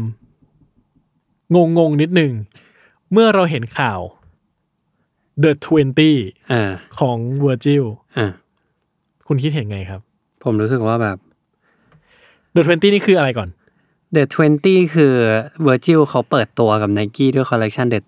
[1.55, 2.33] งงงๆนิดนึง
[3.13, 4.01] เมื่อเราเห็นข่าว
[5.43, 5.53] The
[6.07, 6.63] 20อ่า
[6.99, 7.85] ของ Virgil
[8.17, 8.27] อ่า
[9.27, 10.01] คุณคิดเห็นไงครับ
[10.45, 11.17] ผมรู้สึกว่าแบบ
[12.55, 13.49] The 20นี่คืออะไรก่อน
[14.15, 14.23] The
[14.59, 15.15] 20คือ
[15.67, 18.01] Virgil เขาเปิดตัวกับ Nike ด้วยคอลเล t ชัน The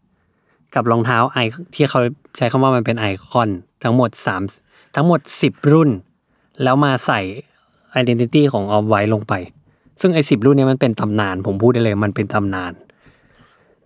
[0.00, 1.38] 10กับรองเท้าไอ
[1.74, 2.00] ที่เขา
[2.36, 3.50] ใช้คำว่ามันเป็นไอคอน
[3.82, 4.10] ทั้งหมด
[4.54, 5.90] 3ทั้งหมด10รุ่น
[6.62, 7.20] แล้วมาใส่
[8.00, 9.34] Identity ของ Off White ลงไป
[10.00, 12.72] ซึ่งไอ้สิรุ่นเนี้มันเป็นตำนาน ผมพูดได้เลยมันเป็นตำนาน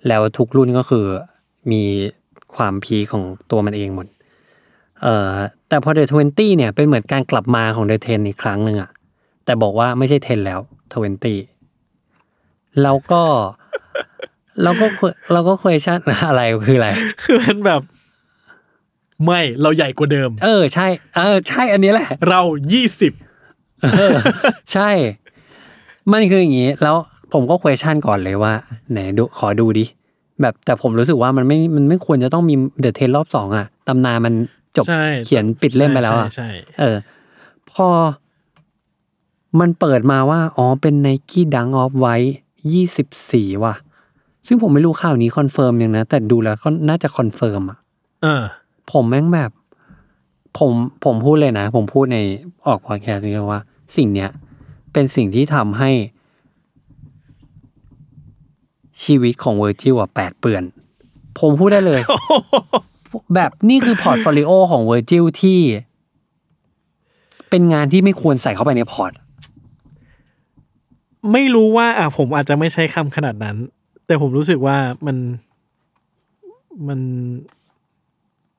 [0.08, 1.06] แล้วทุกรุ่นก็คือ
[1.72, 1.82] มี
[2.56, 4.06] ความพีคของตัวมันเองหมด
[5.02, 5.30] เอ่อ
[5.68, 8.90] แต่พอ The 20เนี่ยเป็นเหมือนการกลับมาของ The 10อีกครั้งหนึ่งอะ
[9.44, 10.60] แต่บอกว่าไม่ใช่10แล้ว
[11.70, 13.22] 20แล้วก็
[14.62, 14.86] เราก็
[15.32, 15.98] เราก็ question
[16.28, 16.88] อะไรคืออะไร
[17.22, 17.82] คือมันแบบ
[19.24, 20.86] ไม่เราใหญ่กว่าเดิม เออ ใช่
[21.16, 22.40] เออ ใช่อันนี้แหละ เรา
[22.72, 23.12] ยี่สิบ
[24.72, 24.90] ใช่
[26.12, 26.96] มันคืออย่างนี้ แล้ว
[27.32, 28.52] ผมก็ question ก่อนเลยว่า
[28.90, 29.84] ไหนดูขอดูดิ
[30.40, 34.34] แบบแต่ผมรู้สึกว่ามันไม่ มันไม่ควรจะต้องมีเดอะเทนรอบสองอะตำนานมัน
[34.76, 36.96] จบใช่เขียนปิดเล่มไปแล้วอะใช่ใช่ เออ
[37.72, 37.88] พอ
[39.60, 42.16] มันเปิดมาว่า อ๋อ เป็นไนกี้ดังออฟไว้
[42.72, 43.74] ยี่สิบสี่ว่ะ
[44.46, 47.78] ซึ่งผมไม่รู้ข่าวนี้ confirm ยังนะ แต่ดูแล้วก็น่าจะ confirm อะ
[48.22, 48.42] เออ
[48.92, 49.50] ผมแม่งแบบ
[50.58, 50.72] ผม
[51.04, 52.18] ผมพูดเลยนะ ผมพูดใน
[52.66, 53.62] ออกพอดแคสต์นี้ว่า
[53.96, 54.30] สิ่งเนี้ย
[54.92, 55.90] เป็นสิ่งที่ทำให้
[59.04, 60.62] ชีวิตของเวอร์จิลอะแปดเปื่อน
[61.40, 62.00] ผมพูดได้เลย
[63.34, 65.60] แบบนี่คือ portfolio ของเวอร์จิลที่
[67.50, 69.12] เป็นงานที่ไม่ควรใส่เข้าไปใน port
[71.32, 73.56] ไม่รู้ว่าอะผมอาจจะไม่ใช้คำขนาดนั้น
[74.06, 74.76] แต่ผมรู้สึกว่า
[75.06, 75.16] มัน
[76.88, 77.00] มัน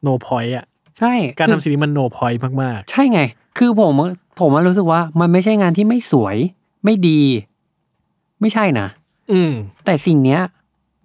[0.05, 0.65] no point อะ
[0.99, 3.21] ใช่ การคือทำสิ่งนี้มัน no point มากใช่ไง
[3.57, 3.93] คือผม
[4.39, 6.37] ผมว่ารู้สึกว่ามันไม่ใช่งานที่ไม่สวย
[6.83, 7.21] ไม่ดี
[8.41, 9.51] ไม่ใช่นะๆอืม
[9.85, 10.41] แต่สิ่งเนี้ย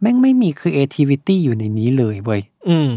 [0.00, 2.90] แม่งไม่มี creativity อยู่ในนี้เลยเว้ยอืม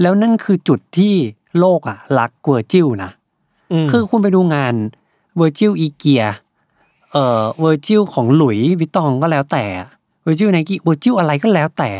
[0.00, 1.14] แล้วนั่นคือจุดที่
[1.58, 3.10] โลกอะรักเวอร์จิลนะ
[3.72, 4.74] อืมคือคุณไปดูงาน
[5.36, 6.24] เวอร์จิลอีเกีย
[7.12, 9.64] เอ่อเวอร์จิลของ Louis Vuitton ก็แล้วแต่
[10.22, 11.90] เวอร์จิลไนกี้เวอร์จิลอะไรก็แล้วแต่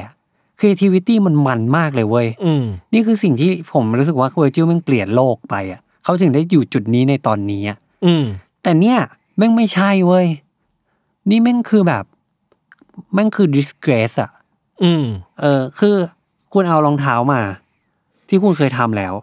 [0.58, 8.24] creativity มันมันมากเลยเว้ยอืมนี่คือสิ่งที่ผมรู้สึกว่าเวอร์จิลแม่งเปลี่ยนโลกไปอะ เขาถึงได้อยู่จุดนี้ในตอนนี้อะอืม
[8.62, 8.98] แต่เนี่ย
[9.36, 10.26] แม่งไม่ใช่เว้ย
[11.30, 12.04] นี่แม่งคือแบบ
[13.14, 14.30] แม่งคือ disgrace อะ
[14.82, 15.04] อืม
[15.40, 15.96] เออ คือ
[16.52, 17.40] คุณเอารองเท้ามา
[18.28, 19.14] ที่คุณเคยทำแล้ว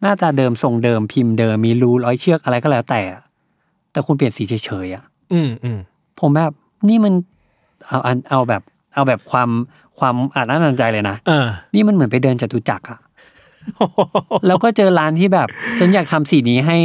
[0.00, 3.22] หน้าตาเดิมทรงเดิมพิมพ์เดิมมีรูร้อยเชือกอะไรก็แล้วแต่อะ
[3.92, 5.78] แต่คุณเปลี่ยนสีเฉยๆอะ อืมอืม
[6.20, 6.52] ผมแบบ
[6.88, 7.14] นี่มัน
[7.86, 8.62] เอาอันเอาแบบ
[8.94, 9.48] เอาแบบความ
[9.98, 12.98] ความอ่านน่าสนใจเลยนะอ่านี่มันเหมือนไปเดินจตุจักรอะ
[14.46, 15.48] แล้วก็เจอร้านที่แบบ
[15.78, 16.76] ฉันอยากทำสีนี้ให้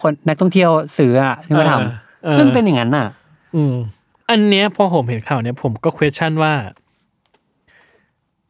[0.00, 1.74] คนนักท่องเที่ยวซื้ออะที่มาท
[2.24, 3.06] เออำมันเป็นอย่างนั้นน่ะ
[3.56, 3.74] อืม
[4.30, 6.54] อันเนี้ยพอผมเห็นข่าวเนี้ยผมก็ question ว่า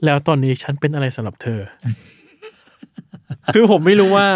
[0.05, 1.61] แล้วตอนนี้ฉันเป็นอะไรสำหรับเธอ
[3.55, 4.29] คือผมไม่รู้ว่า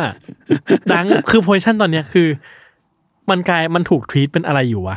[0.93, 2.28] Dunk คือ position ตอนเนี้ยคือ
[3.30, 4.96] มันกลายมันถูกทวีตเป็นอะไรอยู่วะ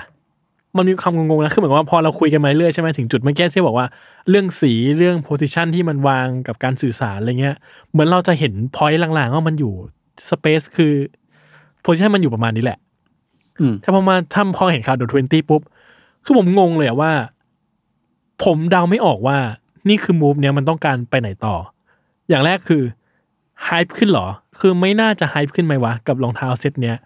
[0.78, 3.88] มันมีความงงๆนะคือเหมือนว่าพอเราคุยกันมาเรื่อยใช่ไหมถึงจุดเมื่อกี้ที่บอกว่า
[4.30, 7.56] เรื่องสีเรื่อง position ที่มันวางกับการสื่อสารอะไรเงี้ย
[7.92, 9.74] เหมือนเราจะเห็น point ลางๆว่ามันอยู่
[10.30, 10.94] space คือ
[11.82, 12.80] position มันอยู่ประมาณนี้แหละ
[13.60, 15.62] อืมถ้าพอมาถ้าพอเห็นข่าว The Twenty ปุ๊บ
[16.26, 17.12] คือผมงงเลยอะว่า
[18.44, 19.38] ผมเดาไม่ออกว่า
[19.90, 21.56] นี่คือมูฟเนี้ยมันต้องการไปไหนต่อ
[22.30, 22.84] อย่างแรกคือ
[23.66, 24.28] ไฮป์ขึ้นเหรอ
[24.60, 26.98] คือไม่น่าจะไฮป์ขึ้นไหมวะ กับรองเท้าเซ็ตเนี้ย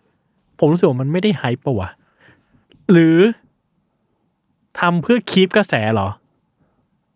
[0.60, 1.90] ผมรู้สึกว่ามันไม่ได้ไฮป์ปะวะ
[2.92, 3.18] หรือ
[4.80, 6.10] ทำเพื่อคีปกระแสเหรอ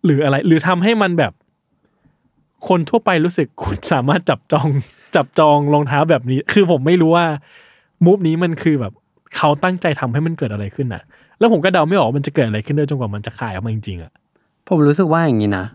[0.06, 1.34] หรืออะไร หรือทำให้มันแบบ
[2.68, 4.68] คนทั่วไปรู้สึกคุณสามารถจับจอง
[5.16, 7.26] จับจองรองเท้าแบบนี้ คือผมไม่รู้ว่า
[8.06, 8.94] มูฟนี้มันคือแบบ
[9.36, 11.04] เขาตั้งใจทำให้มันเกิดอะไรขึ้นน่ะ
[11.40, 14.12] แล้วผมก็เดาไม่ออกมันจะเกิดอะไรขึ้นด้วยจนกว่ามันจะขายออกมาจริงๆอะ
[14.68, 15.66] ผมรู้สึกว่าอย่างนี้นะ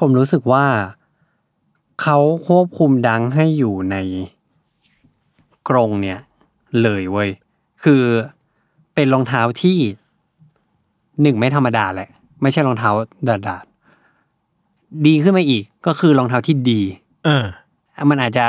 [0.00, 0.64] ผมรู้สึกว่า
[2.02, 2.18] เขา
[2.48, 3.96] ควบคุมดังให้อยู่ใน
[5.68, 6.18] กรงเนี่ย
[6.82, 7.30] เลยเว้ย
[7.84, 8.02] คือ
[8.94, 9.78] เป็นรองเท้าที่
[11.22, 12.08] หนึ่งไม่ธรรมดาแหละ
[12.42, 12.90] ไม่ใช่รองเท้า
[13.28, 16.80] ดาดาดๆดีขึ้นมาอีกก็คือรองเท้าที่ดี
[17.24, 17.46] เออ
[18.10, 18.44] มันอาจจะ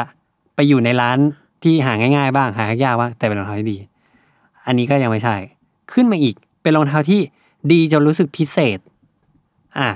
[0.56, 1.18] ไปอยู่ในร้าน
[1.64, 3.78] ที่หาง่ายๆบ้างหายากๆบ้างแต่เป็นรองเท้าที่ดี
[4.66, 5.36] อันนี้ก็ยังไม่ใช่
[5.94, 7.22] ขึ้นมาอีก เป็นรองเท้าที่
[7.72, 8.80] ดีจนรู้สึกพิเศษ
[9.80, 9.90] อะ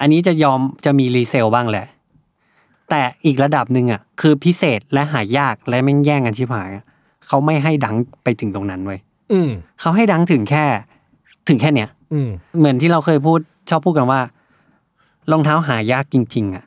[0.00, 1.86] อันนี้จะยอมจะมีรีเซลบ้างแหละ
[2.90, 6.84] แต่อีกระดับหนึ่งอะ คือพิเศษและหายากและแม่งแย่งกันชิบหายอะ
[7.26, 9.00] เขาไม่ให้ดังไปถึงตรงนั้นเว้ย
[9.32, 9.50] อืม
[9.80, 10.64] เขาให้ดังถึงแค่
[11.48, 11.99] ถึงแค่เนี้ยอืม
[12.58, 13.40] เหมือนที่เราเคยพูด
[13.70, 14.20] ชอบพูดกันว่า
[15.30, 16.64] รองเท้าหายากจริง ๆ อะ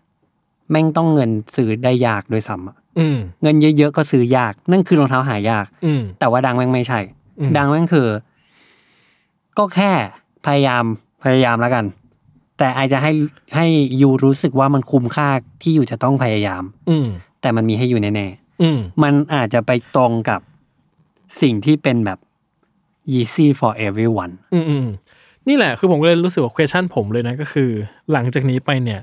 [0.71, 6.99] แม่งต้องเงินซื้อได้ยากด้วยซ้ำอะอืมเงินเยอะๆก็ซื้อยาก นั่นคือรองเท้าหายากอืมแต่ว่าดังแม่งไม่ใช่
[7.39, 8.07] อืมดังแม่งคือ
[9.57, 9.91] ก็แค่
[10.45, 10.83] พยายาม
[11.23, 11.85] พยายามแล้วกัน
[12.57, 13.11] แต่ไอจะให้
[13.55, 13.67] ให้
[14.01, 15.29] ยูรู้สึกว่ามันคุ้มค่า
[15.61, 17.07] ที่อยู่จะต้องพยายาม อืม
[17.41, 18.27] แต่มันมีให้อยู่แน่
[18.61, 20.39] อืมๆมันอาจจะไปตรงกับ
[21.41, 22.19] สิ่งที่เป็นแบบ
[23.17, 24.87] easy for everyone อืมอืม
[25.47, 27.69] นี่แหละคือผมก็เลยรู้สึกว่า question ผมเลยนะก็คือ
[28.11, 29.01] หลังจากนี้ไปเนี่ย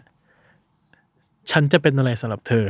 [1.51, 2.65] ฉันจะเป็นอะไรสำหรับเธอ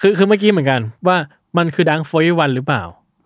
[0.00, 1.16] คือคือเมื่อกี้เหมือนกัน ว่า
[1.58, 2.82] มันคือดัง for everyone หรือเปล่า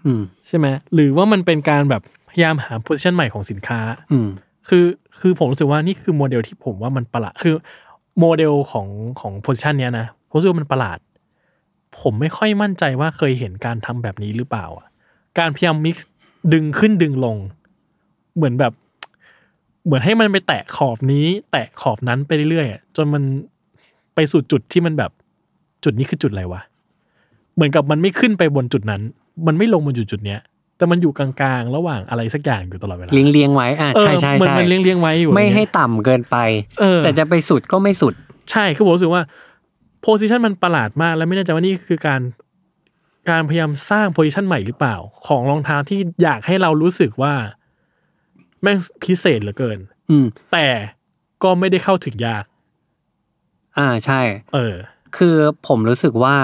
[0.06, 3.80] อืมใช่ไหมหรือว่ามันเป็นการแบบพยายามหา position ใหม่ของสินค้า
[4.12, 4.28] อืม
[4.68, 4.84] คือ
[5.20, 7.54] คือผมรู้สึกว่านี่คือโมเดลที่ผมว่ามันประหลาดคือ
[8.20, 8.86] โมเดลของ
[9.20, 10.98] ของโพสิชันเนี้ยนะผมรู้สึกว่ามันประหลาด
[12.00, 14.86] ผมไม่ค่อยมั่นใจว่าเคยเห็นการทำแบบนี้หรือเปล่าอะ
[15.38, 16.08] การพยายามมิกซ์
[16.52, 17.36] ดึงขึ้นดึงลง
[18.36, 18.72] เหมือนแบบ
[19.88, 23.22] เหมือนให้มันไปแตะขอบนี้ แตะขอบนั้นไปเรื่อยๆอะจนมัน
[24.14, 25.10] ไปสู่จุดที่มันแบบ
[25.84, 26.60] จุดนี้คือจุดอะไรวะ
[27.54, 29.02] เหมือนกับมันไม่ขึ้นไปบนจุดนั้น
[29.46, 30.40] มันไม่ลงบนจุดจุดๆเนี้ย
[30.76, 31.28] แต่มันอยู่กลา
[31.60, 36.36] งๆ ระหว่างอะไรสักอย่างอยู่ตลอดเวลาเลี้ยงเลี้ยงๆไว้อ่าเออใช่ใช่เหมือนใช่มันเลี้ยงเลี้ยงๆไว้อยู่ไม่อะรให้เงี้ยต่ำเกินไป
[36.80, 38.14] เออแต่จะไปสุดก็ไม่สุด
[38.50, 39.22] ใช่คือผมรู้สึกว่า
[40.00, 42.20] โพ i ิชันมันประหลาดมาก แล้วไม่แน่ใจว่านี่คือการ
[43.30, 47.34] การพยายามสร้างโพ i ิชันใหม่หรือเปล่า ของรองเท้าที่อยากให้เรารู้สึกว่า
[48.62, 49.78] แม่งพิเศษเหลือเกิน
[50.10, 50.66] อืม แต่
[51.42, 52.44] ก็ไม่ได้เข้าถึงยาก
[53.78, 54.20] อ่าใช่
[54.54, 54.74] เออ
[55.16, 55.36] คือ
[55.66, 56.36] ผมรู้สึกว่า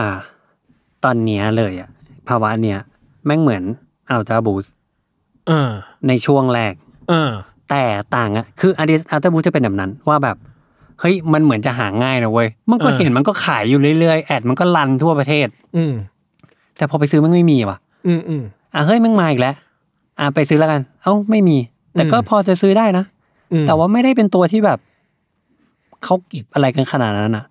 [1.05, 1.91] ตอนเนี้ยเลยอะ
[2.29, 2.79] ภาวะเนี้ย
[3.27, 3.62] แม่งเหมือน
[4.11, 4.65] อัลตราบูส
[5.49, 5.71] เออ
[6.09, 6.75] ในช่วงแรก
[7.11, 7.31] เออ
[7.71, 7.83] แต่
[8.17, 10.37] ต่างอะคืออัลอัลตราบูสจะเป็นแบบนั้น ว่าแบบ
[11.01, 15.93] เฮ้ย มันเหมือนจะหาง่ายนะเว้ย มันก็เออเห็นมันก็ขายอยู่เรื่อยๆ แอดมันก็รันทั่วประเทศ อืม
[16.77, 18.43] แต่พอไปซื้อมันไม่มีว่ะ อืมอืม
[18.75, 19.55] อะเฮ้ยแม่งมาอีกแล้ว
[20.19, 21.57] อะไปซื้อแล้วกัน เอ้าไม่มี
[21.95, 23.05] แต่ก็อืมพอจะซื้อได้นะ
[23.53, 24.78] อืมแต่ว่าไม่ได้เป็นตัวที่แบบ
[26.05, 27.45] เขาเก็บอะไรกันขนาดนั้นอะ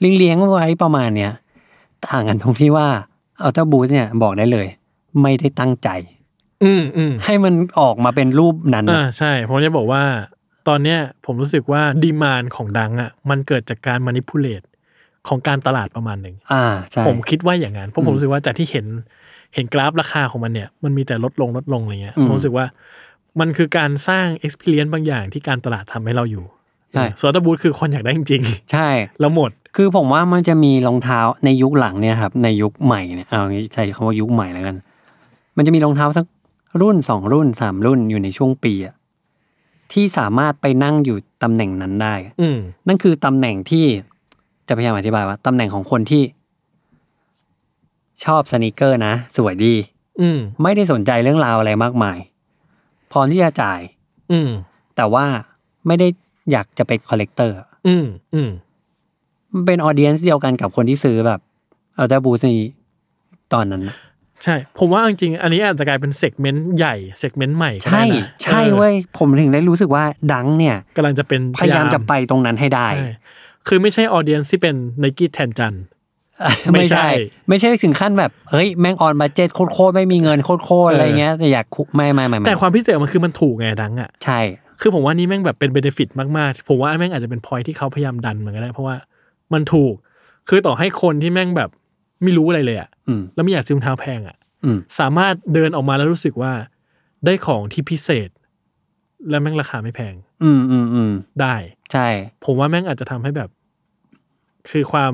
[0.00, 1.32] เลี้ยงเลี้ยงๆไว้ประมาณเนี้ย
[2.08, 2.86] ต่างกันตรงที่ว่า
[3.42, 4.66] อัลต a าบูสเนี่ยบอกได้เลย
[5.22, 5.88] ไม่ได้ตั้งใจ
[6.64, 10.02] อืมอืมให้มันออกมาเป็นรูปนั้นอ่าน่ะใช่ผมจะบอกว่า
[10.68, 14.62] ตอนเนี้ยผมรู้สึกว่า demand ของ Dunk อะ มันเกิดจากการ manipulate
[15.28, 18.86] ของการตลาดประมาณหนึ่งอ่าใช่ผมคิดว่าอย่างนั้นเพราะผมรู้สึกว่าจากที่เห็น
[19.54, 22.66] เห็นกราฟราคาของมันเนี่ย มันมีแต่ลดลงลดลงอะไรเงี้ยผมรู้สึกว่า
[23.40, 26.44] มันคือการสร้าง experience บางอย่างที่การตลาดทำให้เราอยู่
[26.92, 34.76] ใช่ส่วนอัลตบูธคือคนอยากได้จริงใช่ๆแล้วหมด คือผมว่ามันจะมีรองเท้าในยุคหลังเนี่ยครับในยุคใหม่เนี่ยเอางี้ใช้คำว่ายุคใหม่แล้วกัน
[35.56, 36.26] มันจะมีรองเท้าสัก
[36.80, 38.94] รุ่นสองรุ่นสามรุ่นอยู่ในช่วงปีอะ
[39.92, 42.58] ที่สามารถไปนั่งอยู่ตำแหน่งนั้นได้อะอืม
[42.88, 43.86] นั่นคือตำแหน่งที่
[44.68, 46.22] จะพยายามอธิบายว่าตำแหน่งของคนที่
[48.24, 49.74] ชอบ sneaker นะ สวยดี
[50.20, 52.18] อืมไม่ได้สนใจเรื่องราวอะไรมากมาย
[53.12, 53.80] พร้อมที่จะจ่าย
[54.32, 54.50] อืม
[54.96, 55.24] แต่ว่า
[55.86, 56.08] ไม่ได้
[56.52, 57.56] อยากจะเป็น collector
[57.86, 58.50] อืม อืม
[59.52, 61.40] มันเป็น audience เดียวกันกับคนที่ซื้อแบบ
[61.96, 62.68] Ultraboost นี้
[63.52, 63.96] ตอนนั้นนะ
[64.44, 73.10] ใช่ ผมว่าจริงๆอันนี้อาจจะกลายเป็น segment ใหญ่ segment ใหม่ก็ใช่ได้นะใช่ออเว้ยผมถึงได้รู้สึกว่าดังเนี่ย กำลังจะเป็นพยายามจะไปตรงนั้นให้ได้ ใช่
[73.68, 75.82] คือไม่ใช่ออเดียนที่เป็นไนกี้แทนจันไม่
[76.72, 77.08] ไม่ใช่ใช่
[77.48, 84.40] ไม่ใช่ถึงขั้นแบบเฮ้ยแม่งออนบัจเจ็ตโคตรๆไม่มีเงินโคตรๆอะไรเงี้ยแต่อยากคุไม่ไม่ไม่ไม่แต่ความพิเศษมันคือมันถูกไงดังอะใช่
[84.80, 88.96] คือผมว่านี่แม่งแบบเป็นเบนฟิตมากๆ ผมว่าแม่งอาจจะเป็นพอยที่เขาพยายามดันมันก็ได้เพราะว่า
[89.52, 89.94] มันถูก
[90.48, 91.70] คือต่อให้คนที่แม่งแบบ
[92.22, 96.52] ไม่รู้อะไรเลยอะอืมแล้วไม่อยากซื้อรองเท้าแพงอะอืมสามารถเดินออกมาแล้วรู้สึกว่า
[97.24, 98.28] ได้ของที่พิเศษ
[99.30, 100.14] และแม่งราคาไม่แพง
[100.44, 101.54] อืมอืมอืมได้
[101.92, 102.06] ใช่
[102.44, 103.50] ผมว่าแม่งอาจจะทำให้แบบ
[104.70, 105.12] คือความ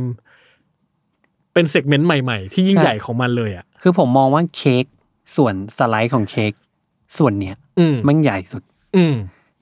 [1.59, 4.84] เป็นเซกเมนต์ใหม่ๆ ที่ยิ่งใหญ่ของมันเลยอะคือผมมองว่าเค้ก
[5.36, 6.52] ส่วนสไลด์ของเค้ก
[7.18, 8.62] ส่วนเนี้ยอืมมันใหญ่สุด
[8.96, 9.14] อืม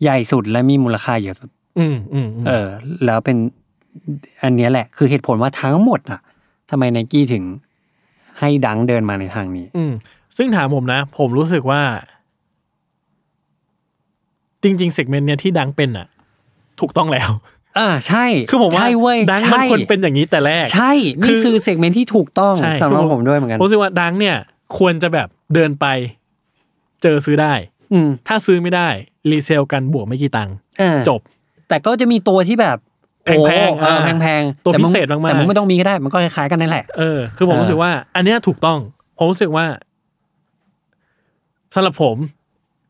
[0.02, 2.68] ใหญ่สุดและมีมูลค่าเยอะสุดอืมอืมอืมเออ
[3.04, 3.36] แล้วเป็น
[4.42, 6.20] อันเนี้ยแหละ คือเหตุผลว่าทั้งหมดอะ
[6.70, 7.44] ทำไมไนกี้ถึง
[8.38, 9.92] ให้ Dunk เดินมาในทางนี้ อืม
[10.36, 11.82] ซึ่งถามผมนะ ผมรู้สึกว่า
[14.62, 16.06] จริงๆ segment เนี้ยที่ Dunk เป็นอะ
[16.80, 17.30] ถูกต้องแล้ว
[17.78, 20.92] อ่าใช่คือผมว่าใช่เว้ย Dunk มันใช่ควรเป็นอย่างนี้แต่แรก ใช่
[21.24, 24.36] คืนี่อคือ segment ที่ถูกต้องใช่สำหรับคือผมด้วยเหมือนกันผมรู้สึกว่า Dunk เนี่ย
[24.78, 25.86] ควรจะแบบเดินไป
[27.02, 27.54] เจอซื้อได้
[27.92, 28.88] อืมถ้าซื้อไม่ได้
[29.30, 31.20] re sell กันบวกไม่กี่ตังค์เออจบ
[31.68, 32.78] แต่ก็จะมีตัวที่แบบ
[33.24, 33.30] แพ
[33.66, 38.78] งๆโอ้เอออ่าแพงๆตัวแต่พิงเศษมากๆแต่มึงไม่ต้องมีก็ได้ มันก็คล้ายๆกันนั่นแหละเออคือผมเออรู้สึกว่า อันเนี้ยถูกต้อง
[39.18, 39.66] ผมรู้สึกว่า
[41.74, 42.16] สำหรับผม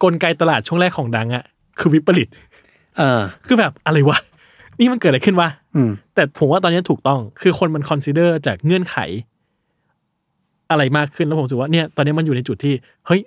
[0.03, 1.45] กลไกตลาดช่วงแรกของ Dunk อะ
[1.79, 2.29] คือวิปริต
[2.97, 4.19] เออ คือแบบอะไรวะ
[4.81, 8.97] นี่มันเกิดอะไรขึ้นวะอืมแต่ผมว่าตอนนี้ถูกต้อง คือคนมัน consider จากเงื่อนไข
[10.71, 12.75] อะไรมากขึ้นแล้วผมรู้สึกว่าเนี่ยตอนนี้มันอยู่ในจุดที่
[13.07, 13.21] เฮ้ย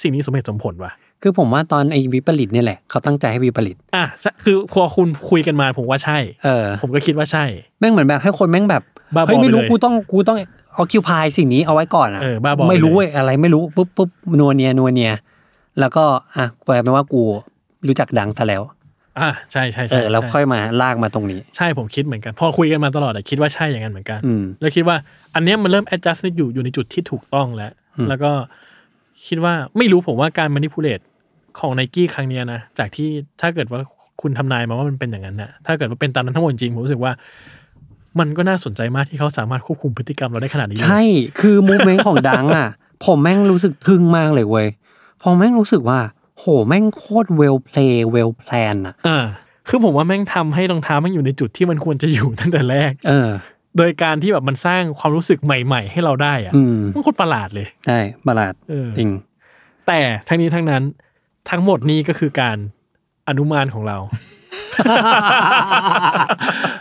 [0.00, 7.44] สิ่งนี้สมเหตุสมผลว่ะคือผมว่าตอนไอ้วิปริตเนี่ยแหละเขาตั้งใจให้วิปริตอะใช่คือพอคุณคุยกันมาผมว่าใช่เออผมก็คิดว่าใช่
[7.78, 8.82] แม่งเหมือนแบบให้คนแม่งแบบ
[9.14, 10.38] บ้าบอเฮ้ยไม่รู้ไปเลยกูต้องกูต้อง
[10.76, 15.12] ออคิวพายสิ่งนี้เอาไว้ก่อนอะเออบ้าบอไม่รู้ไปเลยเว้ยอะไรไม่รู้ปุ๊บปุ๊บนัวเนียนัวเนีย
[15.80, 16.04] แล้วก็
[16.36, 17.22] อะแปลเป็นว่ากู
[17.86, 18.62] รู้จักดังซะแล้ว
[19.24, 24.96] อะใช่ใช่เอใช่อแล้วใช่ค่อยมาลากมาตรงนี้ ใช่ผมคิดเหมือนกัน พอคุยกันมาตลอดอะคิดว่าใช่อย่างนั้นเหมือนกัน อืม แล้วคิดว่า
[25.34, 28.30] อันเนี้ยมันเริ่ม adjust อยู่อยู่ในจุดที่ถูกต้องแล้วอืมแล้วก็
[29.26, 31.04] คิดว่าไม่รู้ผมว่าการ manipulate
[31.58, 33.08] ของไนกี้ครั้งเนี้ยนะจากที่
[33.40, 33.80] ถ้าเกิดว่า
[34.20, 37.12] คุณทำนายมาว่ามันเป็นอย่างนั้นนะถ้าเกิดว่าเป็นตามนั้นทั้งหมดจริงผมรู้สึกว่า
[38.20, 41.02] มันก็น่าสนใจมากที่เขาสามารถควบคุมพฤติกรรมเราได้ขนาดนี้เลย ใช่
[41.40, 42.68] คือ movement ของ Dunk อะ
[43.04, 44.66] ผมแม่งรู้สึกทึ่งมากเลยเว้ย
[45.22, 45.98] พอแม่งรู้สึกว่า
[46.38, 49.24] โหแม่งโคตร well play well plan อะอ่า
[49.68, 53.30] คือผมว่าแม่งทำให้รองเท้ามันอยู่ในจุดที่มันควรจะอยู่ตั้งแต่แรก เออ
[53.76, 59.10] โดยการที่แบบมันสร้างความรู้สึกใหม่ ๆ ให้เราได้อะอืมมันโคตรประหลาดเลยใช่ประหลาดเออจริง
[59.86, 60.82] แต่ทั้งนี้ทั้งนั้น
[61.50, 62.56] ทั้งหมดนี้ก็คือการ
[63.28, 63.98] อนุมานของเรา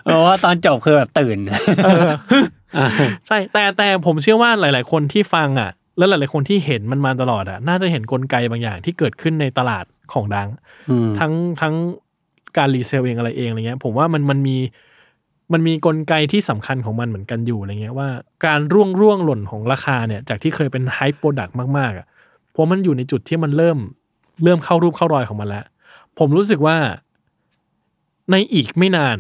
[0.06, 1.38] เพราะว่าตอนจบคือแบบตื่น
[3.28, 10.48] ใช่แต่แต่ผมเชื่อว่าหลาย ๆ คนที่ฟังอะ แล้วหลายๆคนที่เห็นมันมาตลอดอะน่าจะเห็นกลไกบางอย่างที่เกิดขึ้นในตลาดของดัง
[10.90, 11.76] อืมทั้งทั้ง
[12.58, 14.58] การรีเซลเองอะไรเองอะไรเงี้ย ผมว่ามันมันมี
[15.54, 18.10] มันมีกลไกที่สำคัญของมันเหมือนกันอยู่อะไรเงี้ยว่า
[18.46, 22.06] การร่วงร่วงหล่นของราคาเนี่ย จากที่เคยเป็น hype product มากๆอะ
[22.52, 23.78] เพราะมันอยู่ในจุดที่มันเริ่ม
[24.44, 25.66] เริ่มเข้ารูปเข้ารอยของมันแล้ว
[26.20, 26.78] ผมรู้สึกว่า
[28.32, 29.18] ในอีกไม่นาน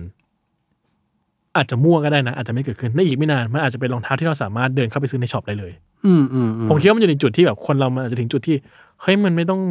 [1.55, 5.73] อาจจะมั่วก็ได้นะ อาจจะไม่เกิดขึ้นในอีกไม่นานมันอาจจะเป็นรองเท้าที่เราสามารถเดินเข้าไปซื้อใน shop ได้เลย
[6.05, 8.55] อืมอืมอืมผมคิดว่ามันอยู่ในจุดที่แบบคนเรามันอาจจะถึงจุดที่
[9.01, 9.61] เฮ้ยมันไม่ต้อง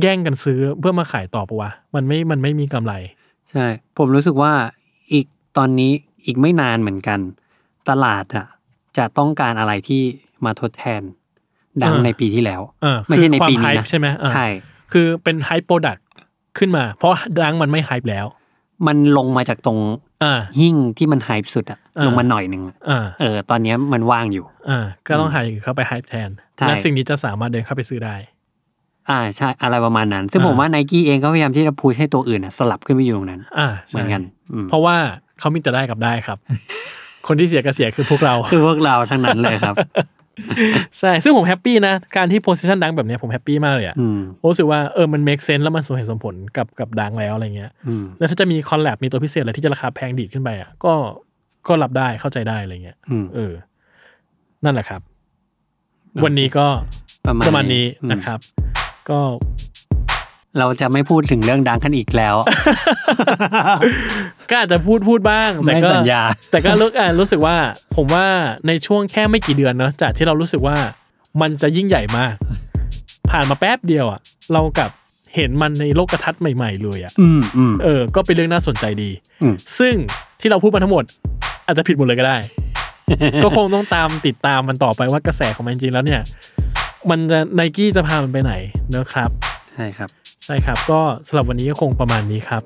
[0.00, 2.92] แย่งกันซื้อเพื่อมาขายต่อปะวะมันไม่มันไม่มีกำไร
[3.50, 3.64] ใช่
[3.98, 4.52] ผมรู้สึกว่า
[5.12, 5.26] อีก
[5.56, 5.92] ตอนนี้
[6.26, 7.18] อีกไม่นานเหมือนกัน
[7.88, 8.46] ตลาดอะ
[8.98, 10.02] จะต้องการอะไรที่
[10.44, 11.02] มาทดแทน
[11.82, 14.46] Dunk อ่า ในปีที่แล้ว เออไม่ใช่ในคือปีความนี้ hype นะ ใช่ไหมเออใช่
[14.92, 16.06] คือเป็น hype product
[16.58, 17.12] ขึ้นมา เพราะ
[17.42, 18.26] Dunk มันไม่ hype แล้ว
[18.86, 20.09] มันลงมาจากตรงอ่า
[20.58, 28.16] หิ้งที่มันไฮสุดอะอ่าลงมาหน่อยหนึ่งอะอ่าเออ ตอนเนี้ยมันว่างอยู่อ่าก็ต้องหาอย่างอื่นเข้าไปไฮแทนใช่และสิ่งนี้จะสามารถเดินเข้าไปซื้อได้
[29.10, 34.96] อ่าใช่อะไรประมาณนั้น ซึ่งอ่าผมว่าไนกี้เองก็พยายามที่จะ push ให้ตัวอื่นอะสลับขึ้นไปอยู่ตรงนั้น อ่าเหมือนกันใช่อืมเพราะว่า
[35.40, 36.38] เขามีแต่ได้กับได้ครับ
[37.26, 39.76] คนที่เสียกับเสียคือพวกเราคือพวกเราทั้งนั้นเลยครับ
[40.98, 48.56] ใช่ ซึ่งผม happy นะ การที่ position Dunk แบบเนี้ยผม happy มากเลยอะอืมผมรู้สึกว่าเออมัน make sense แล้วมันสมเหตุสมผลกับกับ Dunk แล้วอะไรเงี้ยอืมแล้วถ้าจะมี
[48.68, 50.94] collab มีตัวพิเศษอะไรที่จะราคาแพงดีดขึ้นไปอะก็
[51.68, 53.52] ก็รับได้เข้าใจได้อะไรเงี้ยอืมเออ
[54.64, 55.00] นั่นแหละครับ
[56.24, 56.66] วันนี้ก็
[57.26, 58.38] ประมาณประมาณนี้อืมนะครับ
[59.10, 59.20] ก็
[60.58, 62.34] เราจะไม่พูดถึงเรื่องดังกันอีกแล้ว
[64.50, 67.56] ก็อาจจะพูดพูดบ้างแต่ไม่ก็สัญญา แต่ก็รู้อ่ารู้สึกว่า
[67.96, 68.26] ผมว่า
[68.66, 70.76] ในช่วงแค่ไม่กี่เดือนเนอะจากที่เรารู้สึกว่า
[71.40, 72.34] มันจะยิ่งใหญ่มาก
[73.30, 74.20] ผ่านมาแป๊บเดียวอะ
[74.52, 74.90] เรากลับ
[75.34, 79.10] เห็นมันในโลกทัศน์ใหม่ ๆ เลยอะอืมอืมเออ ก็เป็นเรื่องน่าสนใจดี
[79.42, 79.94] อืมซึ่ง
[80.40, 81.04] ที่เราพูดมาทั้งหมด
[81.66, 82.36] อาจจะผิดหมดเลยก็ได้
[83.44, 86.20] ก็คงต้องตามติดตามมันต่อไปว่ากระแสของมันจริงๆแล้วเนี่ย
[87.10, 88.52] มันจะไนกี้จะพามันไปไหน
[88.94, 89.30] นะครับ
[89.74, 90.10] ใช่ครับ
[90.44, 92.62] ใช่ครับ ก็สำหรับวันนี้ก็คงประมาณนี้ครับ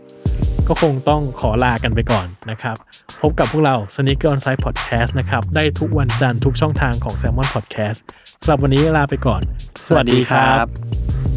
[0.69, 2.77] ก็คงต้องขอลากันไปก่อนนะครับ
[3.21, 7.99] พบกับพวกเรา Sneaker On Site Podcast นะครับ ได้ทุกวันจันทร์ทุกช่องทางของ Salmon Podcast
[8.43, 9.43] สำหรับวันนี้ลาไปก่อน
[9.87, 11.34] สวัสดีครับ